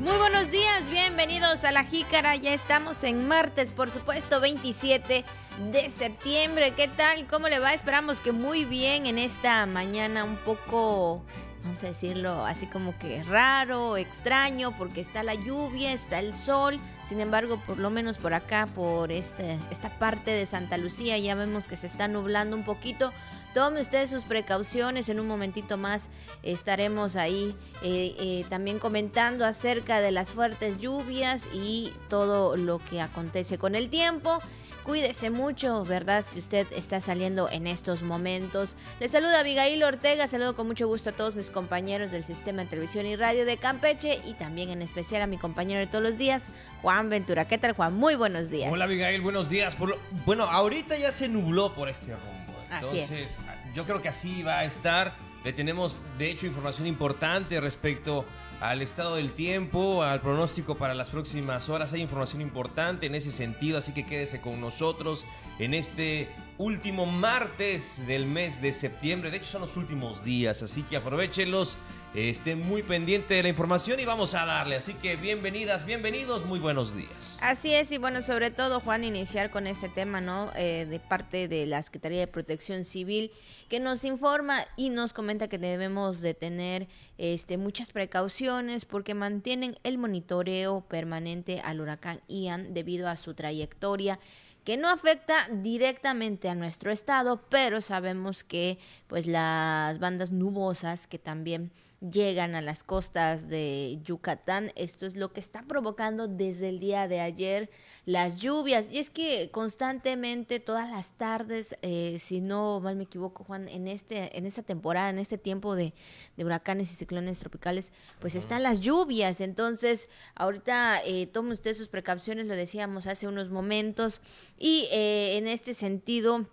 Muy 0.00 0.16
buenos 0.16 0.50
días, 0.50 0.88
bienvenidos 0.88 1.62
a 1.64 1.72
La 1.72 1.84
Jícara. 1.84 2.34
Ya 2.34 2.54
estamos 2.54 3.04
en 3.04 3.28
martes, 3.28 3.70
por 3.70 3.90
supuesto, 3.90 4.40
27 4.40 5.26
de 5.70 5.90
septiembre. 5.90 6.72
¿Qué 6.74 6.88
tal? 6.88 7.26
¿Cómo 7.26 7.50
le 7.50 7.58
va? 7.58 7.74
Esperamos 7.74 8.18
que 8.18 8.32
muy 8.32 8.64
bien 8.64 9.04
en 9.04 9.18
esta 9.18 9.66
mañana 9.66 10.24
un 10.24 10.38
poco 10.38 11.22
vamos 11.62 11.82
a 11.84 11.88
decirlo 11.88 12.44
así 12.44 12.66
como 12.66 12.98
que 12.98 13.22
raro, 13.22 13.96
extraño, 13.96 14.76
porque 14.76 15.00
está 15.00 15.22
la 15.22 15.34
lluvia, 15.34 15.92
está 15.92 16.18
el 16.18 16.34
sol. 16.34 16.78
Sin 17.04 17.20
embargo, 17.20 17.60
por 17.66 17.78
lo 17.78 17.90
menos 17.90 18.18
por 18.18 18.34
acá, 18.34 18.66
por 18.66 19.12
este, 19.12 19.58
esta 19.70 19.98
parte 19.98 20.30
de 20.30 20.46
Santa 20.46 20.78
Lucía, 20.78 21.18
ya 21.18 21.34
vemos 21.34 21.68
que 21.68 21.76
se 21.76 21.86
está 21.86 22.08
nublando 22.08 22.56
un 22.56 22.64
poquito. 22.64 23.12
Tome 23.54 23.80
usted 23.80 24.06
sus 24.06 24.24
precauciones, 24.24 25.08
en 25.08 25.18
un 25.18 25.26
momentito 25.26 25.76
más 25.76 26.08
estaremos 26.42 27.16
ahí 27.16 27.56
eh, 27.82 28.14
eh, 28.18 28.44
también 28.48 28.78
comentando 28.78 29.44
acerca 29.44 30.00
de 30.00 30.12
las 30.12 30.32
fuertes 30.32 30.78
lluvias 30.78 31.48
y 31.52 31.92
todo 32.08 32.56
lo 32.56 32.78
que 32.78 33.00
acontece 33.00 33.58
con 33.58 33.74
el 33.74 33.90
tiempo. 33.90 34.38
Cuídese 34.84 35.30
mucho, 35.30 35.84
¿verdad? 35.84 36.24
Si 36.26 36.38
usted 36.38 36.66
está 36.72 37.00
saliendo 37.00 37.50
en 37.50 37.66
estos 37.66 38.02
momentos. 38.02 38.76
Le 38.98 39.08
saluda 39.08 39.40
Abigail 39.40 39.82
Ortega, 39.82 40.26
saludo 40.26 40.56
con 40.56 40.66
mucho 40.66 40.86
gusto 40.86 41.10
a 41.10 41.12
todos 41.12 41.34
mis 41.36 41.50
compañeros 41.50 42.10
del 42.10 42.24
Sistema 42.24 42.62
de 42.62 42.70
Televisión 42.70 43.06
y 43.06 43.14
Radio 43.14 43.44
de 43.44 43.58
Campeche 43.58 44.20
y 44.26 44.32
también 44.34 44.70
en 44.70 44.80
especial 44.82 45.22
a 45.22 45.26
mi 45.26 45.36
compañero 45.36 45.80
de 45.80 45.86
todos 45.86 46.02
los 46.02 46.16
días, 46.16 46.46
Juan 46.82 47.10
Ventura. 47.10 47.46
¿Qué 47.46 47.58
tal, 47.58 47.72
Juan? 47.72 47.94
Muy 47.94 48.14
buenos 48.14 48.48
días. 48.50 48.72
Hola, 48.72 48.86
Abigail, 48.86 49.20
buenos 49.20 49.48
días. 49.48 49.76
Bueno, 50.24 50.44
ahorita 50.44 50.96
ya 50.96 51.12
se 51.12 51.28
nubló 51.28 51.74
por 51.74 51.88
este 51.88 52.12
rumbo. 52.12 52.58
Entonces, 52.70 53.38
yo 53.74 53.84
creo 53.84 54.00
que 54.00 54.08
así 54.08 54.42
va 54.42 54.60
a 54.60 54.64
estar. 54.64 55.14
Le 55.44 55.52
tenemos, 55.52 55.98
de 56.18 56.30
hecho, 56.30 56.46
información 56.46 56.86
importante 56.86 57.60
respecto 57.60 58.24
al 58.60 58.82
estado 58.82 59.16
del 59.16 59.32
tiempo, 59.32 60.02
al 60.02 60.20
pronóstico 60.20 60.76
para 60.76 60.94
las 60.94 61.10
próximas 61.10 61.68
horas. 61.70 61.92
Hay 61.92 62.02
información 62.02 62.42
importante 62.42 63.06
en 63.06 63.14
ese 63.14 63.32
sentido, 63.32 63.78
así 63.78 63.92
que 63.92 64.04
quédese 64.04 64.40
con 64.40 64.60
nosotros 64.60 65.26
en 65.58 65.72
este 65.72 66.28
último 66.58 67.06
martes 67.06 68.06
del 68.06 68.26
mes 68.26 68.60
de 68.60 68.74
septiembre. 68.74 69.30
De 69.30 69.38
hecho, 69.38 69.52
son 69.52 69.62
los 69.62 69.76
últimos 69.76 70.24
días, 70.24 70.62
así 70.62 70.82
que 70.82 70.96
aprovechenlos 70.96 71.78
estén 72.14 72.66
muy 72.66 72.82
pendiente 72.82 73.34
de 73.34 73.42
la 73.44 73.48
información 73.48 74.00
y 74.00 74.04
vamos 74.04 74.34
a 74.34 74.44
darle. 74.44 74.76
Así 74.76 74.94
que 74.94 75.16
bienvenidas, 75.16 75.86
bienvenidos, 75.86 76.44
muy 76.44 76.58
buenos 76.58 76.94
días. 76.94 77.38
Así 77.40 77.72
es, 77.72 77.92
y 77.92 77.98
bueno, 77.98 78.22
sobre 78.22 78.50
todo, 78.50 78.80
Juan, 78.80 79.04
iniciar 79.04 79.50
con 79.50 79.66
este 79.66 79.88
tema, 79.88 80.20
¿no? 80.20 80.50
Eh, 80.56 80.86
de 80.88 80.98
parte 80.98 81.46
de 81.46 81.66
la 81.66 81.82
Secretaría 81.82 82.20
de 82.20 82.26
Protección 82.26 82.84
Civil, 82.84 83.30
que 83.68 83.78
nos 83.78 84.04
informa 84.04 84.66
y 84.76 84.90
nos 84.90 85.12
comenta 85.12 85.48
que 85.48 85.58
debemos 85.58 86.20
de 86.20 86.34
tener 86.34 86.88
este, 87.18 87.56
muchas 87.58 87.90
precauciones 87.90 88.84
porque 88.84 89.14
mantienen 89.14 89.78
el 89.84 89.98
monitoreo 89.98 90.80
permanente 90.82 91.60
al 91.64 91.80
huracán 91.80 92.20
Ian 92.26 92.74
debido 92.74 93.08
a 93.08 93.16
su 93.16 93.34
trayectoria 93.34 94.18
que 94.64 94.76
no 94.76 94.88
afecta 94.88 95.48
directamente 95.50 96.48
a 96.50 96.54
nuestro 96.54 96.90
estado, 96.90 97.40
pero 97.48 97.80
sabemos 97.80 98.44
que 98.44 98.78
pues 99.06 99.26
las 99.26 99.98
bandas 99.98 100.32
nubosas 100.32 101.06
que 101.06 101.18
también 101.18 101.72
llegan 102.00 102.54
a 102.54 102.62
las 102.62 102.82
costas 102.82 103.48
de 103.48 103.98
Yucatán. 104.02 104.72
Esto 104.74 105.06
es 105.06 105.16
lo 105.16 105.32
que 105.32 105.40
está 105.40 105.62
provocando 105.62 106.28
desde 106.28 106.70
el 106.70 106.80
día 106.80 107.08
de 107.08 107.20
ayer 107.20 107.70
las 108.06 108.36
lluvias. 108.36 108.88
Y 108.90 108.98
es 108.98 109.10
que 109.10 109.50
constantemente, 109.50 110.60
todas 110.60 110.90
las 110.90 111.12
tardes, 111.18 111.76
eh, 111.82 112.16
si 112.18 112.40
no 112.40 112.80
mal 112.80 112.96
me 112.96 113.04
equivoco, 113.04 113.44
Juan, 113.44 113.68
en 113.68 113.86
este, 113.86 114.36
en 114.36 114.46
esta 114.46 114.62
temporada, 114.62 115.10
en 115.10 115.18
este 115.18 115.36
tiempo 115.36 115.74
de, 115.74 115.92
huracanes 116.38 116.90
y 116.90 116.94
ciclones 116.94 117.38
tropicales, 117.38 117.92
pues 118.18 118.34
están 118.34 118.62
las 118.62 118.80
lluvias. 118.80 119.40
Entonces, 119.42 120.08
ahorita 120.34 121.04
eh, 121.04 121.26
tome 121.26 121.52
usted 121.52 121.74
sus 121.74 121.88
precauciones, 121.88 122.46
lo 122.46 122.56
decíamos 122.56 123.06
hace 123.06 123.28
unos 123.28 123.50
momentos. 123.50 124.22
Y 124.58 124.88
eh, 124.90 125.36
en 125.36 125.46
este 125.46 125.74
sentido 125.74 126.46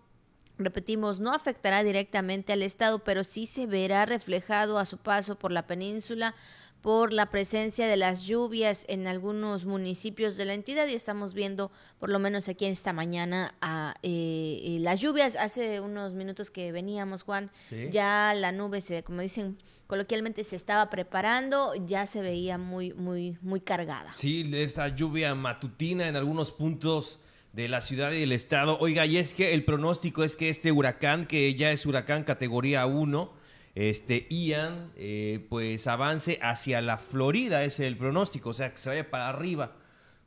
repetimos, 0.57 1.19
no 1.19 1.33
afectará 1.33 1.83
directamente 1.83 2.53
al 2.53 2.63
Estado, 2.63 2.99
pero 2.99 3.23
sí 3.23 3.45
se 3.45 3.65
verá 3.65 4.05
reflejado 4.05 4.79
a 4.79 4.85
su 4.85 4.97
paso 4.97 5.37
por 5.37 5.51
la 5.51 5.67
península 5.67 6.35
por 6.81 7.11
la 7.11 7.29
presencia 7.29 7.87
de 7.87 7.97
las 7.97 8.25
lluvias 8.25 8.85
en 8.87 9.07
algunos 9.07 9.65
municipios 9.65 10.37
de 10.37 10.45
la 10.45 10.53
entidad 10.53 10.87
y 10.87 10.93
estamos 10.93 11.33
viendo, 11.33 11.71
por 11.99 12.09
lo 12.09 12.19
menos 12.19 12.47
aquí 12.47 12.65
en 12.65 12.71
esta 12.71 12.93
mañana, 12.93 13.53
a, 13.61 13.95
eh, 14.03 14.61
eh, 14.63 14.77
las 14.79 15.01
lluvias. 15.01 15.35
Hace 15.35 15.81
unos 15.81 16.13
minutos 16.13 16.51
que 16.51 16.71
veníamos, 16.71 17.23
Juan, 17.23 17.51
ya 17.91 18.33
la 18.35 18.51
nube, 18.51 18.81
se, 18.81 19.03
como 19.03 19.21
dicen 19.21 19.57
coloquialmente, 19.87 20.43
se 20.43 20.55
estaba 20.55 20.89
preparando, 20.89 21.73
ya 21.75 22.05
se 22.05 22.21
veía 22.21 22.57
muy, 22.57 22.93
muy, 22.93 23.37
muy 23.41 23.59
cargada. 23.59 24.13
Sí, 24.15 24.49
esta 24.53 24.87
lluvia 24.89 25.33
matutina 25.33 26.07
en 26.07 26.15
algunos 26.15 26.51
puntos 26.51 27.19
de 27.57 27.67
la 27.67 27.81
ciudad 27.81 28.11
y 28.11 28.19
del 28.19 28.33
estado. 28.33 28.77
Oiga, 28.79 29.07
y 29.07 29.17
es 29.17 29.33
que 29.33 29.55
el 29.55 29.63
pronóstico 29.63 30.23
es 30.23 30.35
que 30.35 30.47
este 30.47 30.71
huracán, 30.71 31.25
que 31.25 31.55
ya 31.55 31.71
es 31.71 31.87
huracán 31.87 32.23
categoría 32.23 32.85
1, 32.85 33.33
este 33.73 34.27
Ian, 34.29 34.91
eh, 34.95 35.43
pues 35.49 35.87
avance 35.87 36.37
hacia 36.43 36.83
la 36.83 36.99
Florida, 36.99 37.63
es 37.63 37.79
el 37.79 37.97
pronóstico, 37.97 38.49
o 38.49 38.53
sea, 38.53 38.69
que 38.69 38.77
se 38.77 38.89
vaya 38.89 39.09
para 39.09 39.29
arriba. 39.29 39.75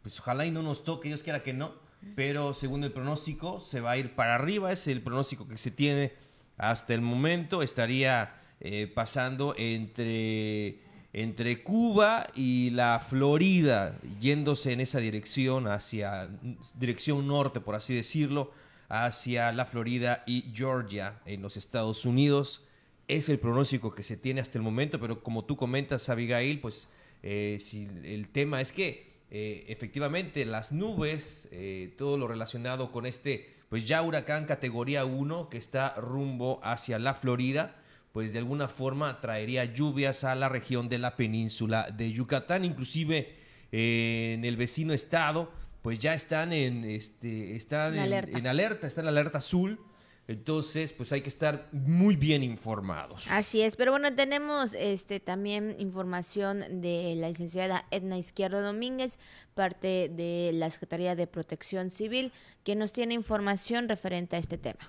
Pues 0.02 0.18
ojalá 0.18 0.44
y 0.44 0.50
no 0.50 0.62
nos 0.62 0.82
toque, 0.82 1.06
Dios 1.06 1.22
quiera 1.22 1.44
que 1.44 1.52
no, 1.52 1.72
pero 2.16 2.52
según 2.52 2.82
el 2.82 2.90
pronóstico 2.90 3.60
se 3.60 3.80
va 3.80 3.92
a 3.92 3.96
ir 3.96 4.16
para 4.16 4.34
arriba, 4.34 4.72
es 4.72 4.88
el 4.88 5.00
pronóstico 5.00 5.46
que 5.46 5.56
se 5.56 5.70
tiene 5.70 6.12
hasta 6.56 6.94
el 6.94 7.00
momento, 7.00 7.62
estaría 7.62 8.40
eh, 8.58 8.90
pasando 8.92 9.54
entre 9.56 10.80
entre 11.12 11.62
Cuba 11.62 12.28
y 12.34 12.70
la 12.70 13.00
Florida, 13.00 13.98
yéndose 14.20 14.72
en 14.72 14.80
esa 14.80 15.00
dirección, 15.00 15.66
hacia 15.66 16.28
dirección 16.76 17.26
norte, 17.26 17.60
por 17.60 17.74
así 17.74 17.94
decirlo, 17.94 18.52
hacia 18.88 19.52
la 19.52 19.64
Florida 19.64 20.22
y 20.26 20.50
Georgia 20.54 21.20
en 21.26 21.42
los 21.42 21.56
Estados 21.56 22.04
Unidos. 22.04 22.64
Es 23.08 23.28
el 23.28 23.38
pronóstico 23.38 23.94
que 23.94 24.02
se 24.02 24.16
tiene 24.16 24.40
hasta 24.40 24.58
el 24.58 24.62
momento, 24.62 25.00
pero 25.00 25.22
como 25.22 25.44
tú 25.44 25.56
comentas, 25.56 26.08
Abigail, 26.08 26.60
pues 26.60 26.88
eh, 27.22 27.58
el 28.04 28.28
tema 28.28 28.60
es 28.60 28.72
que 28.72 29.10
eh, 29.30 29.64
efectivamente 29.68 30.44
las 30.44 30.72
nubes, 30.72 31.48
eh, 31.52 31.94
todo 31.96 32.18
lo 32.18 32.26
relacionado 32.26 32.90
con 32.90 33.06
este, 33.06 33.54
pues 33.68 33.86
ya 33.86 34.02
huracán 34.02 34.46
categoría 34.46 35.04
1 35.04 35.48
que 35.48 35.58
está 35.58 35.94
rumbo 35.94 36.60
hacia 36.64 36.98
la 36.98 37.14
Florida, 37.14 37.79
pues 38.12 38.32
de 38.32 38.38
alguna 38.40 38.68
forma 38.68 39.20
traería 39.20 39.64
lluvias 39.64 40.24
a 40.24 40.34
la 40.34 40.48
región 40.48 40.88
de 40.88 40.98
la 40.98 41.16
península 41.16 41.90
de 41.90 42.12
Yucatán, 42.12 42.64
inclusive 42.64 43.36
eh, 43.72 44.32
en 44.34 44.44
el 44.44 44.56
vecino 44.56 44.92
estado, 44.92 45.50
pues 45.82 45.98
ya 45.98 46.14
están 46.14 46.52
en 46.52 46.84
este 46.84 47.56
están 47.56 47.94
en, 47.94 48.00
alerta. 48.00 48.38
en 48.38 48.46
alerta, 48.46 48.86
están 48.86 49.04
en 49.04 49.10
alerta 49.10 49.38
azul. 49.38 49.80
Entonces, 50.28 50.92
pues 50.92 51.10
hay 51.10 51.22
que 51.22 51.28
estar 51.28 51.68
muy 51.72 52.14
bien 52.14 52.44
informados. 52.44 53.26
Así 53.30 53.62
es, 53.62 53.74
pero 53.74 53.90
bueno, 53.90 54.14
tenemos 54.14 54.74
este 54.74 55.18
también 55.18 55.74
información 55.80 56.80
de 56.80 57.14
la 57.16 57.28
licenciada 57.28 57.84
Edna 57.90 58.16
Izquierdo 58.16 58.62
Domínguez, 58.62 59.18
parte 59.54 60.08
de 60.08 60.52
la 60.54 60.70
Secretaría 60.70 61.16
de 61.16 61.26
Protección 61.26 61.90
Civil, 61.90 62.30
que 62.62 62.76
nos 62.76 62.92
tiene 62.92 63.14
información 63.14 63.88
referente 63.88 64.36
a 64.36 64.38
este 64.38 64.56
tema. 64.56 64.88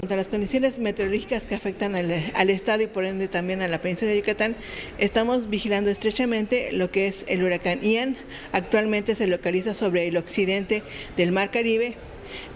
Contra 0.00 0.16
las 0.16 0.28
condiciones 0.28 0.78
meteorológicas 0.78 1.44
que 1.44 1.56
afectan 1.56 1.96
al, 1.96 2.50
estado 2.50 2.84
y 2.84 2.86
por 2.86 3.04
ende 3.04 3.26
también 3.26 3.62
a 3.62 3.66
la 3.66 3.80
península 3.80 4.12
de 4.12 4.18
Yucatán, 4.18 4.54
estamos 4.98 5.50
vigilando 5.50 5.90
estrechamente 5.90 6.70
lo 6.70 6.92
que 6.92 7.08
es 7.08 7.24
el 7.26 7.42
huracán 7.42 7.80
Ian. 7.82 8.16
Actualmente 8.52 9.16
se 9.16 9.26
localiza 9.26 9.74
sobre 9.74 10.06
el 10.06 10.16
occidente 10.16 10.84
del 11.16 11.32
Mar 11.32 11.50
Caribe. 11.50 11.96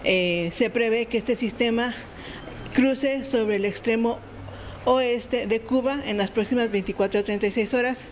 Eh, 0.05 0.51
se 0.53 0.69
prevé 0.69 1.07
que 1.07 1.17
este 1.17 1.35
sistema 1.35 1.93
cruce 2.73 3.25
sobre 3.25 3.57
el 3.57 3.65
extremo 3.65 4.19
oeste 4.85 5.45
de 5.45 5.59
Cuba 5.59 5.99
en 6.05 6.17
las 6.17 6.31
próximas 6.31 6.71
24 6.71 7.19
a 7.19 7.23
36 7.23 7.73
horas 7.73 8.07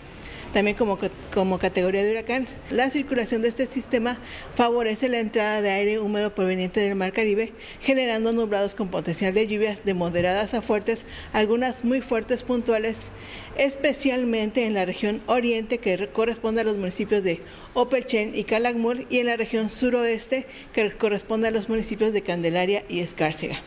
también 0.53 0.75
como, 0.75 1.57
categoría 1.59 2.03
de 2.03 2.11
huracán. 2.11 2.47
La 2.69 2.89
circulación 2.89 3.41
de 3.41 3.47
este 3.47 3.65
sistema 3.65 4.17
favorece 4.55 5.09
la 5.09 5.19
entrada 5.19 5.61
de 5.61 5.71
aire 5.71 5.99
húmedo 5.99 6.35
proveniente 6.35 6.79
del 6.79 6.95
Mar 6.95 7.13
Caribe, 7.13 7.53
generando 7.79 8.33
nublados 8.33 8.75
con 8.75 8.89
potencial 8.89 9.33
de 9.33 9.47
lluvias 9.47 9.85
de 9.85 9.93
moderadas 9.93 10.53
a 10.53 10.61
fuertes, 10.61 11.05
algunas 11.33 11.83
muy 11.83 12.01
fuertes 12.01 12.43
puntuales, 12.43 13.11
especialmente 13.57 14.65
en 14.65 14.73
la 14.73 14.85
región 14.85 15.21
oriente 15.27 15.77
que 15.77 16.09
corresponde 16.09 16.61
a 16.61 16.65
los 16.65 16.77
municipios 16.77 17.23
de 17.23 17.39
Opelchen 17.73 18.35
y 18.35 18.43
Calakmul 18.43 19.07
y 19.09 19.19
en 19.19 19.27
la 19.27 19.37
región 19.37 19.69
suroeste 19.69 20.45
que 20.73 20.91
corresponde 20.91 21.47
a 21.47 21.51
los 21.51 21.69
municipios 21.69 22.13
de 22.13 22.21
Candelaria 22.21 22.83
y 22.89 22.99
Escárcega. 22.99 23.61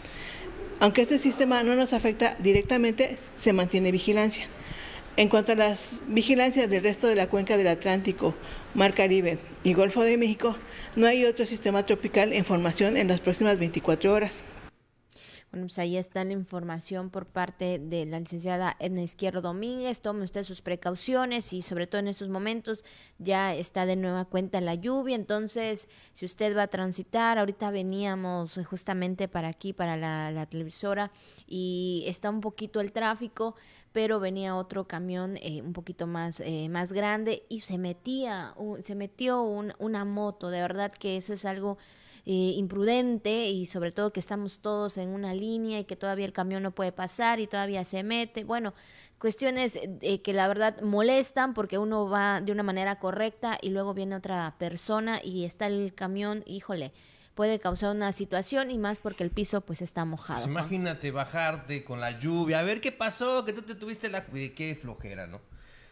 Aunque 0.81 1.03
este 1.03 1.19
sistema 1.19 1.63
no 1.63 1.77
nos 1.77 1.93
afecta 1.93 2.37
directamente, 2.41 3.17
se 3.35 3.53
mantiene 3.53 3.93
vigilancia. 3.93 4.47
En 5.17 5.29
cuanto 5.29 5.53
a 5.53 5.55
las 5.55 6.03
vigilancias 6.09 6.69
del 6.69 6.83
resto 6.83 7.07
de 7.07 7.15
la 7.15 7.29
cuenca 7.29 7.57
del 7.57 7.69
Atlántico, 7.69 8.35
Mar 8.75 8.95
Caribe 8.95 9.39
y 9.63 9.73
Golfo 9.73 10.03
de 10.03 10.17
México, 10.17 10.57
no 10.97 11.07
hay 11.07 11.25
otro 11.25 11.47
sistema 11.47 11.87
tropical 11.87 12.33
en 12.33 12.45
formación 12.45 12.97
en 12.97 13.07
las 13.07 13.21
próximas 13.21 13.61
24 13.61 14.13
horas. 14.13 14.43
Bueno, 15.55 15.69
pues 15.69 15.79
ahí 15.79 15.97
está 15.97 16.25
la 16.25 16.33
información 16.33 17.11
por 17.11 17.27
parte 17.27 17.79
de 17.79 18.07
la 18.07 18.19
licenciada 18.19 18.77
Edna 18.81 19.03
Izquierdo 19.03 19.41
Domínguez. 19.41 20.01
Tome 20.01 20.25
usted 20.25 20.43
sus 20.43 20.63
precauciones 20.63 21.53
y 21.53 21.63
sobre 21.63 21.87
todo 21.87 22.01
en 22.01 22.09
estos 22.09 22.29
momentos 22.29 22.85
ya 23.21 23.55
está 23.55 23.87
de 23.87 23.95
nueva 23.95 24.25
cuenta 24.25 24.61
la 24.61 24.75
lluvia. 24.75 25.15
Entonces, 25.15 25.89
si 26.13 26.27
usted 26.27 26.57
va 26.57 26.63
a 26.63 26.67
transitar, 26.67 27.39
ahorita 27.39 27.71
veníamos 27.71 28.59
justamente 28.69 29.29
para 29.29 29.47
aquí, 29.47 29.73
para 29.73 29.97
la, 29.97 30.47
televisora, 30.47 31.13
y 31.47 32.03
está 32.09 32.31
un 32.31 32.41
poquito 32.41 32.81
el 32.81 32.91
tráfico, 32.91 33.55
pero 33.95 34.19
venía 34.19 34.57
otro 34.57 34.89
camión 34.89 35.39
eh, 35.41 35.63
un 35.63 35.73
poquito 35.73 36.09
más, 36.09 36.41
eh, 36.41 36.69
más 36.69 36.93
grande 36.93 37.47
y 37.49 37.61
se 37.61 37.79
metía, 37.79 38.55
se 38.83 38.97
metió 38.97 39.43
una 39.43 40.05
moto. 40.05 40.51
De 40.51 40.61
verdad 40.61 40.93
que 40.93 41.17
eso 41.17 41.33
es 41.33 41.45
algo 41.45 41.79
eh, 42.27 42.55
imprudente 42.57 43.51
y 43.51 43.67
sobre 43.67 43.93
todo 43.93 44.13
que 44.13 44.19
estamos 44.19 44.59
todos 44.61 44.97
en 44.97 45.11
una 45.11 45.33
línea 45.33 45.79
y 45.79 45.85
que 45.85 45.95
todavía 45.95 46.25
el 46.25 46.33
camión 46.33 46.65
no 46.65 46.75
puede 46.75 46.91
pasar 46.91 47.39
y 47.39 47.47
todavía 47.47 47.85
se 47.85 48.03
mete. 48.03 48.43
Bueno, 48.43 48.75
cuestiones 49.19 49.79
eh, 50.01 50.23
que 50.23 50.33
la 50.33 50.49
verdad 50.49 50.81
molestan 50.81 51.55
porque 51.55 51.79
uno 51.79 52.09
va 52.09 52.41
de 52.41 52.51
una 52.51 52.65
manera 52.65 52.99
correcta 52.99 53.59
y 53.63 53.71
luego 53.71 53.95
viene 53.95 54.17
otra 54.17 54.57
persona 54.59 55.21
y 55.23 55.45
está 55.45 55.69
el 55.69 55.95
camión, 55.95 56.43
híjole 56.47 56.93
puede 57.35 57.59
causar 57.59 57.95
una 57.95 58.13
situación 58.13 58.71
y 58.71 58.79
más 58.79 58.99
porque 58.99 59.25
el 59.25 59.31
piso 59.31 59.61
pues 59.61 59.83
está 59.83 60.05
mojado. 60.05 60.39
Pues 60.39 60.49
imagínate 60.49 61.11
bajarte 61.11 61.85
con 61.85 62.01
la 62.01 62.19
lluvia, 62.19 62.61
a 62.61 62.63
ver 62.63 62.81
qué 62.81 62.93
pasó, 62.93 63.45
que 63.45 63.53
tú 63.53 63.63
te 63.63 63.75
tuviste 63.75 64.09
la... 64.09 64.25
Qué 64.25 64.79
flojera, 64.81 65.27
¿no? 65.27 65.41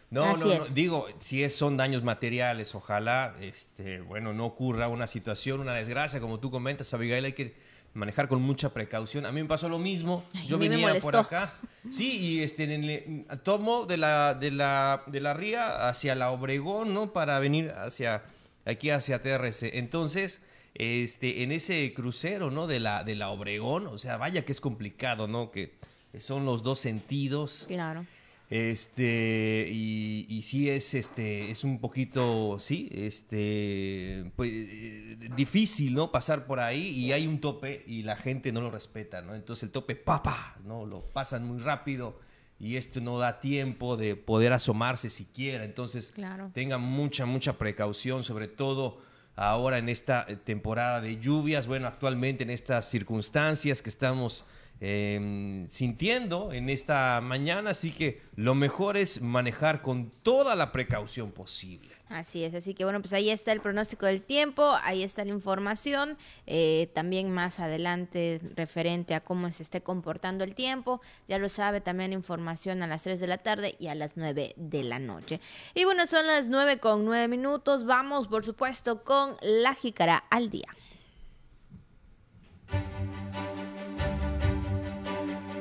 No, 0.09 0.37
no, 0.37 0.45
no, 0.45 0.65
digo, 0.75 1.07
si 1.19 1.43
es, 1.43 1.55
son 1.55 1.75
daños 1.75 2.03
materiales, 2.03 2.75
ojalá, 2.75 3.35
este, 3.41 3.99
bueno, 4.01 4.31
no 4.31 4.45
ocurra 4.45 4.87
una 4.87 5.07
situación, 5.07 5.59
una 5.59 5.73
desgracia, 5.73 6.19
como 6.19 6.39
tú 6.39 6.51
comentas, 6.51 6.93
Abigail, 6.93 7.25
hay 7.25 7.33
que 7.33 7.55
manejar 7.95 8.27
con 8.27 8.39
mucha 8.39 8.73
precaución. 8.73 9.25
A 9.25 9.31
mí 9.31 9.41
me 9.41 9.49
pasó 9.49 9.69
lo 9.69 9.79
mismo, 9.79 10.23
yo 10.47 10.59
venía 10.59 10.99
por 10.99 11.15
acá, 11.15 11.55
sí, 11.89 12.15
y 12.15 12.43
este, 12.43 13.25
tomo 13.41 13.87
de 13.87 13.97
la, 13.97 14.35
de, 14.35 14.51
la, 14.51 15.01
de 15.07 15.19
la 15.19 15.33
ría 15.33 15.89
hacia 15.89 16.13
la 16.13 16.29
Obregón, 16.29 16.93
¿no? 16.93 17.11
Para 17.11 17.39
venir 17.39 17.71
hacia, 17.71 18.21
aquí 18.65 18.91
hacia 18.91 19.19
TRC. 19.19 19.77
Entonces, 19.77 20.41
este, 20.75 21.43
en 21.43 21.51
ese 21.51 21.93
crucero, 21.93 22.51
¿no? 22.51 22.67
De 22.67 22.79
la, 22.79 23.03
de 23.03 23.15
la 23.15 23.29
Obregón, 23.29 23.87
o 23.87 23.97
sea, 23.97 24.17
vaya 24.17 24.45
que 24.45 24.51
es 24.51 24.61
complicado, 24.61 25.27
¿no? 25.27 25.51
Que 25.51 25.77
son 26.19 26.45
los 26.45 26.63
dos 26.63 26.79
sentidos. 26.79 27.65
Claro. 27.67 28.05
Este, 28.49 29.67
y, 29.71 30.27
y, 30.29 30.41
sí 30.43 30.69
es, 30.69 30.93
este, 30.93 31.49
es 31.49 31.63
un 31.63 31.79
poquito, 31.79 32.57
sí, 32.59 32.87
este, 32.91 34.31
pues, 34.35 34.51
eh, 34.51 35.17
difícil, 35.35 35.95
¿no? 35.95 36.11
Pasar 36.11 36.45
por 36.45 36.59
ahí 36.59 36.89
y 36.89 37.13
hay 37.13 37.25
un 37.25 37.39
tope 37.41 37.83
y 37.87 38.03
la 38.03 38.15
gente 38.15 38.51
no 38.51 38.61
lo 38.61 38.69
respeta, 38.69 39.21
¿no? 39.21 39.33
Entonces 39.33 39.63
el 39.63 39.71
tope, 39.71 39.95
papá, 39.95 40.57
¿no? 40.65 40.85
Lo 40.85 40.99
pasan 40.99 41.47
muy 41.47 41.59
rápido 41.59 42.19
y 42.59 42.75
esto 42.75 43.01
no 43.01 43.17
da 43.17 43.39
tiempo 43.39 43.97
de 43.97 44.15
poder 44.15 44.53
asomarse 44.53 45.09
siquiera. 45.09 45.65
Entonces, 45.65 46.11
claro. 46.11 46.51
tengan 46.53 46.81
mucha, 46.81 47.25
mucha 47.25 47.57
precaución, 47.57 48.23
sobre 48.23 48.47
todo 48.47 49.01
ahora 49.35 49.77
en 49.77 49.89
esta 49.89 50.25
temporada 50.43 51.01
de 51.01 51.19
lluvias, 51.19 51.67
bueno, 51.67 51.87
actualmente 51.87 52.43
en 52.43 52.49
estas 52.49 52.89
circunstancias 52.89 53.81
que 53.81 53.89
estamos 53.89 54.45
Em, 54.85 55.65
sintiendo 55.69 56.51
en 56.51 56.69
esta 56.69 57.21
mañana, 57.21 57.69
así 57.69 57.91
que 57.91 58.21
lo 58.35 58.53
mejor 58.53 58.97
es 58.97 59.21
manejar 59.21 59.81
con 59.81 60.11
toda 60.23 60.55
la 60.55 60.73
precaución 60.73 61.31
posible. 61.31 61.87
Así 62.09 62.43
es, 62.43 62.53
así 62.53 62.73
que 62.73 62.83
bueno, 62.83 62.99
pues 62.99 63.13
ahí 63.13 63.29
está 63.29 63.53
el 63.53 63.61
pronóstico 63.61 64.05
del 64.07 64.21
tiempo, 64.21 64.75
ahí 64.83 65.01
está 65.01 65.23
la 65.23 65.31
información, 65.31 66.17
eh, 66.47 66.91
también 66.93 67.31
más 67.31 67.61
adelante 67.61 68.41
referente 68.55 69.15
a 69.15 69.21
cómo 69.21 69.49
se 69.51 69.63
esté 69.63 69.81
comportando 69.81 70.43
el 70.43 70.53
tiempo, 70.53 70.99
ya 71.29 71.37
lo 71.37 71.47
sabe 71.47 71.79
también 71.79 72.11
información 72.11 72.83
a 72.83 72.87
las 72.87 73.03
3 73.03 73.21
de 73.21 73.27
la 73.27 73.37
tarde 73.37 73.77
y 73.79 73.87
a 73.87 73.95
las 73.95 74.17
9 74.17 74.53
de 74.57 74.83
la 74.83 74.99
noche. 74.99 75.39
Y 75.75 75.85
bueno, 75.85 76.05
son 76.07 76.27
las 76.27 76.49
9 76.49 76.79
con 76.79 77.05
9 77.05 77.29
minutos, 77.29 77.85
vamos 77.85 78.27
por 78.27 78.43
supuesto 78.43 79.05
con 79.05 79.37
la 79.41 79.75
jícara 79.75 80.25
al 80.29 80.49
día. 80.49 80.67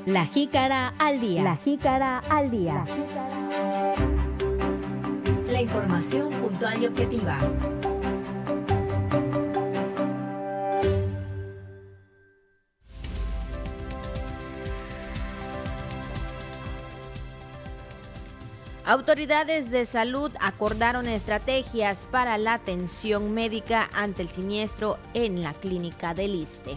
La 0.06 0.26
jícara 0.26 0.94
al 0.98 1.20
día. 1.20 1.44
La 1.44 1.56
jícara 1.58 2.18
al 2.28 2.50
día. 2.50 2.84
La 5.46 5.62
información 5.62 6.30
puntual 6.30 6.82
y 6.82 6.86
objetiva. 6.86 7.38
Autoridades 18.84 19.70
de 19.70 19.86
salud 19.86 20.32
acordaron 20.40 21.06
estrategias 21.06 22.08
para 22.10 22.38
la 22.38 22.54
atención 22.54 23.32
médica 23.32 23.88
ante 23.94 24.22
el 24.22 24.28
siniestro 24.28 24.98
en 25.14 25.44
la 25.44 25.54
clínica 25.54 26.12
del 26.12 26.34
Iste. 26.34 26.76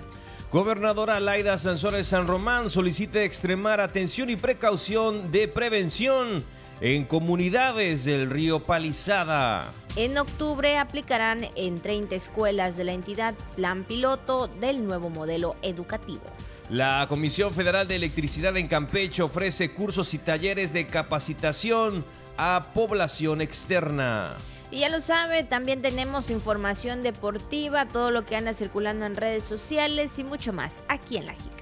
Gobernadora 0.55 1.19
Laida 1.19 1.57
Sansores 1.57 2.07
San 2.07 2.27
Román 2.27 2.69
solicita 2.69 3.21
extremar 3.21 3.81
atención 3.81 4.29
y 4.29 4.37
precaución 4.37 5.29
de 5.29 5.49
prevención 5.49 6.45
en 6.79 7.03
comunidades 7.03 8.05
del 8.05 8.29
río 8.29 8.63
Palizada. 8.63 9.73
En 9.97 10.17
octubre 10.17 10.77
aplicarán 10.77 11.45
en 11.57 11.81
30 11.81 12.15
escuelas 12.15 12.77
de 12.77 12.85
la 12.85 12.93
entidad 12.93 13.35
plan 13.57 13.83
piloto 13.83 14.47
del 14.47 14.87
nuevo 14.87 15.09
modelo 15.09 15.57
educativo. 15.61 16.23
La 16.69 17.05
Comisión 17.09 17.53
Federal 17.53 17.85
de 17.89 17.97
Electricidad 17.97 18.55
en 18.55 18.69
Campeche 18.69 19.23
ofrece 19.23 19.73
cursos 19.73 20.13
y 20.13 20.19
talleres 20.19 20.71
de 20.71 20.87
capacitación 20.87 22.05
a 22.37 22.71
población 22.73 23.41
externa. 23.41 24.37
Y 24.71 24.79
ya 24.79 24.89
lo 24.89 24.99
sabe, 24.99 25.43
también 25.43 25.81
tenemos 25.81 26.29
información 26.29 27.03
deportiva, 27.03 27.87
todo 27.87 28.11
lo 28.11 28.25
que 28.25 28.35
anda 28.35 28.53
circulando 28.53 29.05
en 29.05 29.15
redes 29.15 29.43
sociales 29.43 30.17
y 30.19 30.23
mucho 30.23 30.53
más 30.53 30.83
aquí 30.87 31.17
en 31.17 31.27
La 31.27 31.33
Jica. 31.33 31.55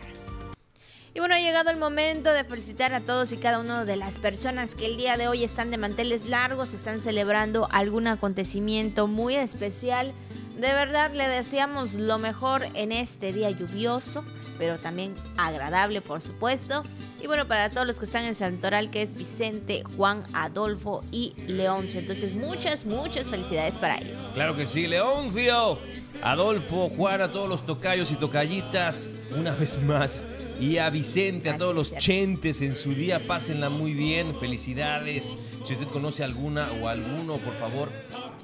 Y 1.16 1.20
bueno, 1.20 1.36
ha 1.36 1.40
llegado 1.40 1.70
el 1.70 1.78
momento 1.78 2.34
de 2.34 2.44
felicitar 2.44 2.92
a 2.94 3.02
todos 3.02 3.32
y 3.34 3.38
cada 3.38 3.60
uno 3.60 3.86
de 3.86 3.98
las 3.98 4.18
personas 4.18 4.74
que 4.74 4.88
el 4.88 4.98
día 4.98 5.16
de 5.16 5.28
hoy 5.28 5.44
están 5.44 5.70
de 5.70 5.78
manteles 5.78 6.28
largos, 6.28 6.74
están 6.74 7.02
celebrando 7.02 7.68
algún 7.72 8.08
acontecimiento 8.08 9.06
muy 9.06 9.36
especial. 9.36 10.14
De 10.58 10.72
verdad 10.74 11.12
le 11.14 11.28
deseamos 11.28 11.96
lo 11.96 12.20
mejor 12.20 12.68
en 12.76 12.92
este 12.92 13.34
día 13.34 13.50
lluvioso, 13.50 14.24
pero 14.58 14.78
también 14.78 15.16
agradable, 15.36 16.02
por 16.02 16.22
supuesto. 16.22 16.84
Y 17.22 17.28
bueno, 17.28 17.48
para 17.48 17.70
todos 17.70 17.88
los 17.88 17.98
que 17.98 18.06
están 18.06 18.24
en 18.24 18.30
el 18.30 18.36
Santoral, 18.36 18.92
que 18.92 19.02
es 19.02 19.16
Vicente, 19.16 19.84
Juan, 19.96 20.26
Adolfo 20.34 21.04
y 21.12 21.34
Leoncio. 21.48 22.02
Entonces, 22.02 22.36
muchas, 22.36 22.86
muchas 22.86 23.30
felicidades 23.30 23.78
para 23.78 23.98
ellos. 23.98 24.32
Claro 24.34 24.56
que 24.56 24.66
sí, 24.66 24.88
Leoncio, 24.88 25.80
Adolfo, 26.22 26.90
Juan, 26.96 27.22
a 27.22 27.32
todos 27.32 27.50
los 27.50 27.66
tocayos 27.66 28.12
y 28.12 28.16
tocallitas, 28.16 29.10
una 29.36 29.52
vez 29.56 29.82
más. 29.82 30.24
Y 30.60 30.78
a 30.78 30.90
Vicente, 30.90 31.50
a 31.50 31.58
todos 31.58 31.74
los 31.74 31.96
chentes 31.96 32.62
en 32.62 32.76
su 32.76 32.94
día, 32.94 33.26
pásenla 33.26 33.70
muy 33.70 33.94
bien, 33.94 34.36
felicidades. 34.40 35.56
Si 35.66 35.74
usted 35.74 35.88
conoce 35.88 36.24
alguna 36.24 36.70
o 36.82 36.88
alguno, 36.88 37.38
por 37.38 37.56
favor, 37.56 37.90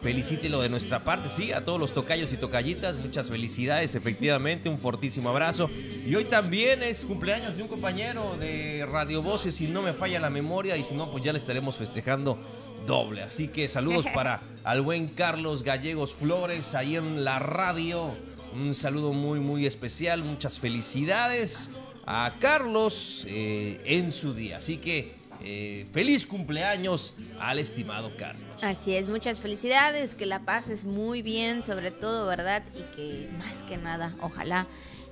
felicítelo 0.01 0.61
de 0.61 0.69
nuestra 0.69 1.03
parte, 1.03 1.29
sí, 1.29 1.51
a 1.51 1.65
todos 1.65 1.79
los 1.79 1.93
tocayos 1.93 2.31
y 2.31 2.37
tocallitas, 2.37 2.97
muchas 2.97 3.29
felicidades, 3.29 3.95
efectivamente, 3.95 4.69
un 4.69 4.79
fortísimo 4.79 5.29
abrazo. 5.29 5.69
Y 6.05 6.15
hoy 6.15 6.25
también 6.25 6.83
es 6.83 7.03
cumpleaños 7.03 7.57
de 7.57 7.63
un 7.63 7.69
compañero 7.69 8.37
de 8.39 8.87
Radio 8.89 9.21
Voces, 9.21 9.55
si 9.55 9.67
no 9.67 9.81
me 9.81 9.93
falla 9.93 10.19
la 10.19 10.29
memoria, 10.29 10.77
y 10.77 10.83
si 10.83 10.95
no, 10.95 11.11
pues 11.11 11.23
ya 11.23 11.33
le 11.33 11.39
estaremos 11.39 11.75
festejando 11.75 12.39
doble. 12.87 13.23
Así 13.23 13.49
que 13.49 13.67
saludos 13.67 14.05
para 14.13 14.41
al 14.63 14.81
buen 14.81 15.07
Carlos 15.07 15.63
Gallegos 15.63 16.13
Flores, 16.13 16.75
ahí 16.75 16.95
en 16.95 17.23
la 17.23 17.39
radio. 17.39 18.15
Un 18.53 18.73
saludo 18.73 19.13
muy, 19.13 19.39
muy 19.39 19.65
especial, 19.65 20.23
muchas 20.23 20.59
felicidades 20.59 21.69
a 22.05 22.37
Carlos 22.39 23.25
eh, 23.27 23.79
en 23.85 24.11
su 24.11 24.33
día. 24.33 24.57
Así 24.57 24.77
que 24.77 25.18
eh, 25.43 25.85
feliz 25.91 26.25
cumpleaños 26.25 27.15
al 27.39 27.59
estimado 27.59 28.11
Carlos. 28.17 28.45
Así 28.61 28.95
es, 28.95 29.07
muchas 29.07 29.39
felicidades, 29.39 30.15
que 30.15 30.25
la 30.25 30.39
pases 30.39 30.85
muy 30.85 31.21
bien, 31.21 31.63
sobre 31.63 31.91
todo, 31.91 32.27
¿verdad? 32.27 32.63
Y 32.75 32.95
que 32.95 33.29
más 33.37 33.63
que 33.63 33.77
nada, 33.77 34.15
ojalá 34.21 34.67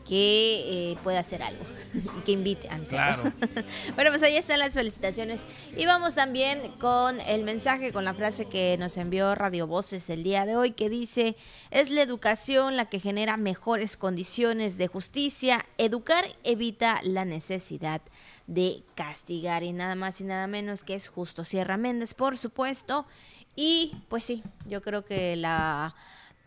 que 0.08 0.92
eh, 0.92 0.98
pueda 1.04 1.20
hacer 1.20 1.44
algo 1.44 1.64
y 1.94 2.22
que 2.22 2.32
invite 2.32 2.70
a 2.70 2.78
Claro. 2.78 3.24
bueno, 3.96 4.12
pues 4.12 4.24
ahí 4.24 4.38
están 4.38 4.60
las 4.60 4.74
felicitaciones. 4.74 5.46
Y 5.76 5.86
vamos 5.86 6.16
también 6.16 6.72
con 6.80 7.20
el 7.22 7.44
mensaje, 7.44 7.92
con 7.92 8.06
la 8.06 8.14
frase 8.14 8.46
que 8.46 8.78
nos 8.80 8.96
envió 8.98 9.36
Radio 9.36 9.68
Voces 9.68 10.10
el 10.10 10.24
día 10.24 10.46
de 10.46 10.56
hoy, 10.56 10.72
que 10.72 10.90
dice, 10.90 11.36
es 11.72 11.90
la 11.90 12.02
educación 12.02 12.78
la 12.78 12.86
que 12.86 13.00
genera 13.00 13.36
mejores 13.38 13.98
condiciones 13.98 14.78
de 14.78 14.88
justicia. 14.88 15.66
Educar 15.78 16.26
evita 16.44 17.00
la 17.04 17.26
necesidad 17.26 18.02
de 18.48 18.84
castigar 18.96 19.64
y 19.64 19.74
nada 19.74 19.96
más 19.96 20.22
y 20.22 20.24
nada 20.24 20.48
menos 20.48 20.84
que 20.84 20.96
es 20.96 21.10
justo 21.10 21.44
Sierra 21.44 21.78
Méndez, 21.78 22.14
por 22.14 22.38
supuesto. 22.38 23.06
Y 23.56 23.96
pues 24.08 24.24
sí, 24.24 24.44
yo 24.68 24.82
creo 24.82 25.04
que 25.04 25.36
la 25.36 25.96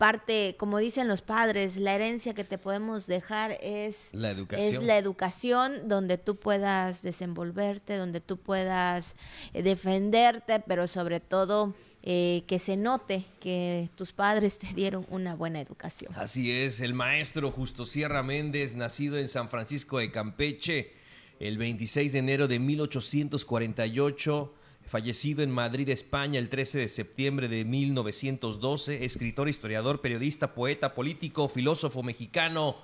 parte, 0.01 0.55
como 0.57 0.79
dicen 0.79 1.07
los 1.07 1.21
padres, 1.21 1.77
la 1.77 1.93
herencia 1.93 2.33
que 2.33 2.43
te 2.43 2.57
podemos 2.57 3.05
dejar 3.05 3.59
es 3.61 4.09
La 4.13 4.31
educación. 4.31 4.73
es 4.73 4.81
la 4.81 4.97
educación 4.97 5.87
donde 5.87 6.17
tú 6.17 6.37
puedas 6.37 7.03
desenvolverte, 7.03 7.97
donde 7.97 8.19
tú 8.19 8.37
puedas 8.37 9.15
eh, 9.53 9.61
defenderte, 9.61 10.59
pero 10.61 10.87
sobre 10.87 11.19
todo 11.19 11.75
eh, 12.01 12.41
que 12.47 12.57
se 12.57 12.77
note 12.77 13.25
que 13.39 13.91
tus 13.93 14.11
padres 14.11 14.57
te 14.57 14.73
dieron 14.73 15.05
una 15.11 15.35
buena 15.35 15.61
educación. 15.61 16.11
Así 16.15 16.51
es, 16.51 16.81
el 16.81 16.95
maestro 16.95 17.51
Justo 17.51 17.85
Sierra 17.85 18.23
Méndez, 18.23 18.73
nacido 18.73 19.19
en 19.19 19.27
San 19.27 19.49
Francisco 19.49 19.99
de 19.99 20.09
Campeche 20.09 20.93
el 21.39 21.59
26 21.59 22.13
de 22.13 22.17
enero 22.17 22.47
de 22.47 22.57
1848, 22.57 24.53
fallecido 24.91 25.41
en 25.41 25.51
Madrid, 25.51 25.87
España, 25.87 26.37
el 26.37 26.49
13 26.49 26.79
de 26.79 26.89
septiembre 26.89 27.47
de 27.47 27.63
1912, 27.63 29.05
escritor, 29.05 29.47
historiador, 29.47 30.01
periodista, 30.01 30.53
poeta, 30.53 30.93
político, 30.93 31.47
filósofo 31.47 32.03
mexicano, 32.03 32.75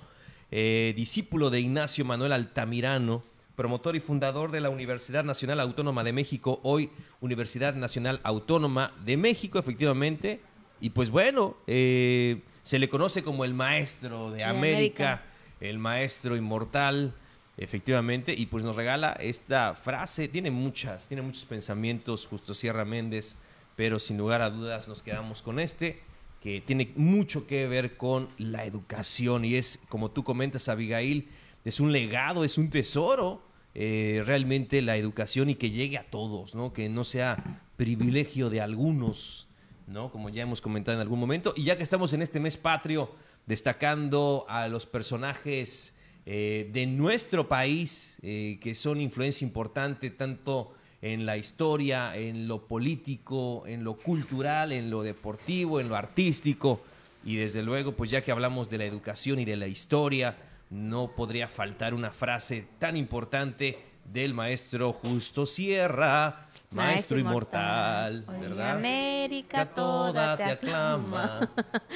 eh, 0.50 0.94
discípulo 0.96 1.50
de 1.50 1.60
Ignacio 1.60 2.06
Manuel 2.06 2.32
Altamirano, 2.32 3.22
promotor 3.56 3.94
y 3.94 4.00
fundador 4.00 4.50
de 4.52 4.62
la 4.62 4.70
Universidad 4.70 5.22
Nacional 5.22 5.60
Autónoma 5.60 6.02
de 6.02 6.14
México, 6.14 6.60
hoy 6.62 6.88
Universidad 7.20 7.74
Nacional 7.74 8.20
Autónoma 8.22 8.94
de 9.04 9.18
México, 9.18 9.58
efectivamente. 9.58 10.40
Y 10.80 10.90
pues 10.90 11.10
bueno, 11.10 11.58
eh, 11.66 12.40
se 12.62 12.78
le 12.78 12.88
conoce 12.88 13.22
como 13.22 13.44
el 13.44 13.52
maestro 13.52 14.30
de, 14.30 14.38
De 14.38 14.44
América, 14.44 15.12
América. 15.12 15.22
el 15.60 15.78
maestro 15.78 16.36
inmortal, 16.36 17.12
efectivamente, 17.58 18.34
y 18.36 18.46
pues 18.46 18.64
nos 18.64 18.76
regala 18.76 19.16
esta 19.20 19.74
frase, 19.74 20.28
tiene 20.28 20.50
muchas, 20.50 21.08
tiene 21.08 21.22
muchos 21.22 21.44
pensamientos, 21.44 22.26
Justo 22.26 22.54
Sierra 22.54 22.84
Méndez, 22.84 23.36
pero 23.76 23.98
sin 23.98 24.16
lugar 24.16 24.42
a 24.42 24.50
dudas 24.50 24.88
nos 24.88 25.02
quedamos 25.02 25.42
con 25.42 25.58
este, 25.58 26.00
que 26.40 26.60
tiene 26.60 26.92
mucho 26.96 27.46
que 27.46 27.66
ver 27.66 27.96
con 27.96 28.28
la 28.38 28.64
educación 28.64 29.44
y 29.44 29.56
es, 29.56 29.80
como 29.88 30.10
tú 30.10 30.24
comentas, 30.24 30.68
Abigail, 30.68 31.28
es 31.64 31.80
un 31.80 31.92
legado, 31.92 32.44
es 32.44 32.58
un 32.58 32.70
tesoro, 32.70 33.42
eh, 33.74 34.22
realmente 34.24 34.80
la 34.82 34.96
educación 34.96 35.50
y 35.50 35.56
que 35.56 35.70
llegue 35.70 35.98
a 35.98 36.04
todos, 36.08 36.54
¿no? 36.54 36.72
Que 36.72 36.88
no 36.88 37.04
sea 37.04 37.62
privilegio 37.76 38.50
de 38.50 38.60
algunos, 38.60 39.48
¿no? 39.86 40.10
Como 40.10 40.30
ya 40.30 40.42
hemos 40.42 40.60
comentado 40.60 40.96
en 40.96 41.02
algún 41.02 41.20
momento. 41.20 41.52
Y 41.56 41.64
ya 41.64 41.76
que 41.76 41.82
estamos 41.82 42.12
en 42.12 42.22
este 42.22 42.40
mes 42.40 42.56
patrio, 42.56 43.12
destacando 43.46 44.46
a 44.48 44.68
los 44.68 44.86
personajes 44.86 45.94
eh, 46.30 46.68
de 46.70 46.84
nuestro 46.84 47.48
país 47.48 48.18
eh, 48.22 48.58
que 48.60 48.74
son 48.74 49.00
influencia 49.00 49.46
importante 49.46 50.10
tanto 50.10 50.74
en 51.00 51.24
la 51.24 51.38
historia, 51.38 52.14
en 52.18 52.46
lo 52.46 52.66
político, 52.66 53.66
en 53.66 53.82
lo 53.82 53.96
cultural, 53.96 54.72
en 54.72 54.90
lo 54.90 55.02
deportivo, 55.02 55.80
en 55.80 55.88
lo 55.88 55.96
artístico. 55.96 56.82
Y 57.24 57.36
desde 57.36 57.62
luego, 57.62 57.92
pues 57.92 58.10
ya 58.10 58.20
que 58.20 58.30
hablamos 58.30 58.68
de 58.68 58.76
la 58.76 58.84
educación 58.84 59.38
y 59.38 59.46
de 59.46 59.56
la 59.56 59.68
historia, 59.68 60.36
no 60.68 61.12
podría 61.16 61.48
faltar 61.48 61.94
una 61.94 62.10
frase 62.10 62.66
tan 62.78 62.98
importante 62.98 63.78
del 64.12 64.34
maestro 64.34 64.92
Justo 64.92 65.44
Sierra, 65.46 66.48
maestro, 66.70 67.18
inmortal, 67.18 68.24
Hoy 68.26 68.40
¿verdad? 68.40 68.70
América 68.76 69.66
toda 69.66 70.36
te 70.36 70.44
aclama. 70.44 71.50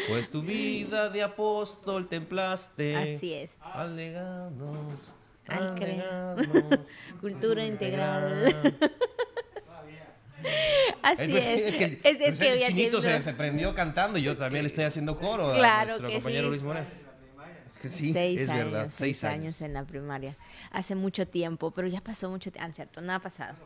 pues 0.09 0.31
tu 0.31 0.43
vida 0.43 1.09
de 1.09 1.23
apóstol 1.23 2.09
templaste. 2.09 3.17
Así 3.17 3.33
es. 3.35 3.51
Al 3.61 3.97
negarnos, 3.97 5.01
Al 5.49 5.75
Cultura 7.21 7.65
integral. 7.67 8.55
Así 11.03 11.23
es. 11.23 11.31
pues, 11.31 11.47
es 11.47 11.77
que, 11.77 11.85
Es- 11.85 11.93
es 12.05 12.17
pues, 12.19 12.39
que 12.41 12.53
el 12.55 12.67
chinito 12.69 13.01
se, 13.01 13.21
se 13.23 13.33
prendió 13.33 13.75
cantando 13.75 14.19
y 14.19 14.23
yo 14.23 14.37
también 14.37 14.65
le 14.65 14.69
estoy 14.69 14.85
haciendo 14.85 15.17
coro 15.19 15.53
Claro 15.55 15.83
a 15.83 15.85
nuestro 15.87 16.09
que 16.09 16.15
compañero 16.15 16.45
sí. 16.45 16.49
Luis 16.51 16.63
Moreno. 16.63 16.87
Sí, 17.89 18.13
seis 18.13 18.41
es 18.43 18.51
años, 18.51 18.65
verdad, 18.73 18.89
seis, 18.95 19.25
años. 19.25 19.61
en 19.63 19.73
la 19.75 19.85
primaria. 19.85 20.37
Hace 20.71 20.95
mucho 20.95 21.27
tiempo, 21.27 21.71
pero 21.71 21.89
ya 21.89 22.01
pasó 22.01 22.31
mucho 22.31 22.51
tiempo. 22.51 22.69
Ah, 22.71 22.75
cierto, 22.75 23.01
no 23.01 23.13
ha 23.13 23.19
pasado. 23.19 23.57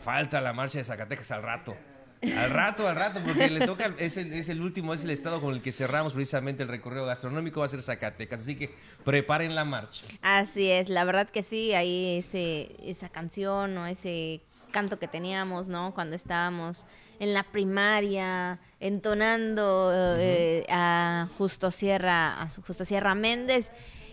Falta 0.00 0.40
la 0.40 0.52
marcha 0.52 0.78
de 0.78 0.84
Zacatecas 0.84 1.30
al 1.30 1.42
rato. 1.42 1.76
Al 2.22 2.50
rato, 2.50 2.88
al 2.88 2.96
rato, 2.96 3.20
porque 3.24 3.48
le 3.48 3.64
toca, 3.64 3.94
es 3.98 4.16
el, 4.16 4.32
es 4.32 4.48
el 4.48 4.60
último, 4.60 4.92
es 4.92 5.04
el 5.04 5.10
estado 5.10 5.40
con 5.40 5.54
el 5.54 5.62
que 5.62 5.70
cerramos 5.70 6.14
precisamente 6.14 6.64
el 6.64 6.68
recorrido 6.68 7.06
gastronómico, 7.06 7.60
va 7.60 7.66
a 7.66 7.68
ser 7.68 7.80
Zacatecas. 7.82 8.42
Así 8.42 8.56
que 8.56 8.74
preparen 9.04 9.54
la 9.54 9.64
marcha. 9.64 10.02
Así 10.22 10.68
es, 10.68 10.88
la 10.88 11.04
verdad 11.04 11.28
que 11.30 11.42
sí, 11.44 11.74
ahí 11.74 12.18
ese, 12.18 12.74
esa 12.82 13.08
canción 13.08 13.76
o 13.78 13.86
ese 13.86 14.40
canto 14.72 14.98
que 14.98 15.06
teníamos, 15.06 15.68
¿no? 15.68 15.94
Cuando 15.94 16.16
estábamos 16.16 16.86
en 17.20 17.34
la 17.34 17.42
primaria, 17.42 18.58
entonando 18.80 19.92
eh, 19.94 20.64
a 20.70 21.28
Justo 21.38 21.70
Sierra, 21.70 22.40
a 22.42 22.48
Justo 22.48 22.84
Sierra 22.84 23.14
Méndez. 23.14 23.70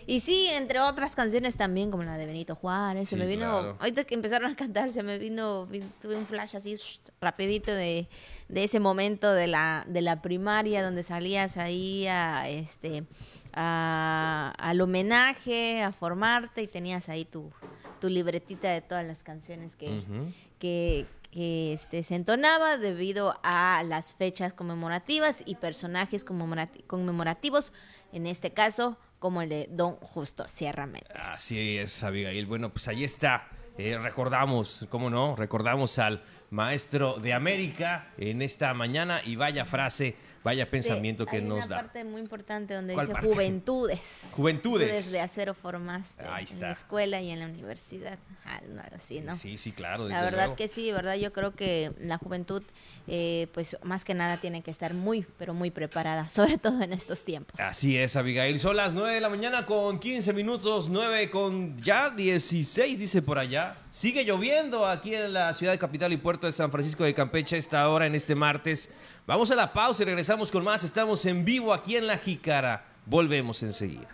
Y 0.08 0.20
sí, 0.20 0.46
entre 0.52 0.78
otras 0.78 1.16
canciones 1.16 1.56
también, 1.56 1.90
como 1.90 2.04
la 2.04 2.16
de 2.16 2.26
Benito 2.26 2.54
Juárez, 2.54 3.08
se 3.08 3.16
me 3.16 3.26
vino, 3.26 3.40
claro. 3.50 3.76
ahorita 3.80 4.04
que 4.04 4.14
empezaron 4.14 4.52
a 4.52 4.54
cantar, 4.54 4.90
se 4.92 5.02
me 5.02 5.18
vino, 5.18 5.66
vi- 5.66 5.82
tuve 6.00 6.14
un 6.14 6.26
flash 6.26 6.54
así 6.54 6.76
shh, 6.76 7.00
rapidito 7.20 7.72
de, 7.72 8.08
de 8.48 8.64
ese 8.64 8.78
momento 8.78 9.32
de 9.32 9.48
la, 9.48 9.84
de 9.88 10.02
la 10.02 10.22
primaria 10.22 10.84
donde 10.84 11.02
salías 11.02 11.56
ahí 11.56 12.06
a 12.06 12.48
este 12.48 13.02
a- 13.52 14.52
al 14.58 14.80
homenaje, 14.80 15.82
a 15.82 15.90
formarte 15.90 16.62
y 16.62 16.66
tenías 16.68 17.08
ahí 17.08 17.24
tu, 17.24 17.50
tu 18.00 18.08
libretita 18.08 18.68
de 18.70 18.82
todas 18.82 19.04
las 19.04 19.24
canciones 19.24 19.74
que, 19.74 20.02
que, 20.60 21.06
que, 21.36 21.74
este, 21.74 22.02
se 22.02 22.14
entonaba 22.14 22.78
debido 22.78 23.38
a 23.42 23.82
las 23.84 24.14
fechas 24.16 24.54
conmemorativas 24.54 25.42
y 25.44 25.56
personajes 25.56 26.24
conmemorati- 26.24 26.86
conmemorativos, 26.86 27.74
en 28.14 28.26
este 28.26 28.54
caso 28.54 28.96
como 29.18 29.42
el 29.42 29.50
de 29.50 29.68
Don 29.70 29.96
Justo 29.96 30.48
Sierra 30.48 30.86
Méndez. 30.86 31.10
Así 31.14 31.76
es, 31.76 32.02
Abigail. 32.02 32.46
Bueno, 32.46 32.70
pues 32.72 32.88
ahí 32.88 33.04
está. 33.04 33.48
Eh, 33.76 33.98
recordamos, 33.98 34.86
¿cómo 34.88 35.10
no? 35.10 35.36
Recordamos 35.36 35.98
al 35.98 36.24
maestro 36.50 37.14
de 37.20 37.32
América 37.32 38.08
en 38.18 38.40
esta 38.42 38.72
mañana 38.74 39.20
y 39.24 39.36
vaya 39.36 39.64
frase, 39.64 40.14
vaya 40.44 40.70
pensamiento 40.70 41.24
Sí, 41.24 41.30
que 41.30 41.36
hay 41.38 41.42
nos 41.42 41.58
una 41.58 41.66
da. 41.66 41.76
parte 41.76 42.04
muy 42.04 42.20
importante 42.20 42.74
donde 42.74 42.94
¿Cuál 42.94 43.06
dice 43.06 43.14
parte? 43.14 43.28
juventudes. 43.32 44.28
Juventudes. 44.32 45.10
de 45.12 45.20
acero 45.20 45.54
formaste 45.54 46.22
Ahí 46.24 46.44
en 46.52 46.60
la 46.60 46.70
escuela 46.72 47.20
y 47.20 47.30
en 47.30 47.40
la 47.40 47.46
universidad. 47.46 48.18
Ah, 48.44 48.60
no, 48.68 48.80
algo 48.80 48.94
así, 48.96 49.20
¿no? 49.20 49.34
Sí, 49.34 49.58
sí, 49.58 49.72
claro. 49.72 50.04
La 50.08 50.14
desde 50.16 50.24
verdad 50.26 50.44
luego. 50.44 50.56
que 50.56 50.68
sí, 50.68 50.92
verdad 50.92 51.16
yo 51.16 51.32
creo 51.32 51.54
que 51.56 51.92
la 52.00 52.16
juventud, 52.18 52.62
eh, 53.08 53.48
pues 53.52 53.76
más 53.82 54.04
que 54.04 54.14
nada 54.14 54.36
tiene 54.36 54.62
que 54.62 54.70
estar 54.70 54.94
muy, 54.94 55.26
pero 55.38 55.52
muy 55.52 55.70
preparada, 55.72 56.28
sobre 56.30 56.58
todo 56.58 56.80
en 56.82 56.92
estos 56.92 57.24
tiempos. 57.24 57.58
Así 57.58 57.98
es, 57.98 58.14
Abigail. 58.14 58.58
Son 58.60 58.76
las 58.76 58.94
9 58.94 59.14
de 59.14 59.20
la 59.20 59.28
mañana 59.28 59.66
con 59.66 59.98
15 59.98 60.32
minutos, 60.32 60.88
9 60.90 61.28
con 61.30 61.76
ya 61.78 62.10
16, 62.10 62.98
dice 62.98 63.20
por 63.22 63.38
allá. 63.38 63.74
Sigue 63.90 64.24
lloviendo 64.24 64.86
aquí 64.86 65.14
en 65.14 65.32
la 65.32 65.52
ciudad 65.54 65.76
capital 65.78 66.12
y 66.12 66.16
puerto 66.18 66.35
de 66.44 66.52
San 66.52 66.70
Francisco 66.70 67.04
de 67.04 67.14
Campeche 67.14 67.56
a 67.56 67.58
esta 67.58 67.88
hora, 67.88 68.04
en 68.04 68.14
este 68.14 68.34
martes. 68.34 68.90
Vamos 69.26 69.50
a 69.50 69.54
la 69.56 69.72
pausa 69.72 70.02
y 70.02 70.06
regresamos 70.06 70.50
con 70.50 70.62
más. 70.62 70.84
Estamos 70.84 71.24
en 71.24 71.44
vivo 71.46 71.72
aquí 71.72 71.96
en 71.96 72.06
La 72.06 72.18
Jícara. 72.18 72.84
Volvemos 73.06 73.62
enseguida. 73.62 74.08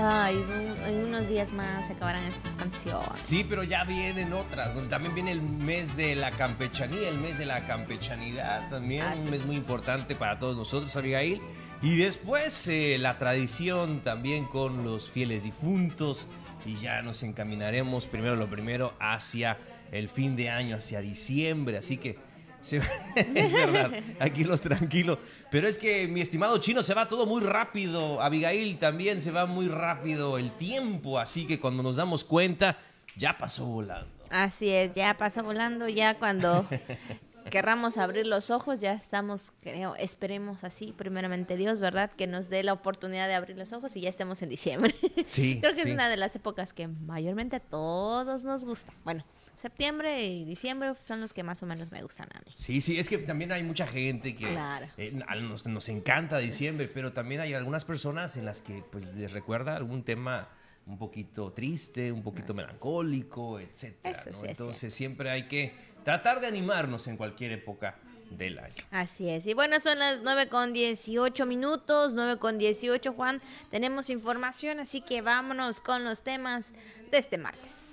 Ay, 0.00 0.36
un- 0.36 0.86
en 0.86 1.04
unos 1.08 1.28
días 1.28 1.52
más 1.52 1.88
se 1.88 1.92
acabarán 1.94 2.22
estas 2.26 2.54
canciones. 2.54 3.08
Sí, 3.20 3.44
pero 3.48 3.64
ya 3.64 3.82
vienen 3.82 4.32
otras. 4.32 4.70
También 4.88 5.12
viene 5.14 5.32
el 5.32 5.42
mes 5.42 5.96
de 5.96 6.14
la 6.14 6.30
campechanía, 6.30 7.08
el 7.08 7.18
mes 7.18 7.36
de 7.36 7.46
la 7.46 7.66
campechanidad 7.66 8.68
también. 8.70 9.02
Ah, 9.02 9.14
un 9.18 9.24
sí. 9.24 9.30
mes 9.30 9.44
muy 9.44 9.56
importante 9.56 10.14
para 10.14 10.38
todos 10.38 10.56
nosotros, 10.56 10.94
Abigail. 10.94 11.40
Y 11.82 11.96
después 11.96 12.66
eh, 12.68 12.96
la 12.98 13.18
tradición 13.18 14.00
también 14.00 14.44
con 14.46 14.84
los 14.84 15.08
fieles 15.08 15.44
difuntos. 15.44 16.26
Y 16.66 16.74
ya 16.74 17.02
nos 17.02 17.22
encaminaremos 17.22 18.06
primero 18.06 18.36
lo 18.36 18.50
primero 18.50 18.94
hacia 18.98 19.56
el 19.92 20.08
fin 20.08 20.36
de 20.36 20.50
año, 20.50 20.76
hacia 20.76 21.00
diciembre. 21.00 21.78
Así 21.78 21.96
que 21.96 22.18
se- 22.60 22.80
es 23.34 23.52
verdad, 23.52 23.92
aquí 24.18 24.42
los 24.44 24.60
tranquilos. 24.60 25.18
Pero 25.50 25.68
es 25.68 25.78
que, 25.78 26.08
mi 26.08 26.20
estimado 26.20 26.58
chino, 26.58 26.82
se 26.82 26.94
va 26.94 27.08
todo 27.08 27.26
muy 27.26 27.42
rápido. 27.42 28.20
Abigail 28.20 28.76
también 28.78 29.22
se 29.22 29.30
va 29.30 29.46
muy 29.46 29.68
rápido 29.68 30.36
el 30.36 30.50
tiempo. 30.58 31.18
Así 31.20 31.46
que 31.46 31.60
cuando 31.60 31.82
nos 31.84 31.96
damos 31.96 32.24
cuenta, 32.24 32.76
ya 33.16 33.38
pasó 33.38 33.64
volando. 33.66 34.10
Así 34.30 34.68
es, 34.68 34.92
ya 34.92 35.16
pasó 35.16 35.42
volando, 35.42 35.88
ya 35.88 36.18
cuando 36.18 36.66
querramos 37.50 37.98
abrir 37.98 38.26
los 38.26 38.50
ojos, 38.50 38.80
ya 38.80 38.92
estamos, 38.92 39.52
creo, 39.62 39.94
esperemos 39.96 40.64
así, 40.64 40.92
primeramente 40.96 41.56
Dios, 41.56 41.80
¿verdad? 41.80 42.10
Que 42.12 42.26
nos 42.26 42.48
dé 42.48 42.62
la 42.62 42.72
oportunidad 42.72 43.26
de 43.28 43.34
abrir 43.34 43.56
los 43.58 43.72
ojos 43.72 43.96
y 43.96 44.00
ya 44.02 44.08
estemos 44.08 44.42
en 44.42 44.48
diciembre. 44.48 44.94
Sí, 45.28 45.58
Creo 45.60 45.74
que 45.74 45.82
sí. 45.82 45.88
es 45.88 45.94
una 45.94 46.08
de 46.08 46.16
las 46.16 46.34
épocas 46.36 46.72
que 46.72 46.88
mayormente 46.88 47.56
a 47.56 47.60
todos 47.60 48.44
nos 48.44 48.64
gusta. 48.64 48.92
Bueno, 49.04 49.24
septiembre 49.54 50.24
y 50.24 50.44
diciembre 50.44 50.94
son 51.00 51.20
los 51.20 51.32
que 51.34 51.42
más 51.42 51.62
o 51.62 51.66
menos 51.66 51.90
me 51.92 52.02
gustan 52.02 52.28
a 52.34 52.38
mí. 52.40 52.52
Sí, 52.56 52.80
sí, 52.80 52.98
es 52.98 53.08
que 53.08 53.18
también 53.18 53.52
hay 53.52 53.62
mucha 53.62 53.86
gente 53.86 54.34
que 54.34 54.48
Claro. 54.48 54.86
eh, 54.96 55.12
nos, 55.40 55.66
nos 55.66 55.88
encanta 55.88 56.38
diciembre, 56.38 56.88
pero 56.92 57.12
también 57.12 57.40
hay 57.40 57.54
algunas 57.54 57.84
personas 57.84 58.36
en 58.36 58.44
las 58.44 58.62
que 58.62 58.82
pues 58.90 59.14
les 59.14 59.32
recuerda 59.32 59.76
algún 59.76 60.02
tema 60.02 60.48
un 60.88 60.98
poquito 60.98 61.52
triste, 61.52 62.10
un 62.10 62.22
poquito 62.22 62.54
melancólico, 62.54 63.60
etcétera. 63.60 64.22
¿no? 64.26 64.40
sí 64.40 64.46
Entonces 64.46 64.94
siempre 64.94 65.30
hay 65.30 65.46
que 65.46 65.74
tratar 66.04 66.40
de 66.40 66.46
animarnos 66.46 67.06
en 67.06 67.16
cualquier 67.16 67.52
época 67.52 67.98
del 68.30 68.58
año. 68.58 68.84
Así 68.90 69.28
es. 69.28 69.46
Y 69.46 69.54
bueno, 69.54 69.80
son 69.80 69.98
las 69.98 70.22
9 70.22 70.48
con 70.48 70.72
18 70.72 71.46
minutos, 71.46 72.14
9 72.14 72.38
con 72.38 72.58
18, 72.58 73.12
Juan. 73.12 73.40
Tenemos 73.70 74.10
información, 74.10 74.80
así 74.80 75.00
que 75.00 75.22
vámonos 75.22 75.80
con 75.80 76.04
los 76.04 76.22
temas 76.22 76.72
de 77.10 77.18
este 77.18 77.38
martes. 77.38 77.87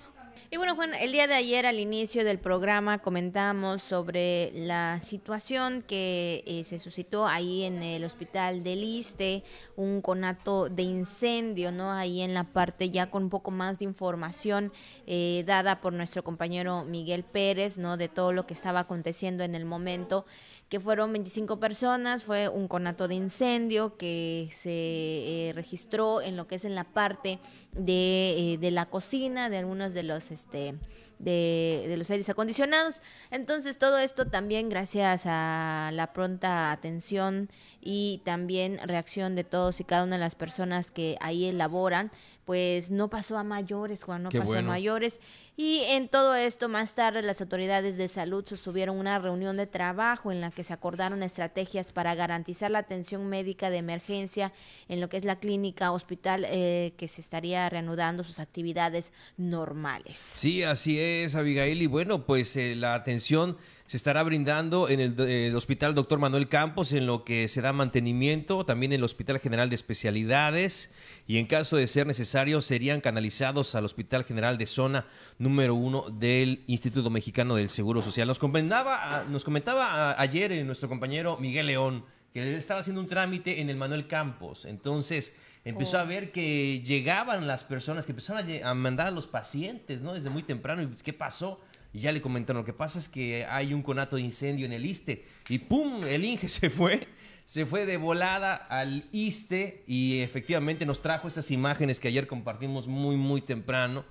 Y 0.56 0.58
bueno, 0.58 0.74
Juan, 0.78 0.94
el 0.94 1.12
día 1.12 1.28
de 1.28 1.34
ayer 1.34 1.66
al 1.66 1.82
inicio 1.82 2.24
del 2.24 2.40
programa 2.40 3.00
comentamos 3.00 3.84
sobre 3.84 4.54
la 4.54 5.00
situación 5.02 5.82
que 5.82 6.46
eh, 6.48 6.64
se 6.64 6.80
suscitó 6.80 7.28
ahí 7.28 7.64
en 7.64 7.84
el 7.84 8.06
hospital 8.06 8.64
del 8.64 8.82
Iste, 8.86 9.44
un 9.76 10.02
conato 10.02 10.70
de 10.70 10.84
incendio, 10.84 11.74
¿no? 11.74 11.92
Ahí 11.92 12.22
en 12.22 12.34
la 12.34 12.46
parte 12.46 12.90
ya 12.90 13.10
con 13.10 13.24
un 13.24 13.30
poco 13.30 13.52
más 13.52 13.80
de 13.80 13.84
información 13.84 14.72
eh, 15.08 15.44
dada 15.46 15.82
por 15.82 15.92
nuestro 15.92 16.24
compañero 16.24 16.86
Miguel 16.86 17.26
Pérez, 17.26 17.78
¿no? 17.78 17.98
De 17.98 18.08
todo 18.08 18.32
lo 18.32 18.48
que 18.48 18.54
estaba 18.54 18.80
aconteciendo 18.80 19.44
en 19.44 19.56
el 19.56 19.66
momento 19.66 20.26
que 20.76 20.82
fueron 20.82 21.14
25 21.14 21.58
personas, 21.58 22.26
fue 22.26 22.50
un 22.50 22.68
conato 22.68 23.08
de 23.08 23.16
incendio 23.16 23.96
que 23.96 24.50
se 24.52 24.72
eh, 24.72 25.54
registró 25.56 26.22
en 26.22 26.36
lo 26.36 26.48
que 26.48 26.56
es 26.56 26.66
en 26.66 26.76
la 26.76 26.84
parte 26.84 27.40
de, 27.72 28.56
eh, 28.56 28.58
de 28.58 28.72
la 28.72 28.88
cocina, 28.88 29.50
de 29.50 29.60
algunos 29.60 29.94
de 29.94 30.04
los 30.04 30.32
este 30.32 30.76
de, 31.18 31.86
de 31.88 31.96
los 31.96 32.12
aires 32.12 32.30
acondicionados. 32.30 33.02
Entonces 33.32 33.78
todo 33.78 34.00
esto 34.00 34.26
también 34.26 34.68
gracias 34.68 35.24
a 35.28 35.92
la 35.94 36.12
pronta 36.12 36.74
atención 36.74 37.50
y 37.80 38.22
también 38.26 38.80
reacción 38.84 39.34
de 39.36 39.46
todos 39.46 39.80
y 39.80 39.86
cada 39.86 40.04
una 40.04 40.18
de 40.18 40.22
las 40.22 40.36
personas 40.36 40.92
que 40.92 41.16
ahí 41.22 41.46
elaboran, 41.46 42.12
pues 42.44 42.92
no 42.92 43.10
pasó 43.10 43.38
a 43.38 43.46
mayores, 43.46 44.04
Juan, 44.04 44.24
no 44.24 44.30
Qué 44.30 44.40
pasó 44.40 44.52
bueno. 44.52 44.68
a 44.68 44.74
mayores. 44.74 45.22
Y 45.58 45.84
en 45.88 46.10
todo 46.10 46.36
esto, 46.36 46.68
más 46.68 46.96
tarde, 46.96 47.22
las 47.22 47.40
autoridades 47.40 47.96
de 47.96 48.10
salud 48.10 48.46
sostuvieron 48.46 48.98
una 48.98 49.20
reunión 49.20 49.56
de 49.56 49.68
trabajo 49.68 50.34
en 50.34 50.42
la 50.42 50.52
que 50.52 50.64
se 50.64 50.74
acordaron 50.74 51.24
estrategias 51.24 51.94
para 51.94 52.14
garantizar 52.14 52.72
la 52.72 52.80
atención 52.80 53.28
médica 53.30 53.70
de 53.70 53.78
emergencia 53.78 54.52
en 54.90 55.00
lo 55.00 55.08
que 55.08 55.16
es 55.16 55.24
la 55.24 55.40
clínica 55.40 55.94
hospital 55.94 56.46
eh, 56.50 56.94
que 56.98 57.08
se 57.08 57.22
estaría 57.22 57.70
reanudando 57.70 58.26
sus 58.26 58.40
actividades 58.40 59.14
normales. 59.38 60.18
Sí, 60.18 60.64
así 60.64 61.00
es, 61.00 61.36
Abigail. 61.36 61.82
Y 61.82 61.88
bueno, 61.88 62.26
pues 62.26 62.58
eh, 62.58 62.76
la 62.76 62.94
atención 62.94 63.58
se 63.88 63.98
estará 63.98 64.24
brindando 64.24 64.90
en 64.90 65.00
el, 65.00 65.16
eh, 65.22 65.48
el 65.48 65.56
Hospital 65.56 65.94
Doctor 65.94 66.18
Manuel 66.20 66.50
Campos, 66.50 66.92
en 66.92 67.06
lo 67.06 67.24
que 67.24 67.48
se 67.48 67.62
da 67.62 67.72
mantenimiento, 67.72 68.66
también 68.66 68.92
en 68.94 68.98
el 69.00 69.04
Hospital 69.04 69.40
General 69.40 69.70
de 69.70 69.76
Especialidades, 69.76 70.92
y 71.28 71.38
en 71.38 71.46
caso 71.46 71.78
de 71.78 71.88
ser 71.88 72.08
necesario, 72.08 72.62
serían 72.62 73.00
canalizados 73.02 73.76
al 73.76 73.86
Hospital 73.86 74.24
General 74.24 74.58
de 74.58 74.66
Zona 74.66 75.06
número 75.38 75.76
uno 75.76 76.10
del 76.10 76.64
Instituto 76.68 77.10
Mexicano 77.10 77.56
del 77.56 77.70
Seguro 77.70 78.02
Social. 78.02 78.28
Nos 78.28 78.40
comentaba, 78.40 79.24
nos 79.30 79.44
comentaba 79.44 80.12
a- 80.12 80.22
ayer 80.22 80.52
eh, 80.52 80.64
nuestro 80.64 80.90
compañero 80.90 81.38
Miguel 81.40 81.68
León 81.68 82.06
que 82.34 82.42
él 82.42 82.56
estaba 82.56 82.82
haciendo 82.82 83.00
un 83.02 83.08
trámite 83.08 83.62
en 83.62 83.70
el 83.70 83.78
Manuel 83.78 84.08
Campos. 84.08 84.66
Entonces 84.66 85.36
empezó 85.64 85.98
a 86.00 86.04
ver 86.04 86.32
que 86.34 86.82
llegaban 86.82 87.48
las 87.48 87.64
personas, 87.64 88.06
que 88.06 88.12
empezaron 88.12 88.46
a, 88.64 88.70
a 88.70 88.74
mandar 88.74 89.08
a 89.08 89.12
los 89.12 89.26
pacientes, 89.28 90.02
¿no? 90.02 90.14
Desde 90.14 90.30
muy 90.30 90.44
temprano. 90.44 90.82
¿Y 90.82 90.88
pues, 90.88 91.02
qué 91.02 91.14
pasó? 91.14 91.62
Y 91.96 92.00
ya 92.00 92.12
le 92.12 92.22
comentaron, 92.22 92.60
lo 92.62 92.66
que 92.66 92.74
pasa 92.74 93.00
es 93.00 93.08
que 93.08 93.46
hay 93.46 93.74
un 93.74 93.82
conato 93.82 94.18
de 94.18 94.22
incendio 94.22 94.66
en 94.66 94.74
el 94.74 94.86
ISTE. 94.86 95.24
Y 95.48 95.60
¡pum! 95.60 96.04
El 96.04 96.26
Inge 96.26 96.50
se 96.50 96.70
fue. 96.70 97.08
Se 97.46 97.66
fue 97.66 97.86
de 97.86 97.96
volada 97.96 98.54
al 98.54 99.06
ISTE 99.14 99.86
y 99.88 100.20
efectivamente 100.20 100.86
nos 100.86 101.02
trajo 101.02 101.30
esas 101.30 101.52
imágenes 101.52 102.02
que 102.02 102.10
ayer 102.10 102.28
compartimos 102.28 102.90
muy, 102.90 103.16
muy 103.16 103.40
temprano. 103.40 104.04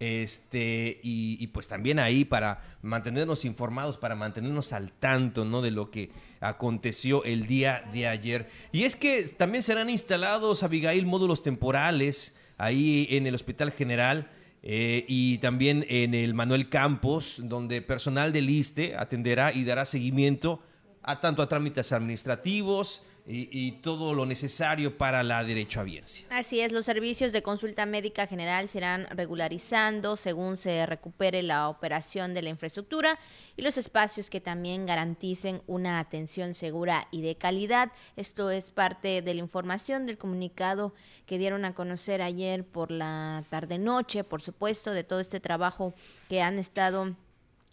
Este, 0.00 1.00
y, 1.02 1.46
pues 1.46 1.66
también 1.66 1.98
ahí 1.98 2.26
para 2.26 2.60
mantenernos 2.82 3.46
informados, 3.46 3.96
para 3.96 4.16
mantenernos 4.16 4.74
al 4.74 4.92
tanto, 4.92 5.46
¿no? 5.46 5.62
De 5.62 5.70
lo 5.70 5.90
que 5.90 6.10
aconteció 6.40 7.24
el 7.24 7.46
día 7.46 7.88
de 7.94 8.06
ayer. 8.06 8.50
Y 8.70 8.82
es 8.82 8.96
que 8.96 9.22
también 9.28 9.62
serán 9.62 9.88
instalados, 9.88 10.62
Abigail, 10.62 11.06
módulos 11.06 11.42
temporales 11.42 12.36
ahí 12.58 13.06
en 13.10 13.26
el 13.26 13.34
Hospital 13.34 13.72
General. 13.72 14.28
Eh, 14.62 15.04
y 15.08 15.38
también 15.38 15.86
en 15.88 16.14
el 16.14 16.34
Manuel 16.34 16.68
Campos, 16.68 17.40
donde 17.44 17.80
personal 17.82 18.32
del 18.32 18.50
ISTE 18.50 18.96
atenderá 18.96 19.52
y 19.52 19.64
dará 19.64 19.84
seguimiento 19.84 20.62
a 21.02 21.20
tanto 21.20 21.42
a 21.42 21.48
trámites 21.48 21.92
administrativos 21.92 23.02
y, 23.32 23.72
todo 23.82 24.12
lo 24.14 24.26
necesario 24.26 24.98
para 24.98 25.22
la 25.22 25.44
derechohabiencia. 25.44 26.26
Así 26.30 26.60
es, 26.60 26.72
los 26.72 26.86
servicios 26.86 27.32
de 27.32 27.42
consulta 27.42 27.86
médica 27.86 28.26
general 28.26 28.68
se 28.68 28.78
irán 28.78 29.06
regularizando 29.10 30.16
según 30.16 30.56
se 30.56 30.84
recupere 30.86 31.42
la 31.42 31.68
operación 31.68 32.34
de 32.34 32.42
la 32.42 32.50
infraestructura 32.50 33.18
y 33.56 33.62
los 33.62 33.78
espacios 33.78 34.30
que 34.30 34.40
también 34.40 34.86
garanticen 34.86 35.62
una 35.66 35.98
atención 35.98 36.54
segura 36.54 37.06
y 37.10 37.22
de 37.22 37.36
calidad. 37.36 37.92
Esto 38.16 38.50
es 38.50 38.70
parte 38.70 39.22
de 39.22 39.34
la 39.34 39.40
información 39.40 40.06
del 40.06 40.18
comunicado 40.18 40.92
que 41.26 41.38
dieron 41.38 41.64
a 41.64 41.74
conocer 41.74 42.22
ayer 42.22 42.64
por 42.64 42.90
la 42.90 43.44
tarde-noche, 43.50 44.24
por 44.24 44.42
supuesto, 44.42 44.92
de 44.92 45.04
todo 45.04 45.20
este 45.20 45.40
trabajo 45.40 45.94
que 46.28 46.42
han 46.42 46.58
estado 46.58 47.14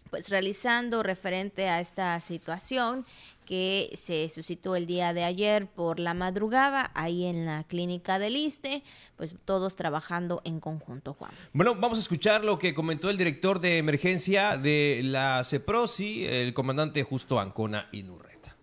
pues 0.10 0.30
realizando 0.30 1.04
referente 1.04 1.68
a 1.68 1.80
esta 1.80 2.20
situación 2.22 3.06
que 3.48 3.90
se 3.96 4.30
suscitó 4.30 4.76
el 4.76 4.86
día 4.86 5.14
de 5.14 5.24
ayer 5.24 5.68
por 5.68 6.00
la 6.00 6.14
madrugada 6.14 6.92
ahí 6.94 7.24
en 7.26 7.46
la 7.46 7.64
clínica 7.64 8.20
del 8.20 8.36
ISTE, 8.36 8.84
pues 9.16 9.36
todos 9.46 9.78
trabajando 9.78 10.42
en 10.44 10.60
conjunto, 10.60 11.14
Juan. 11.14 11.32
Bueno, 11.54 11.74
vamos 11.74 11.98
a 11.98 12.02
escuchar 12.02 12.44
lo 12.44 12.60
que 12.60 12.74
comentó 12.74 13.10
el 13.10 13.18
director 13.18 13.62
de 13.62 13.78
emergencia 13.78 14.58
de 14.58 15.00
la 15.04 15.42
CEPROSI, 15.46 16.26
el 16.26 16.54
comandante 16.54 17.02
Justo 17.04 17.40
Ancona 17.40 17.88
Inurreta. 17.94 18.56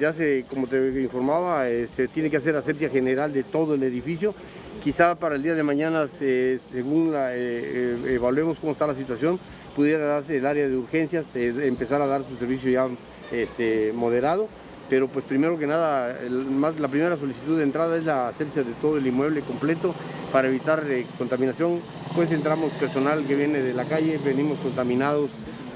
Ya 0.00 0.12
se, 0.14 0.46
como 0.48 0.68
te 0.68 0.78
informaba, 1.02 1.68
eh, 1.68 1.88
se 1.94 2.08
tiene 2.08 2.30
que 2.30 2.38
hacer 2.38 2.56
asepsia 2.56 2.88
general 2.88 3.32
de 3.32 3.42
todo 3.42 3.74
el 3.74 3.82
edificio. 3.82 4.34
Quizá 4.82 5.16
para 5.18 5.34
el 5.34 5.42
día 5.42 5.54
de 5.54 5.62
mañana, 5.62 6.08
se- 6.08 6.60
según 6.72 7.12
la, 7.12 7.34
eh, 7.34 7.38
eh, 7.42 8.14
evaluemos 8.14 8.58
cómo 8.58 8.72
está 8.72 8.86
la 8.86 8.94
situación, 8.94 9.38
pudiera 9.74 10.04
darse 10.06 10.36
el 10.36 10.46
área 10.46 10.68
de 10.68 10.76
urgencias, 10.76 11.24
eh, 11.34 11.54
empezar 11.64 12.00
a 12.02 12.06
dar 12.06 12.24
su 12.28 12.36
servicio 12.36 12.70
ya 12.70 12.88
este, 13.30 13.92
moderado. 13.92 14.48
Pero 14.88 15.08
pues 15.08 15.24
primero 15.24 15.58
que 15.58 15.66
nada, 15.66 16.18
la 16.28 16.88
primera 16.88 17.16
solicitud 17.16 17.56
de 17.56 17.62
entrada 17.62 17.96
es 17.96 18.04
la 18.04 18.28
asepsia 18.28 18.62
de 18.62 18.72
todo 18.74 18.98
el 18.98 19.06
inmueble 19.06 19.40
completo 19.40 19.94
para 20.30 20.48
evitar 20.48 20.84
eh, 20.86 21.06
contaminación. 21.16 21.80
Pues 22.14 22.30
entramos 22.30 22.72
personal 22.72 23.26
que 23.26 23.34
viene 23.34 23.60
de 23.62 23.72
la 23.72 23.86
calle, 23.86 24.18
venimos 24.22 24.58
contaminados, 24.58 25.30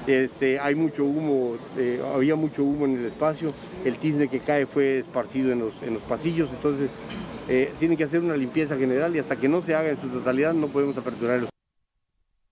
este, 0.07 0.59
hay 0.59 0.75
mucho 0.75 1.03
humo, 1.03 1.57
eh, 1.77 2.01
había 2.13 2.35
mucho 2.35 2.63
humo 2.63 2.85
en 2.85 2.97
el 2.97 3.05
espacio, 3.05 3.53
el 3.83 3.97
tizne 3.97 4.27
que 4.27 4.39
cae 4.39 4.65
fue 4.65 4.99
esparcido 4.99 5.51
en 5.51 5.59
los, 5.59 5.73
en 5.81 5.95
los 5.95 6.03
pasillos, 6.03 6.49
entonces 6.49 6.89
eh, 7.49 7.73
tienen 7.79 7.97
que 7.97 8.05
hacer 8.05 8.21
una 8.21 8.37
limpieza 8.37 8.77
general 8.77 9.15
y 9.15 9.19
hasta 9.19 9.35
que 9.35 9.49
no 9.49 9.61
se 9.61 9.75
haga 9.75 9.89
en 9.89 9.99
su 9.99 10.07
totalidad 10.07 10.53
no 10.53 10.67
podemos 10.67 10.97
aperturar 10.97 11.39
el 11.39 11.47